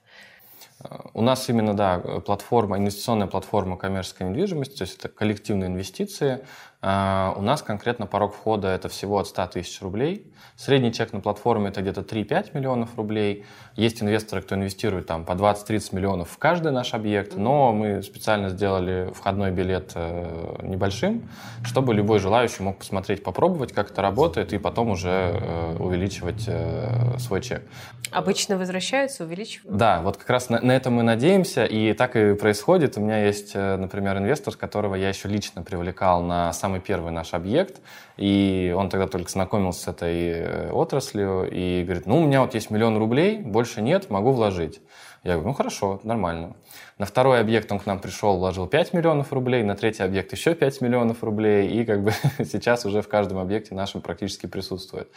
У 1.12 1.22
нас 1.22 1.48
именно, 1.48 1.74
да, 1.74 1.98
платформа, 1.98 2.78
инвестиционная 2.78 3.26
платформа 3.26 3.76
коммерческой 3.76 4.28
недвижимости, 4.28 4.76
то 4.76 4.82
есть 4.82 4.98
это 4.98 5.08
коллективные 5.08 5.68
инвестиции. 5.68 6.44
А, 6.80 7.34
у 7.36 7.42
нас 7.42 7.62
конкретно 7.62 8.06
порог 8.06 8.34
входа 8.34 8.68
это 8.68 8.88
всего 8.88 9.18
от 9.18 9.26
100 9.26 9.46
тысяч 9.48 9.82
рублей. 9.82 10.32
Средний 10.54 10.92
чек 10.92 11.12
на 11.12 11.20
платформе 11.20 11.70
это 11.70 11.82
где-то 11.82 12.02
3-5 12.02 12.50
миллионов 12.54 12.96
рублей. 12.96 13.44
Есть 13.74 14.00
инвесторы, 14.00 14.42
кто 14.42 14.54
инвестирует 14.54 15.06
там 15.06 15.24
по 15.24 15.32
20-30 15.32 15.94
миллионов 15.94 16.30
в 16.30 16.38
каждый 16.38 16.70
наш 16.70 16.94
объект, 16.94 17.36
но 17.36 17.72
мы 17.72 18.02
специально 18.02 18.48
сделали 18.48 19.12
входной 19.12 19.50
билет 19.50 19.92
э, 19.96 20.56
небольшим, 20.62 21.28
чтобы 21.64 21.94
любой 21.94 22.20
желающий 22.20 22.62
мог 22.62 22.78
посмотреть, 22.78 23.24
попробовать, 23.24 23.72
как 23.72 23.90
это 23.90 24.00
работает, 24.00 24.52
и 24.52 24.58
потом 24.58 24.90
уже 24.90 25.10
э, 25.10 25.76
увеличивать 25.80 26.44
э, 26.46 27.18
свой 27.18 27.40
чек. 27.40 27.62
Обычно 28.12 28.56
возвращаются, 28.56 29.24
увеличивают? 29.24 29.76
Да, 29.76 30.00
вот 30.00 30.16
как 30.16 30.30
раз 30.30 30.48
на, 30.48 30.60
на 30.60 30.72
это 30.72 30.90
мы 30.90 31.02
надеемся, 31.02 31.64
и 31.64 31.92
так 31.92 32.14
и 32.14 32.34
происходит. 32.34 32.96
У 32.96 33.00
меня 33.00 33.24
есть, 33.24 33.54
например, 33.54 34.16
инвестор, 34.18 34.56
которого 34.56 34.94
я 34.94 35.08
еще 35.08 35.28
лично 35.28 35.62
привлекал 35.62 36.22
на 36.22 36.52
сам 36.52 36.67
самый 36.68 36.80
первый 36.80 37.12
наш 37.12 37.32
объект, 37.32 37.80
и 38.18 38.74
он 38.76 38.90
тогда 38.90 39.06
только 39.06 39.30
знакомился 39.30 39.84
с 39.84 39.88
этой 39.88 40.28
э, 40.28 40.70
отраслью, 40.70 41.48
и 41.50 41.82
говорит, 41.82 42.04
ну, 42.04 42.18
у 42.18 42.26
меня 42.26 42.42
вот 42.42 42.52
есть 42.52 42.70
миллион 42.70 42.98
рублей, 42.98 43.38
больше 43.38 43.80
нет, 43.80 44.10
могу 44.10 44.32
вложить. 44.32 44.82
Я 45.24 45.32
говорю, 45.32 45.48
ну, 45.48 45.54
хорошо, 45.54 45.98
нормально. 46.02 46.54
На 46.98 47.06
второй 47.06 47.40
объект 47.40 47.72
он 47.72 47.78
к 47.78 47.86
нам 47.86 48.00
пришел, 48.00 48.36
вложил 48.36 48.66
5 48.66 48.92
миллионов 48.92 49.32
рублей, 49.32 49.62
на 49.62 49.76
третий 49.76 50.02
объект 50.02 50.30
еще 50.32 50.54
5 50.54 50.82
миллионов 50.82 51.24
рублей, 51.24 51.70
и 51.70 51.86
как 51.86 52.02
бы 52.02 52.12
сейчас 52.44 52.84
уже 52.84 53.00
в 53.00 53.08
каждом 53.08 53.38
объекте 53.38 53.74
нашем 53.74 54.02
практически 54.02 54.44
присутствует. 54.44 55.08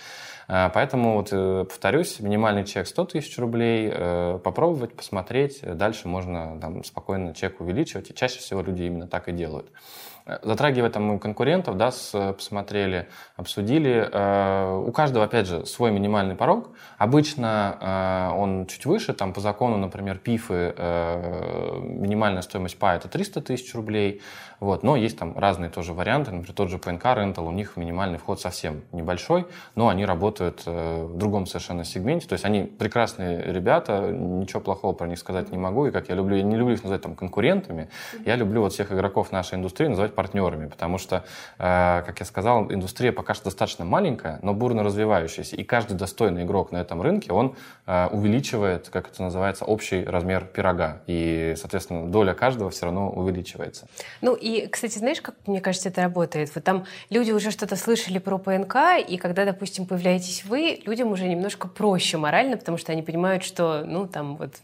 А, 0.47 0.69
поэтому, 0.69 1.15
вот, 1.15 1.29
э, 1.33 1.65
повторюсь, 1.67 2.21
минимальный 2.21 2.63
чек 2.63 2.87
100 2.87 3.05
тысяч 3.05 3.37
рублей, 3.37 3.91
э, 3.93 4.39
попробовать, 4.41 4.93
посмотреть, 4.93 5.59
дальше 5.63 6.07
можно 6.07 6.57
там, 6.61 6.85
спокойно 6.85 7.33
чек 7.33 7.59
увеличивать, 7.59 8.09
и 8.09 8.15
чаще 8.15 8.39
всего 8.39 8.61
люди 8.61 8.83
именно 8.83 9.07
так 9.07 9.27
и 9.27 9.33
делают. 9.33 9.69
Затрагивая 10.25 10.89
там 10.89 11.03
мы 11.03 11.19
конкурентов, 11.19 11.77
да, 11.77 11.91
с, 11.91 12.33
посмотрели, 12.33 13.07
обсудили. 13.35 14.07
Э, 14.11 14.83
у 14.85 14.91
каждого, 14.91 15.25
опять 15.25 15.47
же, 15.47 15.65
свой 15.65 15.91
минимальный 15.91 16.35
порог. 16.35 16.69
Обычно 16.97 17.77
э, 17.81 18.37
он 18.37 18.67
чуть 18.67 18.85
выше, 18.85 19.13
там 19.13 19.33
по 19.33 19.41
закону, 19.41 19.77
например, 19.77 20.19
ПИФы, 20.19 20.75
э, 20.77 21.79
минимальная 21.81 22.43
стоимость 22.43 22.77
ПА 22.77 22.95
это 22.95 23.07
300 23.07 23.41
тысяч 23.41 23.73
рублей. 23.73 24.21
Вот. 24.61 24.83
Но 24.83 24.95
есть 24.95 25.17
там 25.17 25.37
разные 25.37 25.71
тоже 25.71 25.91
варианты. 25.91 26.31
Например, 26.31 26.53
тот 26.53 26.69
же 26.69 26.77
ПНК 26.77 27.03
Rental, 27.03 27.47
у 27.47 27.51
них 27.51 27.75
минимальный 27.77 28.19
вход 28.19 28.39
совсем 28.39 28.83
небольшой, 28.91 29.47
но 29.73 29.89
они 29.89 30.05
работают 30.05 30.61
э, 30.67 31.03
в 31.03 31.17
другом 31.17 31.47
совершенно 31.47 31.83
сегменте. 31.83 32.27
То 32.27 32.33
есть 32.33 32.45
они 32.45 32.63
прекрасные 32.65 33.41
ребята, 33.51 34.11
ничего 34.11 34.61
плохого 34.61 34.93
про 34.93 35.07
них 35.07 35.17
сказать 35.17 35.51
не 35.51 35.57
могу. 35.57 35.87
И 35.87 35.91
как 35.91 36.09
я 36.09 36.15
люблю, 36.15 36.35
я 36.37 36.43
не 36.43 36.55
люблю 36.55 36.75
их 36.75 36.83
называть 36.83 37.01
там 37.01 37.15
конкурентами, 37.15 37.89
я 38.23 38.35
люблю 38.35 38.61
вот 38.61 38.73
всех 38.73 38.91
игроков 38.91 39.31
нашей 39.31 39.55
индустрии 39.55 39.87
называть 39.87 40.13
партнерами, 40.13 40.67
потому 40.67 40.99
что, 40.99 41.25
э, 41.57 42.03
как 42.05 42.19
я 42.19 42.25
сказал, 42.25 42.71
индустрия 42.71 43.11
пока 43.11 43.33
что 43.33 43.45
достаточно 43.45 43.83
маленькая, 43.83 44.37
но 44.43 44.53
бурно 44.53 44.83
развивающаяся. 44.83 45.55
И 45.55 45.63
каждый 45.63 45.97
достойный 45.97 46.43
игрок 46.43 46.71
на 46.71 46.77
этом 46.77 47.01
рынке, 47.01 47.33
он 47.33 47.55
э, 47.87 48.09
увеличивает, 48.11 48.89
как 48.89 49.09
это 49.09 49.23
называется, 49.23 49.65
общий 49.65 50.03
размер 50.03 50.45
пирога. 50.45 51.01
И, 51.07 51.55
соответственно, 51.57 52.11
доля 52.11 52.35
каждого 52.35 52.69
все 52.69 52.85
равно 52.85 53.09
увеличивается. 53.09 53.87
Ну 54.21 54.35
и 54.35 54.50
и, 54.51 54.67
кстати, 54.67 54.97
знаешь, 54.97 55.21
как 55.21 55.35
мне 55.45 55.61
кажется, 55.61 55.89
это 55.89 56.01
работает? 56.01 56.53
Вот 56.55 56.63
там 56.63 56.85
люди 57.09 57.31
уже 57.31 57.51
что-то 57.51 57.75
слышали 57.75 58.19
про 58.19 58.37
ПНК, 58.37 58.75
и 59.07 59.17
когда, 59.17 59.45
допустим, 59.45 59.85
появляетесь 59.85 60.43
вы, 60.45 60.81
людям 60.85 61.11
уже 61.11 61.27
немножко 61.27 61.67
проще 61.67 62.17
морально, 62.17 62.57
потому 62.57 62.77
что 62.77 62.91
они 62.91 63.01
понимают, 63.01 63.43
что, 63.43 63.83
ну, 63.85 64.07
там 64.07 64.35
вот 64.37 64.55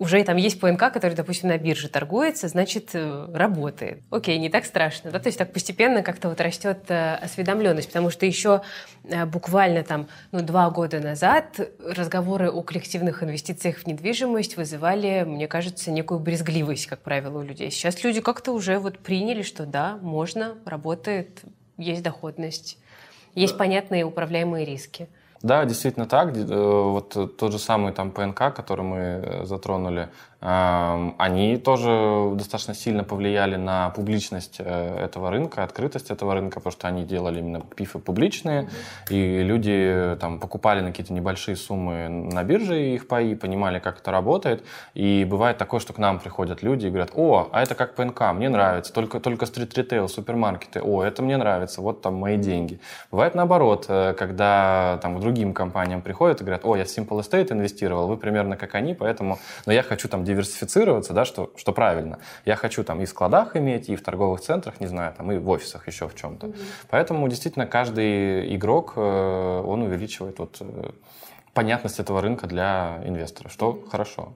уже 0.00 0.24
там 0.24 0.38
есть 0.38 0.58
ПНК, 0.58 0.90
который, 0.90 1.14
допустим, 1.14 1.50
на 1.50 1.58
бирже 1.58 1.90
торгуется, 1.90 2.48
значит, 2.48 2.90
э, 2.94 3.28
работает. 3.34 4.02
Окей, 4.10 4.38
не 4.38 4.48
так 4.48 4.64
страшно, 4.64 5.10
да, 5.10 5.18
то 5.20 5.28
есть 5.28 5.38
так 5.38 5.52
постепенно 5.52 6.02
как-то 6.02 6.30
вот 6.30 6.40
растет 6.40 6.78
э, 6.88 7.16
осведомленность, 7.16 7.88
потому 7.88 8.08
что 8.08 8.24
еще 8.24 8.62
э, 9.04 9.26
буквально 9.26 9.84
там, 9.84 10.08
ну, 10.32 10.40
два 10.40 10.70
года 10.70 11.00
назад 11.00 11.60
разговоры 11.84 12.50
о 12.50 12.62
коллективных 12.62 13.22
инвестициях 13.22 13.76
в 13.76 13.86
недвижимость 13.86 14.56
вызывали, 14.56 15.24
мне 15.26 15.46
кажется, 15.46 15.90
некую 15.90 16.18
брезгливость, 16.18 16.86
как 16.86 17.00
правило, 17.00 17.38
у 17.38 17.42
людей. 17.42 17.70
Сейчас 17.70 18.02
люди 18.02 18.22
как-то 18.22 18.52
уже 18.52 18.78
вот 18.78 18.98
приняли, 19.00 19.42
что 19.42 19.66
да, 19.66 19.98
можно, 20.00 20.56
работает, 20.64 21.42
есть 21.76 22.02
доходность, 22.02 22.78
есть 23.34 23.58
понятные 23.58 24.04
управляемые 24.04 24.64
риски. 24.64 25.08
Да, 25.42 25.64
действительно 25.64 26.06
так. 26.06 26.34
Вот 26.36 27.36
тот 27.36 27.52
же 27.52 27.58
самый 27.58 27.92
там 27.92 28.10
ПНК, 28.10 28.54
который 28.54 28.82
мы 28.84 29.40
затронули, 29.44 30.10
они 30.40 31.58
тоже 31.58 32.30
достаточно 32.34 32.72
сильно 32.72 33.04
повлияли 33.04 33.56
на 33.56 33.90
публичность 33.90 34.56
э, 34.58 35.04
этого 35.04 35.30
рынка, 35.30 35.64
открытость 35.64 36.10
этого 36.10 36.32
рынка, 36.32 36.60
потому 36.60 36.72
что 36.72 36.88
они 36.88 37.04
делали 37.04 37.40
именно 37.40 37.60
пифы 37.60 37.98
публичные, 37.98 38.70
и 39.10 39.42
люди 39.42 40.16
там 40.18 40.40
покупали 40.40 40.80
на 40.80 40.88
какие-то 40.88 41.12
небольшие 41.12 41.56
суммы 41.56 42.08
на 42.08 42.42
бирже 42.42 42.80
их 42.94 43.06
паи, 43.06 43.34
понимали, 43.34 43.80
как 43.80 43.98
это 43.98 44.10
работает. 44.10 44.64
И 44.94 45.26
бывает 45.28 45.58
такое, 45.58 45.78
что 45.78 45.92
к 45.92 45.98
нам 45.98 46.18
приходят 46.18 46.62
люди 46.62 46.86
и 46.86 46.88
говорят, 46.88 47.10
о, 47.14 47.50
а 47.52 47.62
это 47.62 47.74
как 47.74 47.94
ПНК, 47.94 48.32
мне 48.32 48.48
нравится, 48.48 48.94
только, 48.94 49.20
только 49.20 49.44
стрит-ритейл, 49.44 50.08
супермаркеты, 50.08 50.80
о, 50.80 51.02
это 51.02 51.22
мне 51.22 51.36
нравится, 51.36 51.82
вот 51.82 52.00
там 52.00 52.14
мои 52.14 52.38
деньги. 52.38 52.80
Бывает 53.10 53.34
наоборот, 53.34 53.84
э, 53.88 54.14
когда 54.18 54.98
там 55.02 55.18
к 55.18 55.20
другим 55.20 55.52
компаниям 55.52 56.00
приходят 56.00 56.40
и 56.40 56.44
говорят, 56.44 56.64
о, 56.64 56.76
я 56.76 56.84
в 56.84 56.88
Simple 56.88 57.20
Estate 57.20 57.52
инвестировал, 57.52 58.06
вы 58.08 58.16
примерно 58.16 58.56
как 58.56 58.74
они, 58.74 58.94
поэтому, 58.94 59.38
но 59.66 59.72
я 59.74 59.82
хочу 59.82 60.08
там 60.08 60.24
диверсифицироваться, 60.30 61.12
да, 61.12 61.24
что, 61.24 61.50
что 61.56 61.72
правильно. 61.72 62.18
Я 62.44 62.56
хочу 62.56 62.84
там 62.84 63.00
и 63.00 63.04
в 63.04 63.08
складах 63.08 63.56
иметь, 63.56 63.88
и 63.88 63.96
в 63.96 64.02
торговых 64.02 64.40
центрах, 64.40 64.80
не 64.80 64.86
знаю, 64.86 65.12
там 65.16 65.30
и 65.32 65.38
в 65.38 65.48
офисах 65.48 65.86
еще 65.88 66.06
в 66.06 66.14
чем-то. 66.14 66.46
Mm-hmm. 66.46 66.62
Поэтому 66.90 67.28
действительно 67.28 67.66
каждый 67.66 68.54
игрок, 68.56 68.94
э, 68.96 69.00
он 69.66 69.82
увеличивает 69.82 70.38
вот 70.38 70.56
э, 70.60 70.90
понятность 71.52 72.00
этого 72.00 72.20
рынка 72.20 72.46
для 72.46 73.00
инвестора, 73.04 73.48
что 73.48 73.72
mm-hmm. 73.72 73.90
хорошо. 73.90 74.32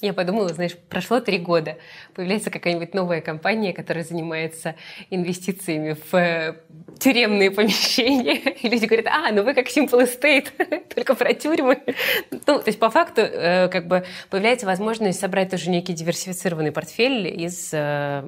Я 0.00 0.12
подумала, 0.12 0.48
знаешь, 0.48 0.76
прошло 0.88 1.20
три 1.20 1.38
года, 1.38 1.78
появляется 2.14 2.50
какая-нибудь 2.50 2.94
новая 2.94 3.20
компания, 3.20 3.72
которая 3.72 4.04
занимается 4.04 4.74
инвестициями 5.10 5.96
в 6.10 6.14
э, 6.14 6.56
тюремные 6.98 7.50
помещения, 7.50 8.38
и 8.38 8.68
люди 8.68 8.86
говорят, 8.86 9.06
а, 9.06 9.30
ну 9.32 9.42
вы 9.42 9.54
как 9.54 9.68
Simple 9.68 10.08
Estate, 10.08 10.84
только 10.94 11.14
про 11.14 11.32
тюрьмы. 11.34 11.82
Ну, 12.30 12.38
то 12.40 12.62
есть 12.66 12.78
по 12.78 12.90
факту 12.90 13.22
э, 13.22 13.68
как 13.68 13.86
бы 13.86 14.04
появляется 14.30 14.66
возможность 14.66 15.20
собрать 15.20 15.50
тоже 15.50 15.70
некий 15.70 15.92
диверсифицированный 15.92 16.72
портфель 16.72 17.28
из 17.28 17.70
э, 17.72 18.22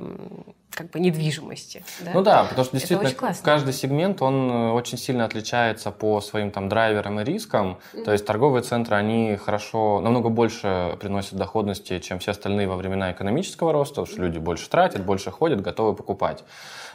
как 0.74 0.90
бы 0.90 1.00
недвижимости. 1.00 1.84
Да? 2.00 2.10
Ну 2.14 2.22
да, 2.22 2.44
потому 2.44 2.64
что 2.64 2.76
действительно 2.76 3.34
каждый 3.42 3.72
сегмент, 3.72 4.20
он 4.22 4.50
э, 4.50 4.72
очень 4.72 4.98
сильно 4.98 5.24
отличается 5.24 5.90
по 5.90 6.20
своим 6.20 6.50
там 6.50 6.68
драйверам 6.68 7.20
и 7.20 7.24
рискам. 7.24 7.78
Mm-hmm. 7.92 8.04
То 8.04 8.12
есть 8.12 8.26
торговые 8.26 8.62
центры, 8.62 8.96
они 8.96 9.36
хорошо, 9.36 10.00
намного 10.00 10.28
больше 10.28 10.96
приносят 11.00 11.34
доходности, 11.34 11.98
чем 12.00 12.18
все 12.18 12.32
остальные 12.32 12.68
во 12.68 12.76
времена 12.76 13.12
экономического 13.12 13.72
роста, 13.72 14.02
потому 14.02 14.06
что 14.06 14.22
люди 14.22 14.38
больше 14.38 14.68
тратят, 14.68 15.04
больше 15.04 15.30
ходят, 15.30 15.60
готовы 15.60 15.94
покупать. 15.94 16.44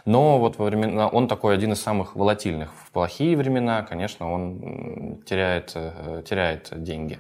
Но 0.05 0.39
вот 0.39 0.57
во 0.57 0.65
времена, 0.65 1.07
он 1.07 1.27
такой 1.27 1.53
один 1.53 1.73
из 1.73 1.81
самых 1.81 2.15
волатильных. 2.15 2.71
В 2.85 2.91
плохие 2.91 3.35
времена, 3.37 3.81
конечно, 3.83 4.33
он 4.33 5.19
теряет, 5.25 5.71
э, 5.75 6.23
теряет 6.27 6.69
деньги. 6.71 7.19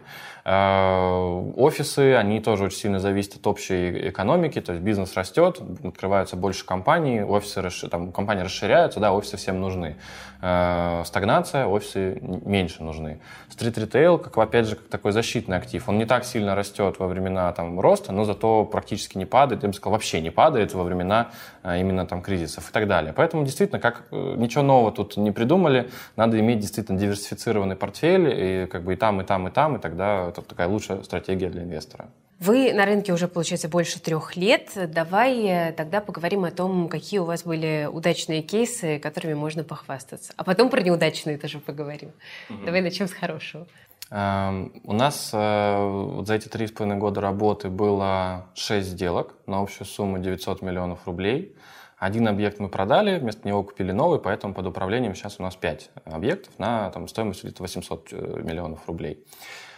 Э, 0.51 1.51
офисы, 1.57 2.15
они 2.15 2.39
тоже 2.39 2.63
очень 2.63 2.79
сильно 2.79 2.99
зависят 2.99 3.35
от 3.35 3.45
общей 3.45 4.09
экономики, 4.09 4.59
то 4.59 4.71
есть 4.71 4.83
бизнес 4.83 5.13
растет, 5.13 5.61
открываются 5.83 6.37
больше 6.37 6.65
компаний, 6.65 7.21
офисы, 7.21 7.61
там, 7.87 8.11
компании 8.11 8.41
расширяются, 8.41 8.99
да, 8.99 9.13
офисы 9.13 9.37
всем 9.37 9.61
нужны. 9.61 9.97
Э, 10.41 11.03
стагнация, 11.05 11.67
офисы 11.67 12.17
меньше 12.21 12.81
нужны. 12.81 13.19
Стрит-ритейл, 13.49 14.17
как, 14.17 14.35
опять 14.39 14.65
же, 14.65 14.75
как 14.75 14.87
такой 14.87 15.11
защитный 15.11 15.57
актив, 15.57 15.87
он 15.87 15.99
не 15.99 16.05
так 16.05 16.25
сильно 16.25 16.55
растет 16.55 16.97
во 16.97 17.05
времена 17.05 17.51
там, 17.51 17.79
роста, 17.79 18.11
но 18.11 18.25
зато 18.25 18.65
практически 18.65 19.19
не 19.19 19.25
падает, 19.25 19.61
я 19.61 19.69
бы 19.69 19.75
сказал, 19.75 19.93
вообще 19.93 20.19
не 20.19 20.31
падает 20.31 20.73
во 20.73 20.83
времена 20.83 21.29
именно 21.63 22.05
там 22.05 22.21
кризисов 22.21 22.69
и 22.69 22.73
так 22.73 22.87
далее. 22.87 23.13
Поэтому 23.13 23.43
действительно, 23.43 23.79
как 23.79 24.03
ничего 24.11 24.63
нового 24.63 24.91
тут 24.91 25.17
не 25.17 25.31
придумали, 25.31 25.89
надо 26.15 26.39
иметь 26.39 26.59
действительно 26.59 26.97
диверсифицированный 26.97 27.75
портфель, 27.75 28.63
и 28.63 28.65
как 28.67 28.83
бы 28.83 28.93
и 28.93 28.95
там, 28.95 29.21
и 29.21 29.23
там, 29.23 29.47
и 29.47 29.51
там, 29.51 29.75
и 29.75 29.79
тогда 29.79 30.29
это 30.29 30.41
такая 30.41 30.67
лучшая 30.67 31.03
стратегия 31.03 31.49
для 31.49 31.63
инвестора. 31.63 32.09
Вы 32.39 32.71
на 32.71 32.85
рынке 32.85 33.11
уже, 33.11 33.27
получается, 33.27 33.67
больше 33.67 33.99
трех 33.99 34.37
лет. 34.37 34.71
Давай 34.75 35.45
э, 35.45 35.73
тогда 35.73 35.99
поговорим 35.99 36.45
о 36.45 36.51
том, 36.51 36.87
какие 36.87 37.19
у 37.19 37.25
вас 37.25 37.43
были 37.43 37.89
удачные 37.91 38.41
кейсы, 38.41 38.97
которыми 38.97 39.33
можно 39.33 39.65
похвастаться. 39.65 40.31
А 40.37 40.45
потом 40.45 40.69
про 40.69 40.81
неудачные 40.81 41.37
тоже 41.37 41.59
поговорим. 41.59 42.11
Угу. 42.49 42.65
Давай 42.65 42.81
начнем 42.81 43.09
с 43.09 43.11
хорошего. 43.11 43.67
Эм, 44.11 44.71
у 44.85 44.93
нас 44.93 45.29
э, 45.33 46.21
за 46.25 46.33
эти 46.33 46.47
три 46.47 46.65
с 46.67 46.71
половиной 46.71 46.97
года 46.97 47.21
работы 47.21 47.69
было 47.69 48.47
шесть 48.55 48.89
сделок 48.89 49.35
на 49.45 49.61
общую 49.61 49.85
сумму 49.85 50.17
900 50.17 50.61
миллионов 50.63 51.05
рублей. 51.05 51.55
Один 51.97 52.27
объект 52.27 52.59
мы 52.59 52.69
продали, 52.69 53.19
вместо 53.19 53.47
него 53.47 53.61
купили 53.61 53.91
новый, 53.91 54.19
поэтому 54.19 54.53
под 54.53 54.65
управлением 54.65 55.13
сейчас 55.13 55.39
у 55.39 55.43
нас 55.43 55.55
пять 55.55 55.91
объектов 56.05 56.57
на 56.57 56.89
там, 56.91 57.07
стоимость 57.07 57.43
где-то 57.43 57.61
800 57.61 58.07
э, 58.11 58.41
миллионов 58.43 58.87
рублей. 58.87 59.23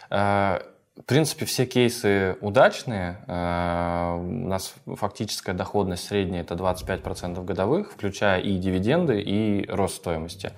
Э, 0.08 0.60
в 0.96 1.04
принципе, 1.04 1.46
все 1.46 1.64
кейсы 1.64 2.36
удачные. 2.42 3.16
У 3.26 4.46
нас 4.46 4.74
фактическая 4.84 5.54
доходность 5.54 6.06
средняя 6.06 6.42
это 6.42 6.54
25% 6.54 7.42
годовых, 7.44 7.92
включая 7.92 8.40
и 8.40 8.58
дивиденды, 8.58 9.18
и 9.22 9.66
рост 9.70 9.96
стоимости. 9.96 10.52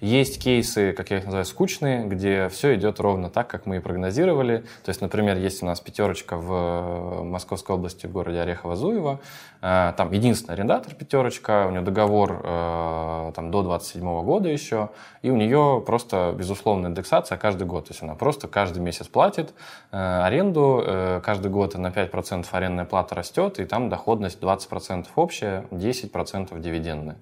Есть 0.00 0.40
кейсы, 0.40 0.92
как 0.92 1.10
я 1.10 1.18
их 1.18 1.24
называю, 1.24 1.44
скучные, 1.44 2.06
где 2.06 2.48
все 2.50 2.76
идет 2.76 3.00
ровно 3.00 3.30
так, 3.30 3.48
как 3.48 3.66
мы 3.66 3.76
и 3.76 3.80
прогнозировали. 3.80 4.58
То 4.84 4.90
есть, 4.90 5.00
например, 5.00 5.36
есть 5.36 5.60
у 5.62 5.66
нас 5.66 5.80
пятерочка 5.80 6.36
в 6.36 7.24
Московской 7.24 7.74
области, 7.74 8.06
в 8.06 8.12
городе 8.12 8.38
Орехово-Зуево. 8.38 9.18
Э, 9.60 9.92
там 9.96 10.12
единственный 10.12 10.54
арендатор 10.54 10.94
пятерочка, 10.94 11.66
у 11.66 11.72
него 11.72 11.84
договор 11.84 12.40
э, 12.44 13.32
там, 13.34 13.50
до 13.50 13.62
27 13.62 14.22
года 14.22 14.48
еще, 14.48 14.90
и 15.22 15.30
у 15.30 15.36
нее 15.36 15.82
просто 15.84 16.32
безусловная 16.36 16.90
индексация 16.90 17.36
каждый 17.36 17.66
год. 17.66 17.86
То 17.86 17.92
есть 17.92 18.02
она 18.02 18.14
просто 18.14 18.46
каждый 18.46 18.80
месяц 18.80 19.08
платит 19.08 19.52
э, 19.90 19.96
аренду, 19.96 21.20
каждый 21.24 21.50
год 21.50 21.74
на 21.76 21.88
5% 21.88 22.46
арендная 22.52 22.84
плата 22.84 23.16
растет, 23.16 23.58
и 23.58 23.64
там 23.64 23.88
доходность 23.88 24.40
20% 24.40 25.06
общая, 25.16 25.64
10% 25.72 26.60
дивидендная. 26.60 27.16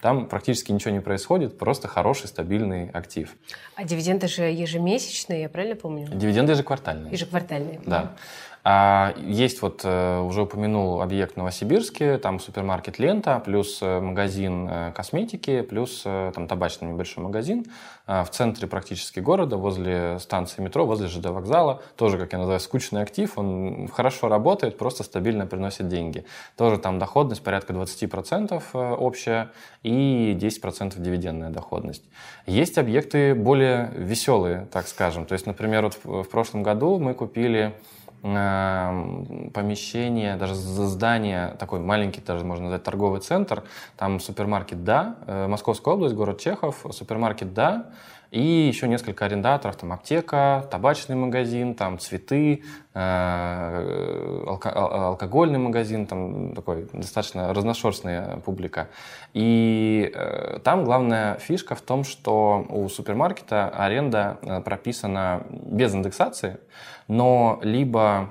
Там 0.00 0.26
практически 0.26 0.72
ничего 0.72 0.92
не 0.92 1.00
происходит, 1.00 1.58
просто 1.58 1.86
хороший 1.86 2.28
стабильный 2.28 2.88
актив. 2.90 3.34
А 3.74 3.84
дивиденды 3.84 4.28
же 4.28 4.44
ежемесячные, 4.44 5.42
я 5.42 5.48
правильно 5.48 5.76
помню? 5.76 6.08
Дивиденды 6.08 6.52
ежеквартальные. 6.52 7.12
Ежеквартальные. 7.12 7.80
Да. 7.84 8.16
А 8.62 9.14
есть 9.16 9.62
вот, 9.62 9.80
э, 9.84 10.20
уже 10.20 10.42
упомянул 10.42 11.00
объект 11.00 11.34
в 11.34 11.36
Новосибирске, 11.38 12.18
там 12.18 12.38
супермаркет 12.38 12.98
«Лента», 12.98 13.40
плюс 13.40 13.78
э, 13.80 14.00
магазин 14.00 14.68
э, 14.70 14.92
косметики, 14.94 15.62
плюс 15.62 16.02
там 16.02 16.46
табачный 16.46 16.88
небольшой 16.88 17.24
магазин 17.24 17.66
в 18.06 18.26
центре 18.30 18.66
практически 18.66 19.20
города, 19.20 19.56
возле 19.56 20.18
станции 20.18 20.60
метро, 20.60 20.84
возле 20.84 21.06
ЖД 21.06 21.26
вокзала. 21.26 21.80
Тоже, 21.96 22.18
как 22.18 22.32
я 22.32 22.38
называю, 22.38 22.58
скучный 22.58 23.02
актив, 23.02 23.38
он 23.38 23.88
хорошо 23.88 24.28
работает, 24.28 24.76
просто 24.78 25.04
стабильно 25.04 25.46
приносит 25.46 25.86
деньги. 25.86 26.24
Тоже 26.56 26.78
там 26.78 26.98
доходность 26.98 27.42
порядка 27.44 27.72
20% 27.72 28.96
общая 28.96 29.52
и 29.84 30.36
10% 30.40 31.00
дивидендная 31.00 31.50
доходность. 31.50 32.02
Есть 32.46 32.78
объекты 32.78 33.34
более 33.34 33.92
веселые, 33.94 34.66
так 34.72 34.88
скажем. 34.88 35.24
То 35.24 35.34
есть, 35.34 35.46
например, 35.46 35.84
вот 35.84 35.98
в 36.02 36.28
прошлом 36.28 36.64
году 36.64 36.98
мы 36.98 37.14
купили 37.14 37.74
помещение, 38.22 40.36
даже 40.36 40.54
здание, 40.54 41.56
такой 41.58 41.80
маленький, 41.80 42.20
даже 42.20 42.44
можно 42.44 42.64
назвать 42.64 42.82
торговый 42.82 43.20
центр, 43.20 43.62
там 43.96 44.20
супермаркет 44.20 44.84
«Да», 44.84 45.16
э, 45.26 45.46
Московская 45.46 45.94
область, 45.94 46.14
город 46.14 46.38
Чехов, 46.38 46.84
супермаркет 46.90 47.54
«Да», 47.54 47.86
и 48.30 48.40
еще 48.40 48.86
несколько 48.86 49.24
арендаторов, 49.24 49.76
там 49.76 49.92
аптека, 49.92 50.66
табачный 50.70 51.16
магазин, 51.16 51.74
там 51.74 51.98
цветы, 51.98 52.62
э, 52.94 54.44
алко 54.46 54.70
алкогольный 54.70 55.58
магазин, 55.58 56.06
там 56.06 56.54
такой 56.54 56.88
достаточно 56.92 57.52
разношерстная 57.52 58.36
публика. 58.38 58.88
И 59.34 60.12
э, 60.14 60.60
там 60.62 60.84
главная 60.84 61.36
фишка 61.38 61.74
в 61.74 61.80
том, 61.80 62.04
что 62.04 62.64
у 62.68 62.88
супермаркета 62.88 63.68
аренда 63.68 64.38
э, 64.42 64.60
прописана 64.60 65.42
без 65.50 65.92
индексации, 65.94 66.60
но 67.08 67.58
либо 67.62 68.30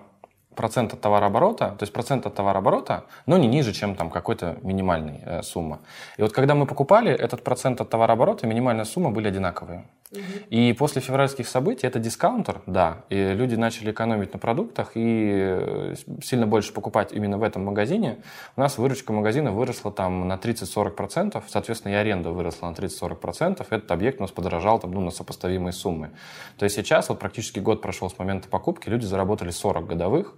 процент 0.59 0.93
от 0.93 0.99
товарооборота, 0.99 1.69
то 1.69 1.83
есть 1.83 1.93
процент 1.93 2.25
от 2.25 2.35
товарооборота, 2.35 3.05
но 3.25 3.37
не 3.37 3.47
ниже, 3.47 3.71
чем 3.71 3.95
там 3.95 4.09
какой-то 4.09 4.57
минимальной 4.61 5.21
э, 5.25 5.41
сумма. 5.41 5.79
И 6.17 6.21
вот 6.21 6.33
когда 6.33 6.53
мы 6.53 6.65
покупали, 6.65 7.13
этот 7.13 7.45
процент 7.45 7.79
от 7.79 7.89
товарооборота 7.89 8.45
и 8.45 8.49
минимальная 8.49 8.83
сумма 8.83 9.09
были 9.09 9.29
одинаковые. 9.29 9.85
Угу. 10.11 10.21
И 10.49 10.73
после 10.73 11.01
февральских 11.01 11.47
событий 11.47 11.87
это 11.87 11.99
дискаунтер, 11.99 12.61
да, 12.65 13.03
и 13.09 13.33
люди 13.33 13.55
начали 13.55 13.91
экономить 13.91 14.33
на 14.33 14.39
продуктах 14.39 14.91
и 14.95 15.31
э, 15.31 15.95
сильно 16.21 16.45
больше 16.45 16.73
покупать 16.73 17.13
именно 17.13 17.37
в 17.37 17.43
этом 17.43 17.63
магазине. 17.63 18.17
У 18.57 18.61
нас 18.61 18.77
выручка 18.77 19.13
магазина 19.13 19.51
выросла 19.51 19.93
там 19.93 20.27
на 20.27 20.33
30-40%, 20.33 21.41
соответственно, 21.47 21.93
и 21.93 21.95
аренда 21.95 22.31
выросла 22.31 22.69
на 22.69 22.73
30-40%. 22.73 23.65
Этот 23.69 23.91
объект 23.91 24.19
у 24.19 24.23
нас 24.23 24.31
подорожал 24.31 24.79
там, 24.79 24.91
ну, 24.91 25.01
на 25.01 25.11
сопоставимые 25.11 25.73
суммы. 25.73 26.09
То 26.57 26.65
есть 26.65 26.75
сейчас, 26.75 27.07
вот 27.07 27.19
практически 27.19 27.59
год 27.59 27.81
прошел 27.81 28.09
с 28.09 28.19
момента 28.19 28.49
покупки, 28.49 28.89
люди 28.89 29.05
заработали 29.05 29.51
40 29.51 29.87
годовых, 29.87 30.33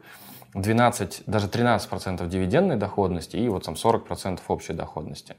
12, 0.53 1.23
даже 1.27 1.47
13% 1.47 2.27
дивидендной 2.27 2.75
доходности 2.75 3.37
и 3.37 3.47
вот 3.47 3.63
там 3.63 3.75
40% 3.75 4.39
общей 4.47 4.73
доходности. 4.73 5.35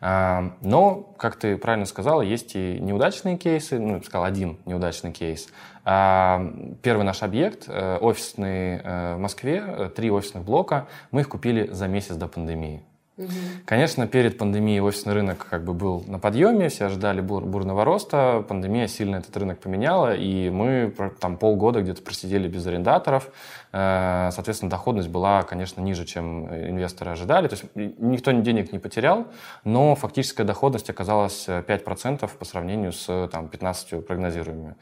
А, 0.00 0.52
но, 0.62 1.14
как 1.18 1.36
ты 1.36 1.56
правильно 1.56 1.86
сказала, 1.86 2.22
есть 2.22 2.56
и 2.56 2.78
неудачные 2.80 3.36
кейсы, 3.36 3.78
ну, 3.78 3.94
я 3.94 3.98
бы 3.98 4.04
сказал, 4.04 4.24
один 4.24 4.58
неудачный 4.64 5.12
кейс. 5.12 5.48
А, 5.84 6.50
первый 6.82 7.04
наш 7.04 7.22
объект, 7.22 7.64
э, 7.68 7.98
офисный 7.98 8.80
э, 8.82 9.14
в 9.16 9.18
Москве, 9.18 9.62
э, 9.66 9.90
три 9.94 10.10
офисных 10.10 10.44
блока, 10.44 10.88
мы 11.10 11.20
их 11.20 11.28
купили 11.28 11.68
за 11.70 11.86
месяц 11.88 12.16
до 12.16 12.26
пандемии. 12.26 12.82
Угу. 13.16 13.28
Конечно, 13.64 14.08
перед 14.08 14.38
пандемией 14.38 14.80
офисный 14.80 15.14
рынок 15.14 15.46
как 15.48 15.64
бы 15.64 15.72
был 15.72 16.02
на 16.08 16.18
подъеме, 16.18 16.68
все 16.68 16.86
ожидали 16.86 17.20
бур 17.20 17.44
бурного 17.44 17.84
роста, 17.84 18.44
пандемия 18.48 18.88
сильно 18.88 19.16
этот 19.16 19.36
рынок 19.36 19.60
поменяла, 19.60 20.16
и 20.16 20.50
мы 20.50 20.92
там 21.20 21.36
полгода 21.36 21.80
где-то 21.80 22.02
просидели 22.02 22.48
без 22.48 22.66
арендаторов, 22.66 23.28
соответственно, 23.74 24.70
доходность 24.70 25.08
была, 25.08 25.42
конечно, 25.42 25.80
ниже, 25.80 26.04
чем 26.04 26.46
инвесторы 26.46 27.10
ожидали, 27.10 27.48
то 27.48 27.56
есть 27.56 27.64
никто 27.74 28.30
денег 28.30 28.72
не 28.72 28.78
потерял, 28.78 29.26
но 29.64 29.96
фактическая 29.96 30.46
доходность 30.46 30.90
оказалась 30.90 31.48
5% 31.48 32.30
по 32.38 32.44
сравнению 32.44 32.92
с 32.92 33.28
там, 33.32 33.48
15 33.48 34.06
прогнозируемыми. 34.06 34.76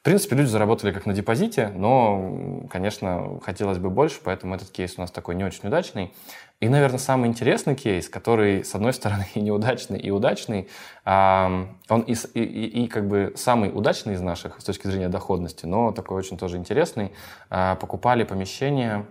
В 0.00 0.02
принципе, 0.04 0.36
люди 0.36 0.46
заработали 0.46 0.92
как 0.92 1.06
на 1.06 1.12
депозите, 1.12 1.72
но, 1.74 2.66
конечно, 2.70 3.40
хотелось 3.42 3.78
бы 3.78 3.90
больше, 3.90 4.20
поэтому 4.22 4.54
этот 4.54 4.70
кейс 4.70 4.94
у 4.96 5.00
нас 5.00 5.10
такой 5.10 5.34
не 5.34 5.44
очень 5.44 5.66
удачный. 5.66 6.14
И, 6.60 6.68
наверное, 6.68 6.98
самый 6.98 7.28
интересный 7.28 7.74
кейс, 7.74 8.08
который, 8.08 8.64
с 8.64 8.74
одной 8.74 8.92
стороны, 8.92 9.26
и 9.34 9.40
неудачный, 9.42 9.98
и 9.98 10.10
удачный, 10.10 10.68
он 11.04 12.00
и, 12.06 12.14
и, 12.34 12.84
и 12.84 12.88
как 12.88 13.08
бы 13.08 13.32
самый 13.36 13.70
удачный 13.72 14.14
из 14.14 14.20
наших 14.20 14.60
с 14.60 14.64
точки 14.64 14.86
зрения 14.86 15.08
доходности, 15.08 15.66
но 15.66 15.92
такой 15.92 16.16
очень 16.16 16.38
тоже 16.38 16.56
интересный. 16.56 17.12
Покупали 17.48 18.24
помещение 18.38 19.04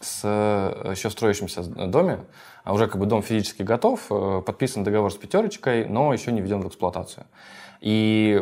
с 0.00 0.22
еще 0.24 1.10
строящимся 1.10 1.62
доме, 1.62 2.20
а 2.62 2.74
уже 2.74 2.86
как 2.86 3.00
бы 3.00 3.06
дом 3.06 3.22
физически 3.22 3.62
готов, 3.62 4.06
э, 4.10 4.42
подписан 4.46 4.84
договор 4.84 5.12
с 5.12 5.16
пятерочкой, 5.16 5.86
но 5.88 6.12
еще 6.12 6.30
не 6.30 6.40
введен 6.40 6.60
в 6.60 6.68
эксплуатацию. 6.68 7.26
И 7.80 8.40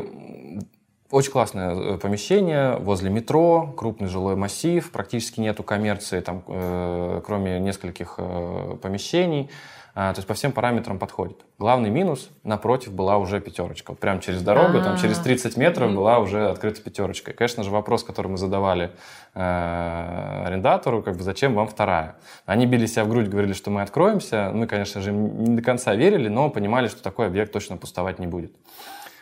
Очень 1.11 1.33
классное 1.33 1.75
э, 1.75 1.99
помещение 1.99 2.77
возле 2.79 3.09
метро, 3.09 3.73
крупный 3.77 4.09
жилой 4.09 4.37
массив, 4.37 4.91
практически 4.91 5.39
нету 5.41 5.63
коммерции, 5.63 6.21
там, 6.21 6.43
э, 6.49 7.21
кроме 7.25 7.61
нескольких 7.61 8.17
э, 8.19 8.77
помещений. 8.83 9.49
А, 9.97 10.13
то 10.13 10.19
есть 10.19 10.27
по 10.27 10.35
всем 10.35 10.51
параметрам 10.51 10.99
подходит. 10.99 11.45
Главный 11.57 11.89
минус, 11.89 12.29
напротив 12.43 12.93
была 12.93 13.17
уже 13.17 13.41
пятерочка. 13.41 13.93
Вот 13.93 14.01
прямо 14.01 14.21
через 14.21 14.43
дорогу, 14.43 14.83
там 14.83 14.97
через 14.99 15.21
30 15.21 15.57
метров 15.57 15.95
была 15.95 16.19
уже 16.19 16.49
открыта 16.49 16.83
пятерочка. 16.83 17.31
И, 17.31 17.35
конечно 17.35 17.63
же, 17.63 17.71
вопрос, 17.71 18.03
который 18.03 18.27
мы 18.27 18.37
задавали 18.37 18.91
э, 19.35 20.43
арендатору, 20.47 21.01
как 21.01 21.17
бы 21.17 21.23
зачем 21.23 21.55
вам 21.55 21.69
вторая? 21.69 22.17
Они 22.45 22.67
били 22.67 22.87
себя 22.87 23.05
в 23.05 23.09
грудь, 23.09 23.29
говорили, 23.29 23.53
что 23.53 23.71
мы 23.71 23.83
откроемся. 23.83 24.51
Мы, 24.53 24.67
конечно 24.67 25.01
же, 25.01 25.13
не 25.13 25.55
до 25.57 25.63
конца 25.63 25.95
верили, 25.95 26.29
но 26.29 26.51
понимали, 26.51 26.89
что 26.89 27.01
такой 27.01 27.29
объект 27.29 27.53
точно 27.53 27.77
пустовать 27.77 28.19
не 28.19 28.27
будет. 28.27 28.53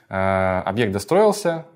Э, 0.08 0.62
объект 0.64 0.92
достроился, 0.92 1.66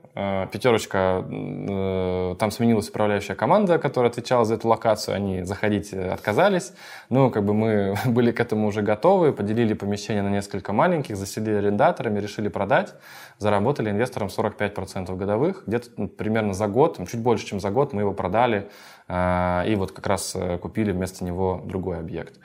пятерочка, 0.50 1.24
э, 1.28 2.36
там 2.38 2.50
сменилась 2.50 2.88
управляющая 2.88 3.36
команда, 3.36 3.78
которая 3.78 4.10
отвечала 4.10 4.46
за 4.46 4.54
эту 4.54 4.68
локацию, 4.68 5.14
они 5.14 5.42
заходить 5.42 5.92
отказались. 5.92 6.72
Ну, 7.10 7.30
как 7.30 7.44
бы 7.44 7.52
мы 7.52 7.96
были 8.06 8.32
к 8.32 8.40
этому 8.40 8.68
уже 8.68 8.80
готовы, 8.80 9.32
поделили 9.32 9.74
помещение 9.74 10.22
на 10.22 10.30
несколько 10.30 10.72
маленьких, 10.72 11.16
заселили 11.16 11.56
арендаторами, 11.56 12.18
решили 12.18 12.48
продать, 12.48 12.94
заработали 13.38 13.90
инвесторам 13.90 14.28
45% 14.28 15.14
годовых. 15.16 15.64
Где-то 15.66 16.06
примерно 16.06 16.54
за 16.54 16.66
год, 16.66 16.98
чуть 17.06 17.20
больше, 17.20 17.44
чем 17.44 17.60
за 17.60 17.70
год 17.70 17.92
мы 17.92 18.00
его 18.00 18.14
продали 18.14 18.68
и 19.08 19.74
вот 19.76 19.92
как 19.92 20.04
раз 20.08 20.32
э, 20.34 20.58
купили 20.58 20.90
вместо 20.90 21.24
него 21.24 21.62
другой 21.64 22.00
объект. 22.00 22.40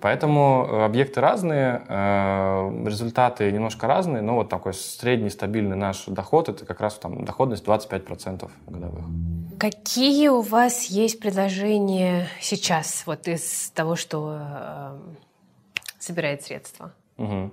Поэтому 0.00 0.64
э, 0.64 0.84
объекты 0.84 1.20
разные, 1.20 1.82
э, 1.88 2.84
результаты 2.86 3.50
немножко 3.50 3.88
разные, 3.88 4.22
но 4.22 4.36
вот 4.36 4.48
такой 4.48 4.74
средний 4.74 5.30
стабильный 5.30 5.76
наш 5.76 6.04
доход, 6.06 6.48
это 6.48 6.64
как 6.66 6.80
раз 6.80 6.94
там 6.94 7.24
доходность 7.24 7.64
25% 7.64 8.48
годовых. 8.68 9.04
Какие 9.58 10.28
у 10.28 10.40
вас 10.40 10.84
есть 10.84 11.18
предложения 11.18 12.28
сейчас, 12.40 13.02
вот 13.06 13.26
из 13.26 13.70
того, 13.70 13.96
что 13.96 14.38
собирает 15.98 16.42
средства? 16.42 16.92
Угу. 17.16 17.50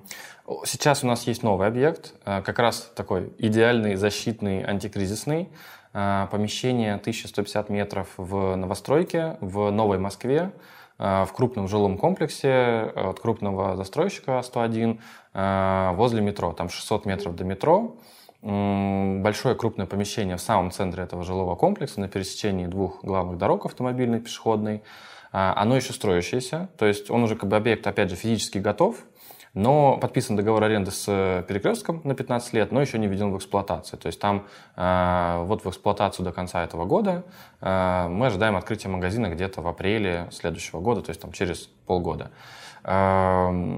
Сейчас 0.66 1.04
у 1.04 1.08
нас 1.08 1.26
есть 1.26 1.42
новый 1.42 1.68
объект, 1.68 2.14
как 2.26 2.60
раз 2.60 2.92
такой 2.96 3.34
идеальный, 3.40 3.96
защитный, 3.96 4.64
антикризисный. 4.64 5.50
А, 5.94 6.28
помещение 6.28 6.94
1150 6.96 7.70
метров 7.70 8.08
в 8.16 8.56
новостройке 8.56 9.38
в 9.42 9.72
Новой 9.72 10.00
Москве, 10.00 10.54
а, 10.98 11.26
в 11.26 11.34
крупном 11.34 11.68
жилом 11.68 11.98
комплексе 11.98 12.94
от 12.96 13.20
крупного 13.20 13.76
застройщика 13.76 14.42
101 14.42 15.02
а, 15.34 15.92
возле 15.94 16.22
метро. 16.22 16.54
Там 16.54 16.70
600 16.70 17.06
метров 17.06 17.36
до 17.36 17.44
метро. 17.44 17.98
Большое 18.42 19.54
крупное 19.54 19.86
помещение 19.86 20.36
в 20.36 20.42
самом 20.42 20.72
центре 20.72 21.04
этого 21.04 21.24
жилого 21.24 21.56
комплекса 21.56 22.00
на 22.00 22.08
пересечении 22.08 22.66
двух 22.66 23.04
главных 23.04 23.38
дорог, 23.38 23.68
автомобильной 23.68 24.18
и 24.18 24.22
пешеходной. 24.22 24.82
Оно 25.32 25.76
еще 25.76 25.94
строящееся, 25.94 26.68
то 26.76 26.88
есть 26.88 27.12
он 27.12 27.22
уже 27.22 27.36
как 27.36 27.48
бы 27.48 27.56
объект, 27.56 27.86
опять 27.86 28.10
же, 28.10 28.16
физически 28.16 28.58
готов, 28.58 28.98
но 29.54 29.98
подписан 29.98 30.36
договор 30.36 30.64
аренды 30.64 30.92
с 30.92 31.06
э, 31.08 31.44
перекрестком 31.48 32.02
на 32.04 32.16
15 32.16 32.54
лет, 32.54 32.72
но 32.72 32.80
еще 32.82 32.98
не 32.98 33.08
введен 33.08 33.32
в 33.32 33.38
эксплуатацию. 33.38 34.00
То 34.00 34.08
есть 34.08 34.20
там 34.20 34.48
э, 34.76 35.44
вот 35.46 35.66
в 35.66 35.70
эксплуатацию 35.70 36.26
до 36.26 36.32
конца 36.32 36.64
этого 36.64 36.86
года 36.86 37.24
э, 37.60 38.08
мы 38.08 38.28
ожидаем 38.28 38.56
открытия 38.56 38.88
магазина 38.88 39.28
где-то 39.28 39.62
в 39.62 39.68
апреле 39.68 40.28
следующего 40.32 40.80
года, 40.80 41.02
то 41.02 41.10
есть 41.10 41.22
там 41.22 41.32
через 41.34 41.70
полгода. 41.86 42.32
Очень 42.84 43.78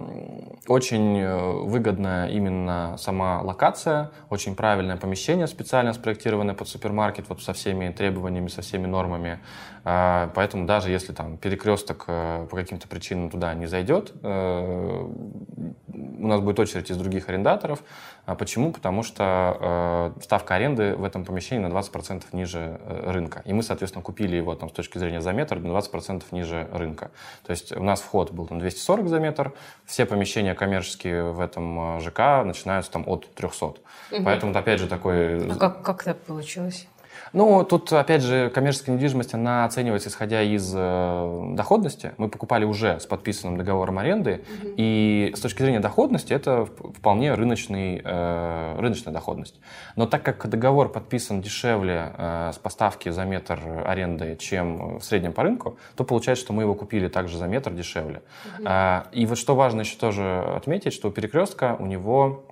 э, 1.19 1.51
выгодная 1.65 2.29
именно 2.29 2.95
сама 2.97 3.41
локация, 3.41 4.11
очень 4.29 4.55
правильное 4.55 4.95
помещение 4.95 5.45
специально 5.47 5.91
спроектированное 5.91 6.55
под 6.55 6.69
супермаркет 6.69 7.27
вот 7.27 7.43
со 7.43 7.51
всеми 7.51 7.91
требованиями, 7.91 8.47
со 8.47 8.61
всеми 8.61 8.87
нормами. 8.87 9.41
Э, 9.83 10.29
поэтому 10.33 10.65
даже 10.65 10.89
если 10.89 11.11
там 11.11 11.35
перекресток 11.35 12.05
э, 12.07 12.47
по 12.49 12.55
каким-то 12.55 12.87
причинам 12.87 13.29
туда 13.29 13.53
не 13.53 13.65
зайдет, 13.65 14.13
у 14.23 16.27
нас 16.27 16.39
будет 16.39 16.59
очередь 16.59 16.89
из 16.89 16.95
других 16.95 17.27
арендаторов. 17.27 17.83
А 18.25 18.35
почему? 18.35 18.71
Потому 18.71 19.03
что 19.03 20.13
ставка 20.21 20.55
аренды 20.55 20.95
в 20.95 21.03
этом 21.03 21.25
помещении 21.25 21.65
на 21.65 21.73
20% 21.73 22.23
ниже 22.31 22.79
рынка. 22.87 23.41
И 23.45 23.53
мы, 23.53 23.63
соответственно, 23.63 24.03
купили 24.03 24.35
его 24.37 24.55
там, 24.55 24.69
с 24.69 24.71
точки 24.71 24.97
зрения 24.97 25.21
за 25.21 25.33
метр 25.33 25.59
на 25.59 25.77
20% 25.77 26.23
ниже 26.31 26.67
рынка. 26.71 27.11
То 27.45 27.51
есть 27.51 27.75
у 27.75 27.83
нас 27.83 28.01
вход 28.01 28.31
был 28.31 28.47
там 28.47 28.59
240 28.59 29.03
240 29.03 29.09
за 29.09 29.19
метр. 29.19 29.53
Все 29.85 30.05
помещения 30.05 30.53
коммерческие 30.53 31.31
в 31.31 31.39
этом 31.39 31.97
э, 31.97 31.99
ЖК 32.01 32.45
начинаются 32.45 32.91
там 32.91 33.03
от 33.07 33.33
300. 33.33 33.65
Угу. 33.65 33.77
Поэтому, 34.23 34.57
опять 34.57 34.79
же, 34.79 34.87
такой... 34.87 35.49
А 35.49 35.55
как, 35.55 35.81
как 35.81 36.03
так 36.03 36.17
получилось? 36.19 36.87
Ну, 37.33 37.63
тут, 37.63 37.91
опять 37.91 38.21
же, 38.21 38.51
коммерческая 38.51 38.95
недвижимость, 38.95 39.33
она 39.33 39.65
оценивается, 39.65 40.09
исходя 40.09 40.43
из 40.43 40.71
э, 40.75 41.53
доходности. 41.55 42.13
Мы 42.17 42.29
покупали 42.29 42.63
уже 42.63 42.99
с 42.99 43.07
подписанным 43.07 43.57
договором 43.57 43.97
аренды, 43.97 44.43
угу. 44.61 44.73
и 44.77 45.33
с 45.35 45.39
точки 45.39 45.63
зрения 45.63 45.79
доходности 45.79 46.31
это 46.31 46.65
вполне 46.65 47.33
рыночный, 47.33 47.99
э, 48.03 48.75
рыночная 48.77 49.11
доходность. 49.11 49.59
Но 49.95 50.05
так 50.05 50.21
как 50.21 50.47
договор 50.47 50.89
подписан 50.89 51.41
дешевле 51.41 52.13
э, 52.15 52.51
с 52.53 52.59
поставки 52.59 53.09
за 53.09 53.25
метр 53.25 53.59
аренды, 53.83 54.37
чем 54.39 54.99
в 54.99 55.03
среднем 55.03 55.33
по 55.33 55.41
рынку, 55.41 55.77
то 55.95 56.03
получается, 56.03 56.45
что 56.45 56.53
мы 56.53 56.61
его 56.61 56.75
купили 56.75 57.07
также 57.07 57.37
за 57.39 57.47
метр 57.47 57.71
дешевле. 57.71 58.21
Угу. 58.59 58.67
Э, 58.67 59.03
и 59.11 59.25
вот 59.25 59.39
что 59.39 59.55
важно 59.55 59.81
еще 59.81 59.97
тоже 59.97 60.39
отметить, 60.55 60.93
что 60.93 61.07
у 61.07 61.11
перекрестка 61.11 61.75
у 61.79 61.87
него 61.87 62.43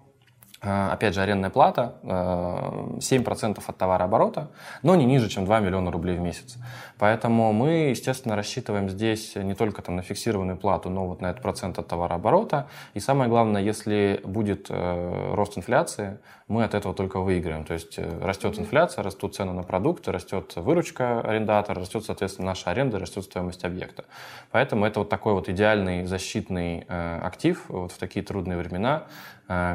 опять 0.62 1.16
же, 1.16 1.22
арендная 1.22 1.50
плата 1.50 1.96
7% 2.04 3.58
э, 3.58 3.62
от 3.66 3.78
товарооборота, 3.78 4.52
но 4.84 4.96
не 4.96 5.06
ниже, 5.06 5.28
чем 5.28 5.46
2 5.46 5.60
миллиона 5.60 5.90
рублей 5.90 6.18
в 6.18 6.22
месяц. 6.22 6.58
Поэтому 7.00 7.52
мы, 7.52 7.90
естественно, 7.90 8.36
рассчитываем 8.36 8.88
здесь 8.88 9.36
не 9.36 9.56
только 9.56 9.82
там, 9.82 9.96
на 9.96 10.04
фиксированную 10.04 10.58
плату, 10.58 10.92
но 10.92 11.08
вот 11.08 11.20
на 11.20 11.32
этот 11.32 11.42
процент 11.42 11.80
от 11.80 11.88
товарооборота. 11.88 12.68
И 12.94 13.00
самое 13.00 13.28
главное, 13.28 13.62
если 13.64 14.22
будет 14.24 14.68
э, 14.70 15.34
рост 15.34 15.58
инфляции, 15.58 16.20
мы 16.48 16.64
от 16.64 16.76
этого 16.76 16.94
только 16.94 17.22
выиграем. 17.22 17.64
То 17.64 17.74
есть 17.74 17.98
растет 17.98 18.60
инфляция, 18.60 19.04
растут 19.04 19.34
цены 19.34 19.54
на 19.54 19.64
продукты, 19.64 20.12
растет 20.12 20.54
выручка 20.58 21.22
арендатора, 21.22 21.80
растет, 21.80 22.06
соответственно, 22.06 22.48
наша 22.48 22.70
аренда, 22.70 23.00
растет 23.00 23.24
стоимость 23.24 23.64
объекта. 23.64 24.04
Поэтому 24.52 24.86
это 24.86 25.00
вот 25.00 25.10
такой 25.10 25.34
вот 25.34 25.50
идеальный 25.50 26.06
защитный 26.06 26.86
актив 26.90 27.64
вот 27.70 27.94
в 27.94 27.98
такие 27.98 28.24
трудные 28.24 28.58
времена, 28.58 29.04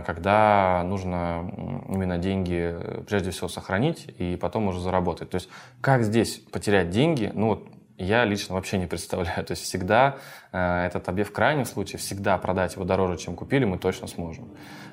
когда 0.07 0.83
нужно 0.85 1.51
именно 1.89 2.19
деньги 2.19 2.73
э, 2.73 3.03
прежде 3.09 3.31
всего 3.31 3.49
сохранить 3.49 4.07
и 4.19 4.37
потом 4.37 4.69
уже 4.69 4.81
заработать. 4.81 5.31
То 5.31 5.35
есть 5.37 5.49
как 5.81 6.03
здесь 6.03 6.37
потерять 6.51 6.91
деньги, 6.91 7.31
ну 7.35 7.49
вот 7.49 7.69
я 7.99 8.25
лично 8.25 8.55
вообще 8.55 8.79
не 8.79 8.87
представляю. 8.87 9.45
То 9.47 9.53
есть 9.53 9.65
всегда 9.65 10.17
э, 10.53 10.87
этот 10.87 11.09
объект 11.09 11.31
в 11.31 11.33
крайнем 11.33 11.65
случае, 11.65 11.99
всегда 11.99 12.39
продать 12.39 12.75
его 12.75 12.85
дороже, 12.85 13.19
чем 13.19 13.35
купили, 13.35 13.65
мы 13.65 13.79
точно 13.79 14.07
сможем. 14.07 14.49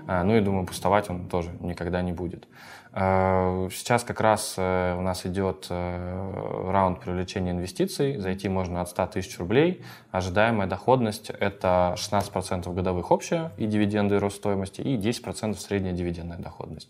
Э, 0.08 0.24
ну 0.24 0.36
и 0.36 0.42
думаю, 0.42 0.66
пустовать 0.66 1.10
он 1.10 1.28
тоже 1.28 1.52
никогда 1.62 2.02
не 2.02 2.12
будет. 2.12 2.48
Э, 2.96 3.70
сейчас 3.72 4.04
как 4.04 4.22
раз 4.22 4.54
э, 4.58 4.96
у 4.96 5.02
нас 5.02 5.26
идет 5.26 5.66
э, 5.70 6.70
раунд 6.72 7.00
привлечения 7.00 7.52
инвестиций. 7.52 8.18
Зайти 8.18 8.50
можно 8.50 8.82
от 8.82 8.90
100 8.90 9.08
тысяч 9.08 9.38
рублей. 9.40 9.84
Ожидаемая 10.12 10.68
доходность– 10.68 11.30
это 11.40 11.96
16% 11.98 12.72
годовых 12.72 13.10
общая 13.10 13.52
и 13.58 13.66
дивиденды, 13.66 14.16
и 14.16 14.18
рост 14.20 14.38
стоимости, 14.38 14.82
и 14.82 14.96
10% 14.96 15.56
средняя 15.56 15.94
дивидендная 15.94 16.38
доходность. 16.38 16.90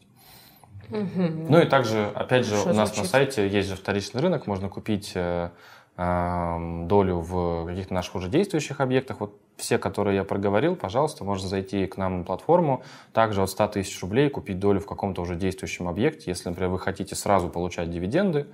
Угу. 0.90 1.48
Ну 1.50 1.62
и 1.62 1.66
также, 1.66 2.12
опять 2.14 2.46
же, 2.46 2.58
Что 2.58 2.72
у 2.72 2.74
нас 2.74 2.90
звучит? 2.90 3.04
на 3.04 3.10
сайте 3.10 3.48
есть 3.48 3.70
же 3.70 3.78
вторичный 3.78 4.20
рынок, 4.20 4.46
можно 4.46 4.68
купить 4.68 5.14
долю 5.96 7.20
в 7.20 7.68
каких-то 7.68 7.94
наших 7.94 8.16
уже 8.16 8.28
действующих 8.28 8.82
объектах. 8.82 9.20
Вот 9.20 9.38
все, 9.58 9.78
которые 9.78 10.16
я 10.16 10.24
проговорил, 10.24 10.76
пожалуйста, 10.76 11.24
можно 11.24 11.48
зайти 11.48 11.86
к 11.86 11.98
нам 11.98 12.20
на 12.20 12.24
платформу. 12.24 12.84
Также 13.14 13.44
от 13.44 13.50
100 13.50 13.68
тысяч 13.68 14.02
рублей 14.02 14.30
купить 14.30 14.60
долю 14.60 14.80
в 14.80 14.88
каком-то 14.88 15.22
уже 15.22 15.36
действующем 15.36 15.88
объекте. 15.88 16.32
Если, 16.32 16.50
например, 16.50 16.72
вы 16.72 16.80
хотите 16.80 17.16
сразу 17.16 17.48
получать 17.48 17.92
дивиденды, 17.92 18.48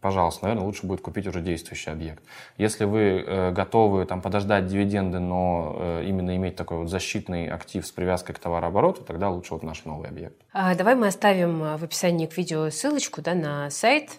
пожалуйста, 0.00 0.44
наверное, 0.44 0.64
лучше 0.64 0.86
будет 0.86 1.00
купить 1.00 1.26
уже 1.26 1.40
действующий 1.40 1.90
объект. 1.90 2.22
Если 2.56 2.84
вы 2.84 3.24
э, 3.26 3.52
готовы 3.52 4.06
там, 4.06 4.22
подождать 4.22 4.66
дивиденды, 4.66 5.18
но 5.18 5.76
э, 5.78 6.04
именно 6.06 6.34
иметь 6.36 6.56
такой 6.56 6.78
вот 6.78 6.88
защитный 6.88 7.48
актив 7.48 7.86
с 7.86 7.90
привязкой 7.90 8.34
к 8.34 8.38
товарообороту, 8.38 9.02
тогда 9.02 9.28
лучше 9.28 9.54
вот 9.54 9.62
наш 9.62 9.84
новый 9.84 10.08
объект. 10.08 10.36
А, 10.52 10.74
давай 10.74 10.94
мы 10.94 11.08
оставим 11.08 11.76
в 11.76 11.84
описании 11.84 12.26
к 12.26 12.36
видео 12.36 12.70
ссылочку 12.70 13.20
да, 13.20 13.34
на 13.34 13.70
сайт 13.70 14.18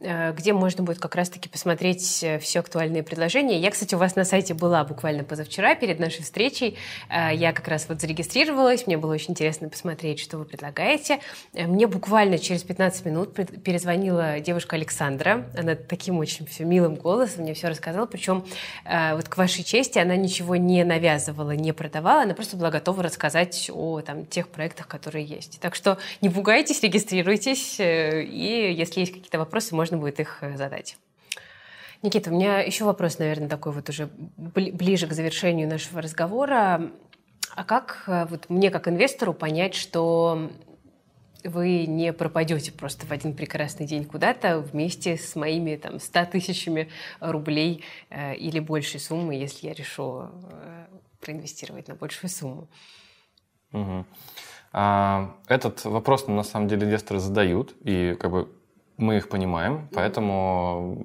где 0.00 0.52
можно 0.52 0.84
будет 0.84 1.00
как 1.00 1.16
раз-таки 1.16 1.48
посмотреть 1.48 2.22
э, 2.22 2.38
все 2.38 2.60
актуальные 2.60 3.02
предложения. 3.02 3.58
Я, 3.58 3.70
кстати, 3.70 3.96
у 3.96 3.98
вас 3.98 4.14
на 4.14 4.24
сайте 4.24 4.54
была 4.54 4.84
буквально 4.84 5.24
позавчера, 5.24 5.74
перед 5.74 5.98
нашей 5.98 6.22
встречей. 6.22 6.76
Я 7.10 7.52
как 7.52 7.66
раз 7.68 7.86
вот 7.88 8.00
зарегистрировалась, 8.00 8.86
мне 8.86 8.96
было 8.96 9.14
очень 9.14 9.30
интересно 9.30 9.68
посмотреть, 9.68 10.20
что 10.20 10.38
вы 10.38 10.44
предлагаете. 10.44 11.20
Мне 11.52 11.86
буквально 11.86 12.38
через 12.38 12.62
15 12.62 13.04
минут 13.06 13.34
перезвонила 13.34 14.40
девушка 14.40 14.76
Александра. 14.76 15.46
Она 15.56 15.74
таким 15.74 16.18
очень 16.18 16.46
все 16.46 16.64
милым 16.64 16.94
голосом 16.94 17.42
мне 17.42 17.54
все 17.54 17.68
рассказала. 17.68 18.06
Причем 18.06 18.44
вот 18.84 19.28
к 19.28 19.36
вашей 19.36 19.64
чести 19.64 19.98
она 19.98 20.16
ничего 20.16 20.56
не 20.56 20.84
навязывала, 20.84 21.52
не 21.52 21.72
продавала, 21.72 22.22
она 22.22 22.34
просто 22.34 22.56
была 22.56 22.70
готова 22.70 23.02
рассказать 23.02 23.70
о 23.72 24.00
там, 24.00 24.26
тех 24.26 24.48
проектах, 24.48 24.86
которые 24.86 25.24
есть. 25.24 25.58
Так 25.60 25.74
что 25.74 25.98
не 26.20 26.28
пугайтесь, 26.28 26.82
регистрируйтесь, 26.82 27.76
и 27.80 28.74
если 28.76 29.00
есть 29.00 29.12
какие-то 29.12 29.38
вопросы, 29.38 29.74
можно 29.74 29.87
будет 29.96 30.20
их 30.20 30.38
э, 30.42 30.56
задать. 30.56 30.96
Никита, 32.02 32.30
у 32.30 32.34
меня 32.34 32.60
еще 32.60 32.84
вопрос, 32.84 33.18
наверное, 33.18 33.48
такой 33.48 33.72
вот 33.72 33.88
уже 33.88 34.08
ближе 34.36 35.08
к 35.08 35.12
завершению 35.12 35.68
нашего 35.68 36.00
разговора. 36.00 36.92
А 37.54 37.64
как 37.64 38.04
э, 38.06 38.26
вот 38.26 38.48
мне 38.48 38.70
как 38.70 38.86
инвестору 38.86 39.34
понять, 39.34 39.74
что 39.74 40.50
вы 41.44 41.86
не 41.86 42.12
пропадете 42.12 42.72
просто 42.72 43.06
в 43.06 43.10
один 43.12 43.34
прекрасный 43.34 43.86
день 43.86 44.04
куда-то 44.04 44.60
вместе 44.60 45.16
с 45.16 45.34
моими 45.36 45.76
там 45.76 46.00
100 46.00 46.26
тысячами 46.26 46.88
рублей 47.20 47.84
э, 48.10 48.34
или 48.36 48.60
большей 48.60 49.00
суммы, 49.00 49.34
если 49.34 49.68
я 49.68 49.74
решу 49.74 50.28
э, 50.50 50.86
проинвестировать 51.20 51.88
на 51.88 51.94
большую 51.94 52.30
сумму? 52.30 52.68
Угу. 53.72 54.04
А, 54.72 55.34
этот 55.48 55.84
вопрос 55.84 56.26
на 56.26 56.42
самом 56.42 56.68
деле 56.68 56.86
инвесторы 56.86 57.20
задают, 57.20 57.74
и 57.82 58.16
как 58.18 58.30
бы 58.30 58.48
мы 58.98 59.16
их 59.16 59.28
понимаем, 59.28 59.88
поэтому 59.94 60.98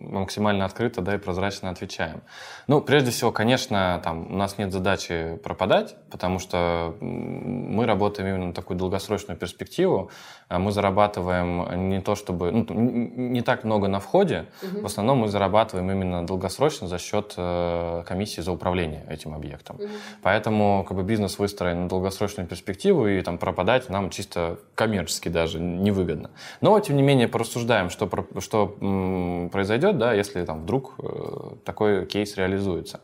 максимально 0.00 0.64
открыто 0.64 1.02
да, 1.02 1.14
и 1.14 1.18
прозрачно 1.18 1.70
отвечаем. 1.70 2.22
Ну, 2.66 2.80
прежде 2.80 3.10
всего, 3.10 3.32
конечно, 3.32 4.00
там, 4.02 4.32
у 4.32 4.36
нас 4.36 4.58
нет 4.58 4.72
задачи 4.72 5.38
пропадать, 5.44 5.94
потому 6.10 6.38
что 6.38 6.96
мы 7.00 7.86
работаем 7.86 8.28
именно 8.28 8.46
на 8.46 8.54
такую 8.54 8.78
долгосрочную 8.78 9.38
перспективу. 9.38 10.10
А 10.48 10.58
мы 10.58 10.70
зарабатываем 10.70 11.88
не 11.88 12.00
то 12.00 12.14
чтобы... 12.14 12.50
Ну, 12.50 12.66
не 12.68 13.40
так 13.40 13.64
много 13.64 13.88
на 13.88 14.00
входе, 14.00 14.46
угу. 14.62 14.82
в 14.82 14.86
основном 14.86 15.18
мы 15.18 15.28
зарабатываем 15.28 15.90
именно 15.90 16.26
долгосрочно 16.26 16.88
за 16.88 16.98
счет 16.98 17.34
э, 17.38 18.02
комиссии 18.06 18.42
за 18.42 18.52
управление 18.52 19.06
этим 19.08 19.34
объектом. 19.34 19.76
Угу. 19.76 19.88
Поэтому 20.22 20.84
как 20.86 20.96
бы, 20.96 21.02
бизнес 21.02 21.38
выстроен 21.38 21.84
на 21.84 21.88
долгосрочную 21.88 22.46
перспективу, 22.46 23.08
и 23.08 23.22
там 23.22 23.38
пропадать 23.38 23.88
нам 23.88 24.10
чисто 24.10 24.58
коммерчески 24.74 25.28
даже 25.28 25.58
невыгодно. 25.58 26.30
Но, 26.60 26.78
тем 26.80 26.96
не 26.96 27.01
не 27.02 27.08
менее 27.08 27.28
порассуждаем, 27.28 27.90
что, 27.90 28.08
что 28.38 29.48
произойдет, 29.52 29.98
да, 29.98 30.14
если 30.14 30.44
там 30.44 30.62
вдруг 30.62 30.94
э, 30.98 31.56
такой 31.64 32.06
кейс 32.06 32.36
реализуется. 32.36 33.00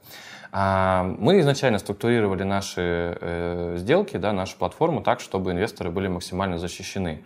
А, 0.51 1.05
мы 1.19 1.41
изначально 1.41 1.79
структурировали 1.79 2.45
наши 2.45 3.19
э, 3.21 3.75
сделки, 3.77 4.17
да, 4.17 4.33
нашу 4.33 4.57
платформу 4.57 5.03
так, 5.03 5.21
чтобы 5.21 5.53
инвесторы 5.53 5.91
были 5.91 6.09
максимально 6.09 6.59
защищены. 6.59 7.25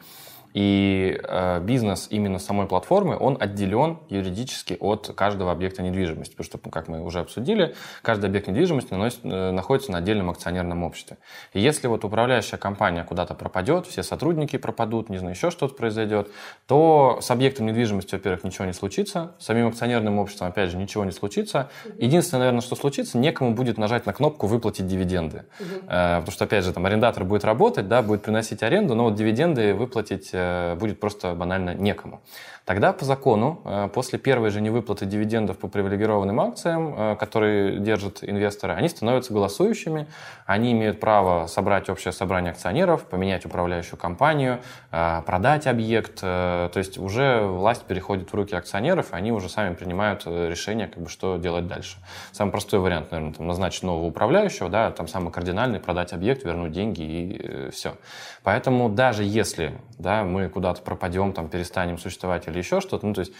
И 0.55 1.18
э, 1.22 1.61
бизнес 1.61 2.09
именно 2.11 2.38
самой 2.38 2.66
платформы, 2.66 3.16
он 3.18 3.38
отделен 3.40 3.98
юридически 4.09 4.76
от 4.78 5.12
каждого 5.14 5.50
объекта 5.50 5.82
недвижимости. 5.82 6.34
Потому 6.34 6.44
что, 6.44 6.70
как 6.70 6.88
мы 6.88 7.03
уже 7.03 7.20
обсудили, 7.20 7.74
каждый 8.03 8.26
объект 8.26 8.48
недвижимости 8.48 8.92
наносит, 8.92 9.20
э, 9.24 9.50
находится 9.50 9.92
на 9.92 9.98
отдельном 9.98 10.30
акционерном 10.30 10.82
обществе. 10.82 11.16
И 11.55 11.61
если 11.61 11.86
вот 11.86 12.05
управляющая 12.05 12.59
компания 12.59 13.05
куда-то 13.05 13.34
пропадет, 13.34 13.86
все 13.86 14.03
сотрудники 14.03 14.59
пропадут, 14.59 15.09
не 15.09 15.18
знаю, 15.18 15.34
еще 15.34 15.50
что-то 15.50 15.74
произойдет, 15.74 16.28
то 16.66 17.18
с 17.22 17.30
объектом 17.30 17.66
недвижимости, 17.66 18.14
во-первых, 18.14 18.44
ничего 18.44 18.66
не 18.66 18.74
случится, 18.74 19.32
с 19.38 19.46
самим 19.46 19.68
акционерным 19.68 20.18
обществом, 20.18 20.48
опять 20.48 20.70
же, 20.70 20.76
ничего 20.76 21.05
не 21.05 21.12
случится. 21.12 21.70
Единственное, 21.98 22.40
наверное, 22.40 22.61
что 22.61 22.76
случится, 22.76 23.16
некому 23.16 23.55
будет 23.55 23.78
нажать 23.78 24.05
на 24.05 24.12
кнопку 24.12 24.46
«выплатить 24.46 24.86
дивиденды». 24.86 25.44
Э, 25.88 26.18
потому 26.18 26.30
что, 26.30 26.44
опять 26.44 26.64
же, 26.64 26.72
там 26.72 26.84
арендатор 26.84 27.24
будет 27.24 27.44
работать, 27.44 27.88
да, 27.88 28.03
будет 28.03 28.22
приносить 28.22 28.62
аренду, 28.62 28.94
но 28.94 29.05
вот 29.05 29.14
дивиденды 29.14 29.72
выплатить 29.72 30.30
э, 30.32 30.41
будет 30.78 31.01
просто 31.01 31.34
банально 31.34 31.74
некому. 31.74 32.20
Тогда 32.64 32.92
по 32.92 33.04
закону, 33.04 33.60
э, 33.64 33.88
после 33.92 34.18
первой 34.20 34.50
же 34.50 34.60
невыплаты 34.60 35.04
дивидендов 35.04 35.58
по 35.58 35.66
привилегированным 35.66 36.40
акциям, 36.40 36.94
э, 36.96 37.16
которые 37.16 37.80
держат 37.80 38.22
инвесторы, 38.22 38.74
они 38.74 38.88
становятся 38.88 39.32
голосующими, 39.32 40.06
они 40.46 40.72
имеют 40.72 41.00
право 41.00 41.46
собрать 41.48 41.88
общее 41.88 42.12
собрание 42.12 42.52
акционеров, 42.52 43.04
поменять 43.06 43.44
управляющую 43.44 43.98
компанию, 43.98 44.60
э, 44.92 45.22
продать 45.26 45.66
объект. 45.66 46.20
То 46.22 46.70
есть 46.74 46.98
уже 46.98 47.40
власть 47.42 47.84
переходит 47.84 48.30
в 48.30 48.34
руки 48.34 48.54
акционеров, 48.54 49.12
и 49.12 49.16
они 49.16 49.32
уже 49.32 49.48
сами 49.48 49.74
принимают 49.74 50.26
решение, 50.26 50.86
как 50.86 51.02
бы, 51.02 51.08
что 51.08 51.36
делать 51.36 51.66
дальше. 51.66 51.96
Самый 52.32 52.50
простой 52.50 52.80
вариант, 52.80 53.10
наверное, 53.10 53.34
там, 53.34 53.46
назначить 53.46 53.82
нового 53.82 54.06
управляющего, 54.06 54.68
да, 54.68 54.90
там 54.90 55.08
самый 55.08 55.32
кардинальный, 55.32 55.80
продать 55.80 56.12
объект, 56.12 56.44
вернуть 56.44 56.72
деньги 56.72 57.02
и 57.02 57.70
все. 57.70 57.94
Поэтому 58.42 58.88
даже 58.88 59.24
если 59.24 59.72
да, 59.98 60.24
мы 60.24 60.48
куда-то 60.48 60.82
пропадем, 60.82 61.32
там, 61.32 61.48
перестанем 61.48 61.98
существовать 61.98 62.48
или 62.53 62.59
еще 62.59 62.80
что-то. 62.80 63.07
Ну, 63.07 63.14
то 63.14 63.20
есть 63.20 63.32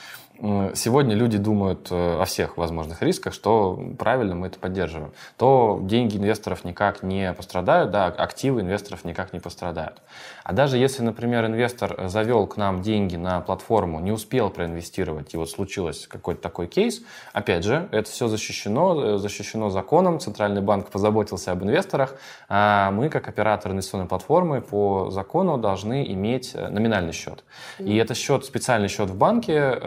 сегодня 0.75 1.15
люди 1.15 1.39
думают 1.39 1.89
э, 1.91 2.21
о 2.21 2.25
всех 2.25 2.57
возможных 2.57 3.03
рисках, 3.03 3.33
что 3.33 3.81
правильно 3.99 4.35
мы 4.35 4.49
это 4.49 4.59
поддерживаем. 4.59 5.13
То 5.37 5.79
деньги 5.83 6.17
инвесторов 6.17 6.65
никак 6.65 7.03
не 7.03 7.33
пострадают, 7.33 7.91
да, 7.91 8.07
активы 8.07 8.63
инвесторов 8.63 9.05
никак 9.05 9.33
не 9.33 9.41
пострадают. 9.41 10.03
А 10.45 10.53
даже 10.53 10.79
если, 10.79 11.03
например, 11.03 11.47
инвестор 11.47 12.09
завел 12.09 12.47
к 12.47 12.57
нам 12.57 12.83
деньги 12.83 13.17
на 13.17 13.41
платформу, 13.41 14.01
не 14.01 14.11
успел 14.11 14.51
проинвестировать, 14.51 15.35
и 15.35 15.37
вот 15.37 15.51
случилось 15.51 16.07
какой-то 16.07 16.41
такой 16.41 16.67
кейс, 16.67 17.03
опять 17.33 17.65
же, 17.65 17.89
это 17.93 18.11
все 18.11 18.27
защищено, 18.27 19.15
э, 19.15 19.19
защищено 19.19 19.71
законом, 19.71 20.19
Центральный 20.19 20.63
банк 20.63 20.91
позаботился 20.91 21.53
об 21.53 21.63
инвесторах, 21.63 22.17
а 22.49 22.91
мы, 22.91 23.09
как 23.09 23.29
оператор 23.29 23.73
инвестиционной 23.73 24.09
платформы, 24.09 24.61
по 24.61 25.11
закону 25.11 25.59
должны 25.59 26.05
иметь 26.13 26.53
э, 26.55 26.69
номинальный 26.69 27.13
счет. 27.13 27.45
И 27.79 27.97
это 27.97 28.15
счет, 28.15 28.45
специальный 28.45 28.89
счет 28.89 29.11
в 29.11 29.17
банке, 29.17 29.79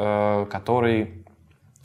который 0.43 1.25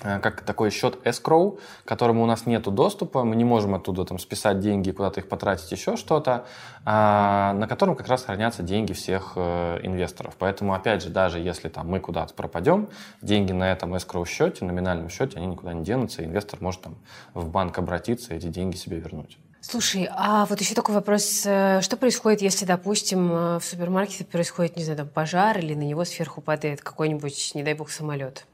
э, 0.03 0.19
как 0.19 0.43
такой 0.43 0.71
счет 0.71 0.99
escrow, 1.05 1.61
к 1.85 1.89
которому 1.89 2.23
у 2.23 2.27
нас 2.27 2.47
нет 2.47 2.63
доступа, 2.63 3.25
мы 3.25 3.37
не 3.37 3.45
можем 3.45 3.75
оттуда 3.75 4.05
там 4.05 4.19
списать 4.19 4.59
деньги, 4.59 4.91
куда-то 4.91 5.21
их 5.21 5.29
потратить, 5.29 5.71
еще 5.71 5.97
что-то, 5.97 6.47
а, 6.85 7.53
на 7.55 7.69
котором 7.69 7.95
как 7.95 8.09
раз 8.09 8.25
хранятся 8.25 8.63
деньги 8.63 8.93
всех 8.93 9.33
э, 9.37 9.81
инвесторов. 9.83 10.35
Поэтому, 10.39 10.75
опять 10.75 11.03
же, 11.03 11.11
даже 11.11 11.39
если 11.39 11.69
там 11.69 11.89
мы 11.89 12.01
куда-то 12.01 12.35
пропадем, 12.35 12.89
деньги 13.23 13.53
на 13.53 13.71
этом 13.71 13.95
escrow 13.95 14.27
счете, 14.27 14.65
номинальном 14.65 15.09
счете, 15.09 15.39
они 15.39 15.47
никуда 15.47 15.73
не 15.73 15.85
денутся, 15.85 16.23
и 16.23 16.25
инвестор 16.25 16.61
может 16.61 16.81
там 16.81 16.97
в 17.35 17.49
банк 17.49 17.79
обратиться 17.79 18.35
и 18.35 18.37
эти 18.37 18.47
деньги 18.47 18.77
себе 18.77 18.99
вернуть. 18.99 19.39
Слушай, 19.71 20.09
а 20.11 20.47
вот 20.47 20.61
еще 20.61 20.75
такой 20.75 20.97
вопрос. 20.97 21.45
Э, 21.47 21.81
что 21.81 21.97
происходит, 21.97 22.43
если, 22.43 22.65
допустим, 22.65 23.33
э, 23.33 23.59
в 23.61 23.65
супермаркете 23.65 24.25
происходит, 24.25 24.77
не 24.77 24.83
знаю, 24.83 24.99
там 24.99 25.09
пожар 25.09 25.59
или 25.59 25.75
на 25.75 25.83
него 25.83 26.05
сверху 26.05 26.41
падает 26.41 26.81
какой-нибудь, 26.81 27.53
не 27.55 27.63
дай 27.63 27.75
бог, 27.75 27.91
самолет? 27.91 28.47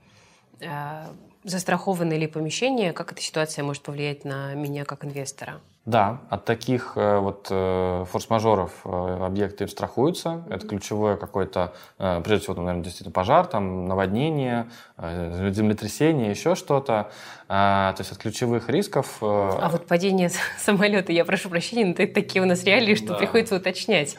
Э, 0.61 1.07
застраховано 1.43 2.13
ли 2.13 2.27
помещение? 2.27 2.93
Как 2.93 3.13
эта 3.13 3.23
ситуация 3.23 3.65
может 3.65 3.83
повлиять 3.83 4.27
на 4.27 4.53
меня 4.53 4.85
как 4.85 5.07
инвестора? 5.07 5.63
Да, 5.87 6.21
от 6.29 6.45
таких 6.45 6.97
вот 6.97 7.47
форс-мажоров 7.47 8.73
объекты 8.85 9.69
страхуются. 9.69 10.29
Mm-hmm. 10.29 10.55
Это 10.55 10.67
ключевое 10.67 11.17
какое-то, 11.17 11.75
прежде 11.97 12.39
всего, 12.39 12.57
наверное, 12.57 12.83
действительно 12.83 13.13
пожар, 13.13 13.47
там, 13.47 13.85
наводнение, 13.87 14.69
землетрясение, 14.99 16.31
еще 16.31 16.55
что-то. 16.55 17.11
А, 17.49 17.93
то 17.93 18.01
есть 18.01 18.11
от 18.11 18.19
ключевых 18.19 18.69
рисков... 18.69 19.19
А 19.21 19.69
вот 19.71 19.87
падение 19.87 20.31
самолета, 20.59 21.13
я 21.13 21.25
прошу 21.25 21.49
прощения, 21.49 21.85
но 21.85 21.93
это 21.93 22.13
такие 22.13 22.43
у 22.43 22.45
нас 22.45 22.65
реалии, 22.65 22.97
что 22.97 23.09
да. 23.09 23.15
приходится 23.15 23.57
уточнять. 23.57 24.17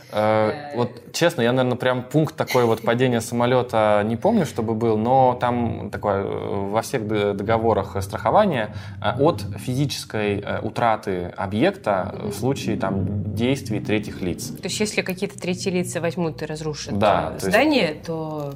Вот 0.76 1.14
честно, 1.14 1.42
я, 1.42 1.52
наверное, 1.52 1.78
прям 1.78 2.04
пункт 2.04 2.36
такой 2.36 2.66
вот 2.66 2.84
падения 2.84 3.20
самолета 3.20 4.02
не 4.06 4.16
помню, 4.16 4.46
чтобы 4.46 4.76
был, 4.76 4.98
но 4.98 5.38
там 5.40 5.90
такое 5.90 6.24
во 6.24 6.82
всех 6.82 7.06
договорах 7.08 8.02
страхования 8.02 8.74
от 9.02 9.44
физической 9.58 10.44
утраты 10.62 11.34
объекта 11.36 11.58
объекта 11.58 12.16
в 12.24 12.34
случае 12.34 12.78
там, 12.78 13.34
действий 13.34 13.80
третьих 13.80 14.22
лиц. 14.22 14.48
То 14.48 14.64
есть 14.64 14.80
если 14.80 15.02
какие-то 15.02 15.40
третьи 15.40 15.70
лица 15.70 16.02
возьмут 16.02 16.42
и 16.42 16.46
разрушат 16.46 16.98
да, 16.98 17.36
здание, 17.40 17.88
то, 17.88 17.94
есть... 17.94 18.06
то 18.06 18.54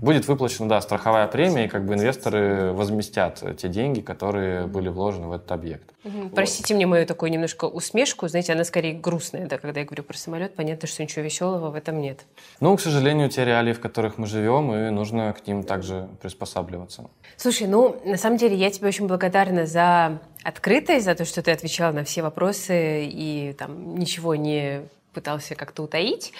будет 0.00 0.26
выплачена, 0.26 0.68
да, 0.68 0.80
страховая 0.80 1.26
премия, 1.26 1.66
и 1.66 1.68
как 1.68 1.84
бы 1.84 1.94
инвесторы 1.94 2.72
возместят 2.72 3.42
те 3.58 3.68
деньги, 3.68 4.00
которые 4.00 4.66
были 4.66 4.88
вложены 4.88 5.28
в 5.28 5.32
этот 5.32 5.52
объект. 5.52 5.90
Угу. 6.04 6.30
Простите 6.34 6.74
мне 6.74 6.86
мою 6.86 7.06
такую 7.06 7.30
немножко 7.30 7.66
усмешку, 7.66 8.26
знаете, 8.28 8.52
она 8.52 8.64
скорее 8.64 8.94
грустная, 8.94 9.46
да, 9.46 9.58
когда 9.58 9.80
я 9.80 9.86
говорю 9.86 10.02
про 10.02 10.16
самолет, 10.16 10.54
понятно, 10.54 10.88
что 10.88 11.02
ничего 11.02 11.22
веселого 11.22 11.70
в 11.70 11.74
этом 11.74 12.00
нет. 12.00 12.20
Ну, 12.60 12.76
к 12.76 12.80
сожалению, 12.80 13.28
те 13.28 13.44
реалии, 13.44 13.72
в 13.72 13.80
которых 13.80 14.16
мы 14.16 14.26
живем, 14.26 14.72
и 14.74 14.90
нужно 14.90 15.32
к 15.32 15.46
ним 15.46 15.62
также 15.62 16.08
приспосабливаться. 16.22 17.10
Слушай, 17.36 17.66
ну, 17.66 18.00
на 18.04 18.16
самом 18.16 18.38
деле, 18.38 18.56
я 18.56 18.70
тебе 18.70 18.88
очень 18.88 19.06
благодарна 19.06 19.66
за 19.66 20.20
открытость, 20.42 21.04
за 21.04 21.14
то, 21.14 21.24
что 21.24 21.42
ты 21.42 21.50
отвечал 21.50 21.92
на 21.92 22.04
все 22.04 22.22
вопросы 22.22 23.04
и 23.04 23.54
там 23.58 23.94
ничего 23.96 24.34
не 24.34 24.82
пытался 25.12 25.54
как-то 25.54 25.82
утаить. 25.82 26.32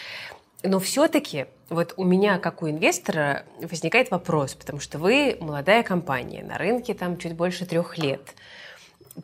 Но 0.63 0.79
все-таки 0.79 1.47
вот 1.71 1.95
у 1.97 2.05
меня, 2.05 2.39
как 2.39 2.63
у 2.63 2.69
инвестора, 2.69 3.45
возникает 3.61 4.11
вопрос, 4.11 4.55
потому 4.55 4.81
что 4.81 4.99
вы 4.99 5.39
молодая 5.41 5.83
компания, 5.83 6.43
на 6.43 6.59
рынке 6.59 6.95
там 6.95 7.17
чуть 7.17 7.35
больше 7.35 7.65
трех 7.65 7.97
лет. 7.97 8.35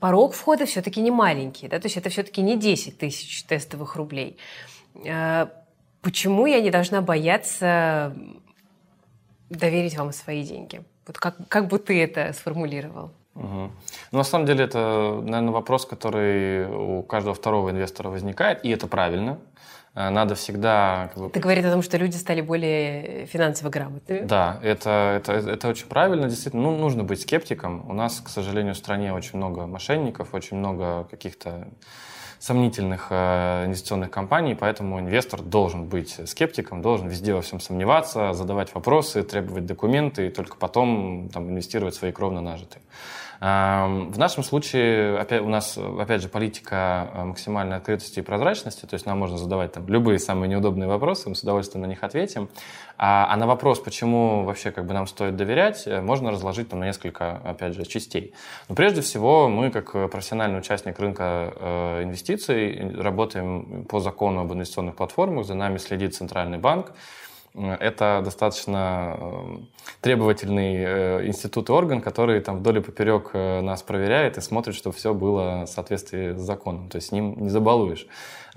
Порог 0.00 0.34
входа 0.34 0.66
все-таки 0.66 1.00
не 1.00 1.10
маленький, 1.10 1.68
да, 1.68 1.78
то 1.78 1.86
есть 1.86 1.96
это 1.96 2.08
все-таки 2.08 2.42
не 2.42 2.56
10 2.56 2.98
тысяч 2.98 3.44
тестовых 3.44 3.96
рублей. 3.96 4.38
А 5.06 5.50
почему 6.02 6.46
я 6.46 6.60
не 6.60 6.70
должна 6.70 7.02
бояться 7.02 8.14
доверить 9.50 9.96
вам 9.96 10.12
свои 10.12 10.42
деньги? 10.42 10.82
Вот 11.06 11.18
как, 11.18 11.36
как 11.48 11.68
бы 11.68 11.78
ты 11.78 12.02
это 12.02 12.32
сформулировал? 12.32 13.10
Угу. 13.34 13.70
Ну, 14.12 14.18
на 14.18 14.24
самом 14.24 14.46
деле, 14.46 14.64
это, 14.64 15.20
наверное, 15.22 15.52
вопрос, 15.52 15.84
который 15.84 16.66
у 16.66 17.02
каждого 17.02 17.34
второго 17.34 17.70
инвестора 17.70 18.08
возникает, 18.08 18.64
и 18.64 18.70
это 18.70 18.86
правильно. 18.86 19.38
Э, 19.96 20.10
надо 20.10 20.34
всегда... 20.34 21.10
Как 21.14 21.22
бы... 21.22 21.28
Это 21.28 21.40
говорит 21.40 21.64
о 21.64 21.72
том, 21.72 21.82
что 21.82 21.96
люди 21.96 22.16
стали 22.16 22.42
более 22.42 23.26
финансово 23.26 23.70
грамотными. 23.70 24.20
Да, 24.20 24.60
это, 24.62 25.14
это, 25.16 25.32
это 25.32 25.68
очень 25.68 25.86
правильно. 25.86 26.28
Действительно, 26.28 26.62
ну, 26.64 26.76
нужно 26.76 27.02
быть 27.02 27.22
скептиком. 27.22 27.88
У 27.88 27.94
нас, 27.94 28.20
к 28.20 28.28
сожалению, 28.28 28.74
в 28.74 28.76
стране 28.76 29.12
очень 29.12 29.38
много 29.38 29.66
мошенников, 29.66 30.34
очень 30.34 30.58
много 30.58 31.04
каких-то 31.10 31.66
сомнительных 32.38 33.06
э, 33.10 33.64
инвестиционных 33.64 34.10
компаний, 34.10 34.54
поэтому 34.54 35.00
инвестор 35.00 35.40
должен 35.40 35.86
быть 35.86 36.20
скептиком, 36.28 36.82
должен 36.82 37.08
везде 37.08 37.32
во 37.32 37.40
всем 37.40 37.60
сомневаться, 37.60 38.34
задавать 38.34 38.74
вопросы, 38.74 39.22
требовать 39.22 39.64
документы 39.64 40.26
и 40.26 40.30
только 40.30 40.56
потом 40.56 41.30
там, 41.32 41.48
инвестировать 41.48 41.94
свои 41.94 42.12
кровно 42.12 42.42
нажитые. 42.42 42.82
В 43.38 44.14
нашем 44.16 44.42
случае 44.42 45.22
у 45.40 45.48
нас, 45.48 45.76
опять 45.76 46.22
же, 46.22 46.28
политика 46.28 47.10
э, 47.12 47.24
максимальной 47.24 47.76
открытости 47.76 48.20
и 48.20 48.22
прозрачности, 48.22 48.86
то 48.86 48.94
есть 48.94 49.04
нам 49.04 49.18
можно 49.18 49.36
задавать 49.36 49.72
там 49.72 49.86
любые 49.88 50.18
самые 50.18 50.48
неудобные 50.48 50.88
вопросы, 50.88 51.28
мы 51.28 51.34
с 51.34 51.42
удовольствием 51.42 51.82
на 51.82 51.86
них 51.86 52.02
ответим. 52.02 52.48
А, 52.96 53.26
а 53.30 53.36
на 53.36 53.46
вопрос, 53.46 53.80
почему 53.80 54.44
вообще 54.44 54.70
как 54.70 54.86
бы 54.86 54.94
нам 54.94 55.06
стоит 55.06 55.36
доверять, 55.36 55.86
э, 55.86 56.00
можно 56.00 56.30
разложить 56.30 56.70
там 56.70 56.80
на 56.80 56.84
несколько, 56.84 57.36
опять 57.44 57.74
же, 57.74 57.84
частей. 57.84 58.32
Но 58.68 58.74
прежде 58.74 59.02
всего 59.02 59.48
мы, 59.48 59.70
как 59.70 59.92
профессиональный 60.10 60.58
участник 60.58 60.98
рынка 60.98 61.52
э, 61.56 62.02
инвестиций, 62.04 62.90
работаем 62.98 63.84
по 63.84 64.00
закону 64.00 64.40
об 64.40 64.52
инвестиционных 64.52 64.96
платформах, 64.96 65.44
за 65.44 65.54
нами 65.54 65.76
следит 65.76 66.14
Центральный 66.14 66.58
банк, 66.58 66.92
это 67.56 68.20
достаточно 68.24 69.16
эм, 69.18 69.68
требовательный 70.00 70.76
э, 70.76 71.26
институт 71.26 71.68
и 71.68 71.72
орган, 71.72 72.00
который 72.00 72.40
там 72.40 72.58
вдоль 72.58 72.78
и 72.78 72.80
поперек 72.80 73.30
э, 73.32 73.60
нас 73.62 73.82
проверяет 73.82 74.36
и 74.36 74.40
смотрит, 74.40 74.74
чтобы 74.74 74.94
все 74.94 75.14
было 75.14 75.64
в 75.64 75.68
соответствии 75.68 76.32
с 76.32 76.40
законом. 76.40 76.88
То 76.88 76.96
есть 76.96 77.08
с 77.08 77.12
ним 77.12 77.34
не 77.38 77.48
забалуешь. 77.48 78.06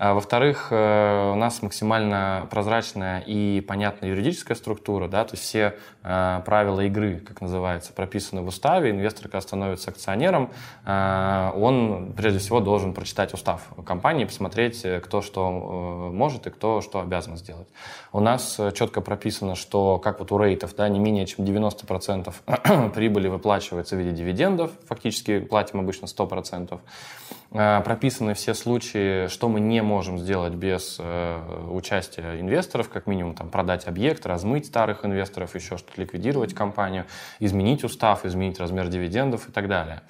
А, 0.02 0.14
во-вторых, 0.14 0.68
э, 0.70 1.32
у 1.32 1.34
нас 1.34 1.60
максимально 1.60 2.46
прозрачная 2.50 3.20
и 3.20 3.60
понятная 3.60 4.08
юридическая 4.08 4.56
структура, 4.56 5.08
да, 5.08 5.26
то 5.26 5.34
есть 5.34 5.44
все 5.44 5.74
э, 6.02 6.40
правила 6.46 6.80
игры, 6.80 7.18
как 7.18 7.42
называется, 7.42 7.92
прописаны 7.92 8.40
в 8.40 8.46
уставе. 8.46 8.92
Инвестор, 8.92 9.24
когда 9.24 9.42
становится 9.42 9.90
акционером, 9.90 10.52
э, 10.86 11.50
он 11.54 12.14
прежде 12.16 12.38
всего 12.38 12.60
должен 12.60 12.94
прочитать 12.94 13.34
устав 13.34 13.60
компании, 13.84 14.24
посмотреть, 14.24 14.86
кто 15.02 15.20
что 15.20 15.50
может 16.10 16.46
и 16.46 16.50
кто 16.50 16.80
что 16.80 17.00
обязан 17.00 17.36
сделать. 17.36 17.68
У 18.14 18.20
нас 18.20 18.58
четко 18.72 19.02
прописано, 19.02 19.54
что 19.54 19.98
как 19.98 20.20
вот 20.20 20.32
у 20.32 20.38
рейтов, 20.38 20.74
да, 20.76 20.88
не 20.88 20.98
менее 20.98 21.26
чем 21.26 21.44
90% 21.44 22.90
прибыли 22.94 23.28
выплачивается 23.28 23.96
в 23.96 23.98
виде 23.98 24.12
дивидендов, 24.12 24.70
фактически 24.88 25.40
платим 25.40 25.80
обычно 25.80 26.06
100%. 26.06 26.80
Прописаны 27.50 28.34
все 28.34 28.54
случаи, 28.54 29.26
что 29.26 29.48
мы 29.48 29.58
не 29.58 29.82
можем 29.82 30.20
сделать 30.20 30.52
без 30.52 30.98
э, 31.00 31.66
участия 31.68 32.40
инвесторов, 32.40 32.88
как 32.88 33.08
минимум 33.08 33.34
там, 33.34 33.50
продать 33.50 33.88
объект, 33.88 34.24
размыть 34.24 34.66
старых 34.66 35.04
инвесторов, 35.04 35.56
еще 35.56 35.76
что-то, 35.76 36.00
ликвидировать 36.00 36.54
компанию, 36.54 37.06
изменить 37.40 37.82
устав, 37.82 38.24
изменить 38.24 38.60
размер 38.60 38.86
дивидендов 38.86 39.48
и 39.48 39.52
так 39.52 39.66
далее. 39.66 40.02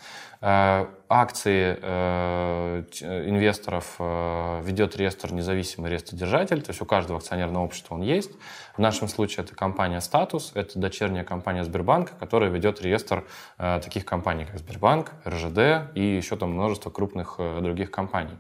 Э, 0.43 0.87
акции 1.11 1.77
э, 1.83 2.85
инвесторов 3.03 3.97
э, 3.99 4.63
ведет 4.65 4.97
реестр 4.97 5.35
независимый 5.35 5.91
реестродержатель, 5.91 6.63
то 6.63 6.71
есть 6.71 6.81
у 6.81 6.87
каждого 6.87 7.19
акционерного 7.19 7.63
общества 7.63 7.97
он 7.97 8.01
есть. 8.01 8.31
В 8.75 8.79
нашем 8.79 9.09
случае 9.09 9.45
это 9.45 9.55
компания 9.55 10.01
«Статус», 10.01 10.53
это 10.55 10.79
дочерняя 10.79 11.25
компания 11.25 11.63
Сбербанка, 11.63 12.15
которая 12.19 12.49
ведет 12.49 12.81
реестр 12.81 13.27
таких 13.59 14.07
компаний, 14.07 14.47
как 14.47 14.59
Сбербанк, 14.59 15.13
РЖД 15.27 15.95
и 15.95 16.17
еще 16.17 16.37
там 16.37 16.53
множество 16.53 16.89
крупных 16.89 17.37
других 17.39 17.91
компаний. 17.91 18.39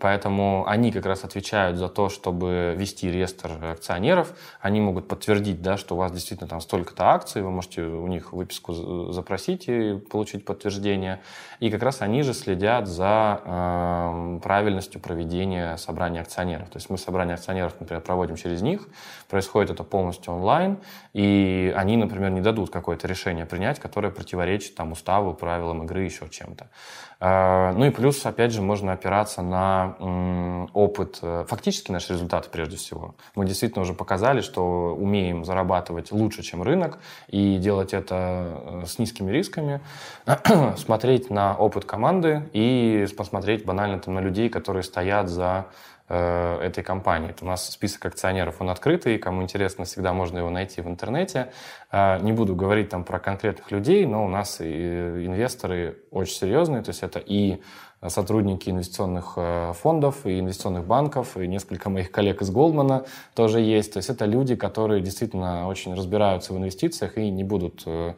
Поэтому 0.00 0.64
они 0.66 0.90
как 0.90 1.04
раз 1.04 1.22
отвечают 1.22 1.76
за 1.76 1.88
то, 1.88 2.08
чтобы 2.08 2.74
вести 2.76 3.10
реестр 3.10 3.52
акционеров. 3.72 4.34
Они 4.60 4.80
могут 4.80 5.06
подтвердить, 5.06 5.60
да, 5.60 5.76
что 5.76 5.94
у 5.94 5.98
вас 5.98 6.12
действительно 6.12 6.48
там 6.48 6.62
столько-то 6.62 7.10
акций, 7.10 7.42
вы 7.42 7.50
можете 7.50 7.82
у 7.82 8.06
них 8.06 8.32
выписку 8.32 9.12
запросить 9.12 9.68
и 9.68 9.98
получить 9.98 10.46
подтверждение. 10.46 11.20
И 11.60 11.70
как 11.70 11.82
раз 11.82 12.00
они 12.00 12.22
же 12.22 12.32
следят 12.32 12.88
за 12.88 13.40
э, 13.44 14.40
правильностью 14.42 15.00
проведения 15.00 15.76
собрания 15.76 16.22
акционеров. 16.22 16.70
То 16.70 16.78
есть 16.78 16.88
мы 16.88 16.96
собрание 16.96 17.34
акционеров, 17.34 17.74
например, 17.78 18.02
проводим 18.02 18.36
через 18.36 18.62
них, 18.62 18.88
происходит 19.28 19.70
это 19.70 19.84
полностью 19.84 20.32
онлайн, 20.32 20.78
и 21.12 21.72
они, 21.76 21.98
например, 21.98 22.30
не 22.30 22.40
дадут 22.40 22.70
какое-то 22.70 23.06
решение 23.06 23.44
принять, 23.44 23.78
которое 23.78 24.10
противоречит 24.10 24.74
там 24.74 24.92
уставу, 24.92 25.34
правилам 25.34 25.84
игры, 25.84 26.02
еще 26.02 26.28
чем-то. 26.28 26.68
Э, 27.22 27.72
ну 27.76 27.84
и 27.84 27.90
плюс, 27.90 28.26
опять 28.26 28.52
же, 28.52 28.62
можно 28.62 28.92
опираться 28.92 29.42
на 29.42 30.66
опыт, 30.74 31.20
э, 31.22 31.44
фактически 31.48 31.92
наши 31.92 32.14
результаты 32.14 32.48
прежде 32.50 32.76
всего. 32.76 33.14
Мы 33.36 33.46
действительно 33.46 33.82
уже 33.82 33.94
показали, 33.94 34.40
что 34.40 34.96
умеем 34.98 35.44
зарабатывать 35.44 36.10
лучше, 36.10 36.42
чем 36.42 36.64
рынок, 36.64 36.98
и 37.28 37.58
делать 37.58 37.94
это 37.94 38.82
э, 38.82 38.86
с 38.88 38.98
низкими 38.98 39.30
рисками, 39.30 39.80
смотреть 40.76 41.30
на 41.30 41.56
опыт 41.56 41.84
команды 41.84 42.48
и 42.52 43.06
посмотреть 43.16 43.64
банально 43.64 44.00
там, 44.00 44.14
на 44.14 44.20
людей, 44.20 44.48
которые 44.48 44.82
стоят 44.82 45.28
за 45.28 45.66
этой 46.12 46.84
компании. 46.84 47.34
у 47.40 47.44
нас 47.44 47.70
список 47.70 48.06
акционеров, 48.06 48.60
он 48.60 48.70
открытый, 48.70 49.18
кому 49.18 49.42
интересно, 49.42 49.84
всегда 49.84 50.12
можно 50.12 50.38
его 50.38 50.50
найти 50.50 50.80
в 50.80 50.88
интернете. 50.88 51.52
Не 51.92 52.32
буду 52.32 52.54
говорить 52.54 52.90
там 52.90 53.04
про 53.04 53.18
конкретных 53.18 53.70
людей, 53.70 54.04
но 54.06 54.24
у 54.24 54.28
нас 54.28 54.60
и 54.60 55.26
инвесторы 55.26 55.98
очень 56.10 56.34
серьезные, 56.34 56.82
то 56.82 56.90
есть 56.90 57.02
это 57.02 57.18
и 57.18 57.62
сотрудники 58.08 58.68
инвестиционных 58.68 59.34
э, 59.36 59.72
фондов 59.74 60.26
и 60.26 60.40
инвестиционных 60.40 60.84
банков, 60.84 61.36
и 61.36 61.46
несколько 61.46 61.88
моих 61.88 62.10
коллег 62.10 62.42
из 62.42 62.50
Голдмана 62.50 63.04
тоже 63.34 63.60
есть. 63.60 63.92
То 63.92 63.98
есть 63.98 64.10
это 64.10 64.24
люди, 64.24 64.56
которые 64.56 65.00
действительно 65.00 65.68
очень 65.68 65.94
разбираются 65.94 66.52
в 66.52 66.58
инвестициях 66.58 67.16
и 67.16 67.30
не 67.30 67.44
будут, 67.44 67.82
э, 67.86 68.14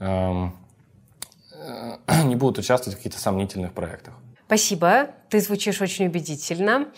эм, 0.00 0.56
э, 1.52 2.22
не 2.24 2.34
будут 2.34 2.58
участвовать 2.58 2.94
в 2.94 2.98
каких-то 2.98 3.20
сомнительных 3.20 3.72
проектах. 3.72 4.14
Спасибо. 4.48 5.10
Ты 5.30 5.40
звучишь 5.40 5.80
очень 5.80 6.06
убедительно. 6.06 6.88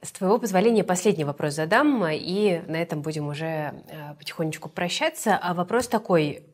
С 0.00 0.12
твоего 0.12 0.38
позволения 0.38 0.84
последний 0.84 1.24
вопрос 1.24 1.54
задам, 1.54 2.06
и 2.06 2.62
на 2.68 2.76
этом 2.76 3.02
будем 3.02 3.26
уже 3.26 3.82
потихонечку 4.18 4.68
прощаться. 4.68 5.36
А 5.36 5.54
вопрос 5.54 5.88
такой. 5.88 6.44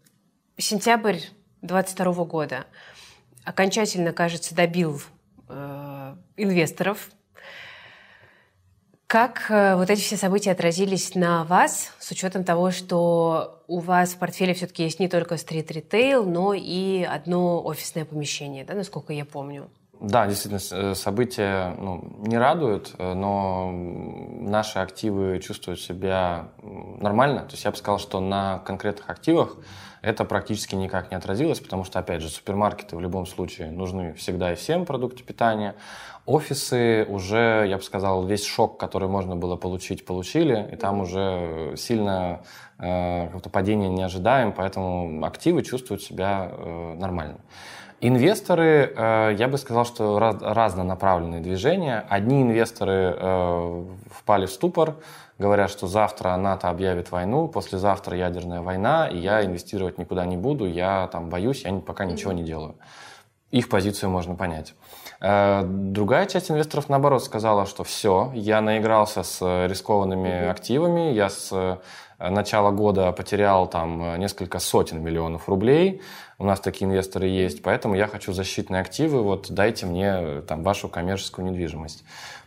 Сентябрь 0.56 1.18
2022 1.60 2.24
года 2.24 2.64
окончательно, 3.44 4.12
кажется, 4.12 4.54
добил 4.54 5.02
Э, 5.48 6.16
инвесторов. 6.36 7.10
Как 9.06 9.46
э, 9.50 9.76
вот 9.76 9.90
эти 9.90 10.00
все 10.00 10.16
события 10.16 10.52
отразились 10.52 11.14
на 11.14 11.44
вас, 11.44 11.92
с 11.98 12.10
учетом 12.10 12.44
того, 12.44 12.70
что 12.70 13.62
у 13.68 13.80
вас 13.80 14.14
в 14.14 14.18
портфеле 14.18 14.54
все-таки 14.54 14.82
есть 14.82 15.00
не 15.00 15.08
только 15.08 15.36
стрит-ритейл, 15.36 16.24
но 16.24 16.54
и 16.54 17.02
одно 17.02 17.62
офисное 17.62 18.04
помещение, 18.04 18.64
да, 18.64 18.74
насколько 18.74 19.12
я 19.12 19.24
помню? 19.24 19.70
Да, 20.00 20.26
действительно, 20.26 20.60
э, 20.90 20.94
события 20.94 21.74
ну, 21.78 22.16
не 22.18 22.36
радуют, 22.36 22.94
но 22.98 23.70
наши 23.72 24.78
активы 24.78 25.38
чувствуют 25.40 25.80
себя 25.80 26.48
нормально. 26.62 27.40
То 27.40 27.52
есть 27.52 27.64
я 27.64 27.70
бы 27.70 27.76
сказал, 27.76 27.98
что 27.98 28.20
на 28.20 28.58
конкретных 28.58 29.08
активах 29.08 29.56
это 30.04 30.26
практически 30.26 30.74
никак 30.74 31.10
не 31.10 31.16
отразилось, 31.16 31.60
потому 31.60 31.84
что, 31.84 31.98
опять 31.98 32.20
же, 32.20 32.28
супермаркеты 32.28 32.94
в 32.94 33.00
любом 33.00 33.24
случае 33.24 33.70
нужны 33.70 34.12
всегда 34.12 34.52
и 34.52 34.54
всем 34.54 34.84
продукты 34.84 35.22
питания. 35.22 35.76
Офисы 36.26 37.06
уже, 37.08 37.64
я 37.66 37.78
бы 37.78 37.82
сказал, 37.82 38.26
весь 38.26 38.44
шок, 38.44 38.78
который 38.78 39.08
можно 39.08 39.34
было 39.34 39.56
получить, 39.56 40.04
получили, 40.04 40.68
и 40.72 40.76
там 40.76 41.00
уже 41.00 41.72
сильно 41.78 42.42
э, 42.78 43.28
как-то 43.28 43.48
падения 43.48 43.88
не 43.88 44.02
ожидаем, 44.02 44.52
поэтому 44.52 45.24
активы 45.24 45.62
чувствуют 45.62 46.02
себя 46.02 46.50
э, 46.50 46.94
нормально. 46.98 47.38
Инвесторы, 48.00 48.92
э, 48.94 49.36
я 49.38 49.48
бы 49.48 49.56
сказал, 49.56 49.84
что 49.84 50.18
раз, 50.18 50.36
разнонаправленные 50.40 51.40
движения. 51.40 52.04
Одни 52.08 52.42
инвесторы 52.42 53.16
э, 53.16 53.84
впали 54.10 54.46
в 54.46 54.50
ступор, 54.50 54.96
говорят, 55.38 55.70
что 55.70 55.86
завтра 55.86 56.36
НАТО 56.36 56.68
объявит 56.68 57.10
войну, 57.10 57.48
послезавтра 57.48 58.16
ядерная 58.16 58.60
война, 58.60 59.08
и 59.08 59.18
я 59.18 59.44
инвестировать 59.44 59.98
никуда 59.98 60.26
не 60.26 60.36
буду, 60.36 60.66
я 60.66 61.08
там 61.12 61.30
боюсь, 61.30 61.64
я 61.64 61.72
пока 61.80 62.04
ничего 62.04 62.32
не 62.32 62.42
делаю. 62.42 62.74
их 63.50 63.68
позицию 63.68 64.10
можно 64.10 64.34
понять. 64.34 64.74
Э, 65.26 65.62
другая 65.64 66.26
часть 66.26 66.50
инвесторов, 66.50 66.90
наоборот, 66.90 67.24
сказала, 67.24 67.64
что 67.64 67.82
все, 67.82 68.30
я 68.34 68.60
наигрался 68.60 69.22
с 69.22 69.66
рискованными 69.66 70.48
активами, 70.48 71.14
я 71.14 71.30
с 71.30 71.80
начала 72.18 72.70
года 72.70 73.10
потерял 73.12 73.66
там 73.66 74.18
несколько 74.18 74.58
сотен 74.58 75.02
миллионов 75.02 75.48
рублей, 75.48 76.02
у 76.38 76.44
нас 76.44 76.60
такие 76.60 76.86
инвесторы 76.86 77.26
есть, 77.26 77.62
поэтому 77.62 77.94
я 77.94 78.06
хочу 78.06 78.34
защитные 78.34 78.82
активы, 78.82 79.22
вот 79.22 79.50
дайте 79.50 79.86
мне 79.86 80.42
там 80.42 80.62
вашу 80.62 80.88
коммерческую 80.90 81.46
недвижимость. 81.46 82.04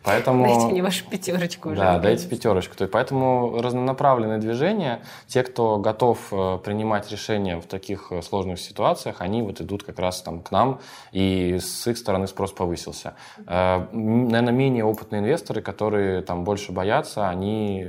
Поэтому, 0.07 0.45
дайте 0.45 0.67
мне 0.67 0.81
вашу 0.81 1.05
пятерочку 1.05 1.69
уже. 1.69 1.77
Да, 1.77 1.93
наконец. 1.93 2.21
дайте 2.21 2.27
пятерочку. 2.27 2.75
То 2.75 2.83
есть, 2.83 2.91
поэтому 2.93 3.61
разнонаправленные 3.61 4.37
движения, 4.37 5.01
те, 5.27 5.43
кто 5.43 5.77
готов 5.77 6.19
э, 6.31 6.59
принимать 6.63 7.11
решения 7.11 7.59
в 7.59 7.65
таких 7.65 8.11
э, 8.11 8.21
сложных 8.21 8.59
ситуациях, 8.59 9.17
они 9.19 9.41
вот 9.41 9.59
идут 9.61 9.83
как 9.83 9.99
раз 9.99 10.21
там 10.21 10.41
к 10.41 10.51
нам, 10.51 10.79
и 11.11 11.59
с 11.59 11.87
их 11.87 11.97
стороны 11.97 12.27
спрос 12.27 12.51
повысился. 12.51 13.13
Э, 13.45 13.85
Наверное, 13.91 14.53
менее 14.53 14.85
опытные 14.85 15.21
инвесторы, 15.21 15.61
которые 15.61 16.21
там 16.21 16.43
больше 16.43 16.71
боятся, 16.71 17.27
они 17.27 17.85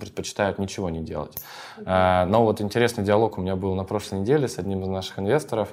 предпочитают 0.00 0.58
ничего 0.58 0.90
не 0.90 1.00
делать. 1.00 1.42
Но 1.76 2.44
вот 2.44 2.60
интересный 2.60 3.04
диалог 3.04 3.38
у 3.38 3.40
меня 3.40 3.56
был 3.56 3.74
на 3.74 3.84
прошлой 3.84 4.20
неделе 4.20 4.48
с 4.48 4.58
одним 4.58 4.82
из 4.82 4.88
наших 4.88 5.18
инвесторов. 5.18 5.68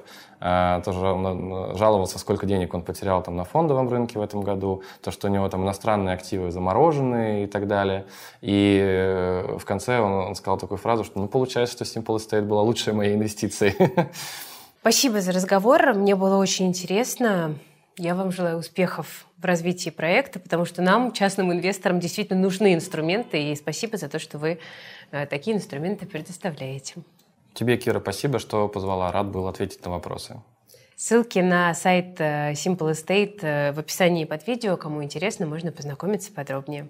Тоже 0.84 0.98
жаловался, 1.76 2.18
сколько 2.18 2.46
денег 2.46 2.74
он 2.74 2.82
потерял 2.82 3.22
там 3.22 3.36
на 3.36 3.44
фондовом 3.44 3.88
рынке 3.88 4.18
в 4.18 4.22
этом 4.22 4.40
году, 4.40 4.82
то, 5.00 5.12
что 5.12 5.28
у 5.28 5.30
него 5.30 5.48
там 5.48 5.62
иностранные 5.62 6.14
активы 6.14 6.50
заморожены 6.50 7.44
и 7.44 7.46
так 7.46 7.68
далее. 7.68 8.06
И 8.40 8.80
э, 8.82 9.56
в 9.56 9.64
конце 9.64 10.00
он, 10.00 10.12
он 10.12 10.34
сказал 10.34 10.58
такую 10.58 10.78
фразу, 10.78 11.04
что 11.04 11.20
ну, 11.20 11.28
получается, 11.28 11.84
что 11.84 12.00
Simple 12.00 12.16
Estate 12.16 12.42
была 12.42 12.62
лучшей 12.62 12.92
моей 12.92 13.14
инвестицией. 13.14 13.76
Спасибо 14.80 15.20
за 15.20 15.30
разговор. 15.30 15.94
Мне 15.94 16.16
было 16.16 16.38
очень 16.38 16.66
интересно. 16.66 17.54
Я 17.96 18.16
вам 18.16 18.32
желаю 18.32 18.58
успехов 18.58 19.26
в 19.38 19.44
развитии 19.44 19.90
проекта, 19.90 20.40
потому 20.40 20.64
что 20.64 20.82
нам, 20.82 21.12
частным 21.12 21.52
инвесторам, 21.52 22.00
действительно 22.00 22.40
нужны 22.40 22.74
инструменты. 22.74 23.52
И 23.52 23.54
спасибо 23.54 23.96
за 23.96 24.08
то, 24.08 24.18
что 24.18 24.38
вы 24.38 24.58
э, 25.12 25.26
такие 25.26 25.56
инструменты 25.56 26.04
предоставляете. 26.04 26.94
Тебе, 27.54 27.76
Кира, 27.76 28.00
спасибо, 28.00 28.38
что 28.38 28.68
позвала. 28.68 29.12
Рад 29.12 29.30
был 29.30 29.46
ответить 29.46 29.84
на 29.84 29.90
вопросы. 29.90 30.40
Ссылки 30.96 31.40
на 31.40 31.74
сайт 31.74 32.20
э, 32.20 32.52
Simple 32.52 32.92
Estate 32.92 33.40
э, 33.42 33.72
в 33.72 33.78
описании 33.78 34.24
под 34.24 34.46
видео. 34.46 34.76
Кому 34.76 35.02
интересно, 35.02 35.46
можно 35.46 35.72
познакомиться 35.72 36.32
подробнее. 36.32 36.88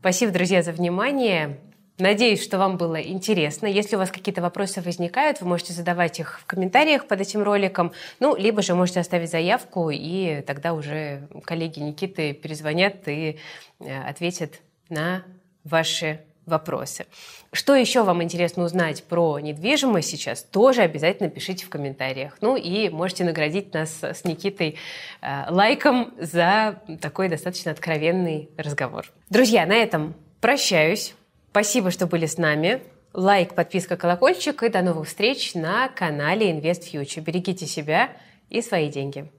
Спасибо, 0.00 0.32
друзья, 0.32 0.62
за 0.62 0.72
внимание. 0.72 1.58
Надеюсь, 1.98 2.42
что 2.42 2.58
вам 2.58 2.76
было 2.76 3.00
интересно. 3.00 3.66
Если 3.66 3.94
у 3.94 3.98
вас 4.00 4.10
какие-то 4.10 4.42
вопросы 4.42 4.82
возникают, 4.82 5.40
вы 5.40 5.46
можете 5.46 5.72
задавать 5.72 6.18
их 6.18 6.40
в 6.40 6.44
комментариях 6.44 7.06
под 7.06 7.20
этим 7.20 7.42
роликом, 7.42 7.92
ну, 8.18 8.34
либо 8.34 8.62
же 8.62 8.74
можете 8.74 8.98
оставить 8.98 9.30
заявку, 9.30 9.90
и 9.90 10.42
тогда 10.42 10.74
уже 10.74 11.28
коллеги 11.44 11.78
Никиты 11.78 12.32
перезвонят 12.32 13.06
и 13.06 13.38
э, 13.78 14.02
ответят 14.08 14.60
на 14.88 15.22
ваши 15.62 16.20
вопросы. 16.46 17.06
Что 17.52 17.74
еще 17.74 18.02
вам 18.02 18.22
интересно 18.22 18.64
узнать 18.64 19.04
про 19.04 19.38
недвижимость 19.38 20.10
сейчас, 20.10 20.42
тоже 20.42 20.82
обязательно 20.82 21.28
пишите 21.28 21.66
в 21.66 21.68
комментариях. 21.68 22.36
Ну 22.40 22.56
и 22.56 22.88
можете 22.88 23.24
наградить 23.24 23.72
нас 23.74 24.02
с 24.02 24.24
Никитой 24.24 24.76
э, 25.20 25.44
лайком 25.50 26.12
за 26.18 26.80
такой 27.00 27.28
достаточно 27.28 27.70
откровенный 27.70 28.50
разговор. 28.56 29.06
Друзья, 29.30 29.66
на 29.66 29.74
этом 29.74 30.14
прощаюсь. 30.40 31.14
Спасибо, 31.50 31.90
что 31.90 32.06
были 32.06 32.26
с 32.26 32.38
нами. 32.38 32.82
Лайк, 33.12 33.54
подписка, 33.54 33.96
колокольчик 33.96 34.62
и 34.64 34.68
до 34.68 34.82
новых 34.82 35.06
встреч 35.06 35.54
на 35.54 35.88
канале 35.88 36.50
Invest 36.50 36.92
Future. 36.92 37.20
Берегите 37.20 37.66
себя 37.66 38.10
и 38.50 38.60
свои 38.60 38.88
деньги. 38.88 39.30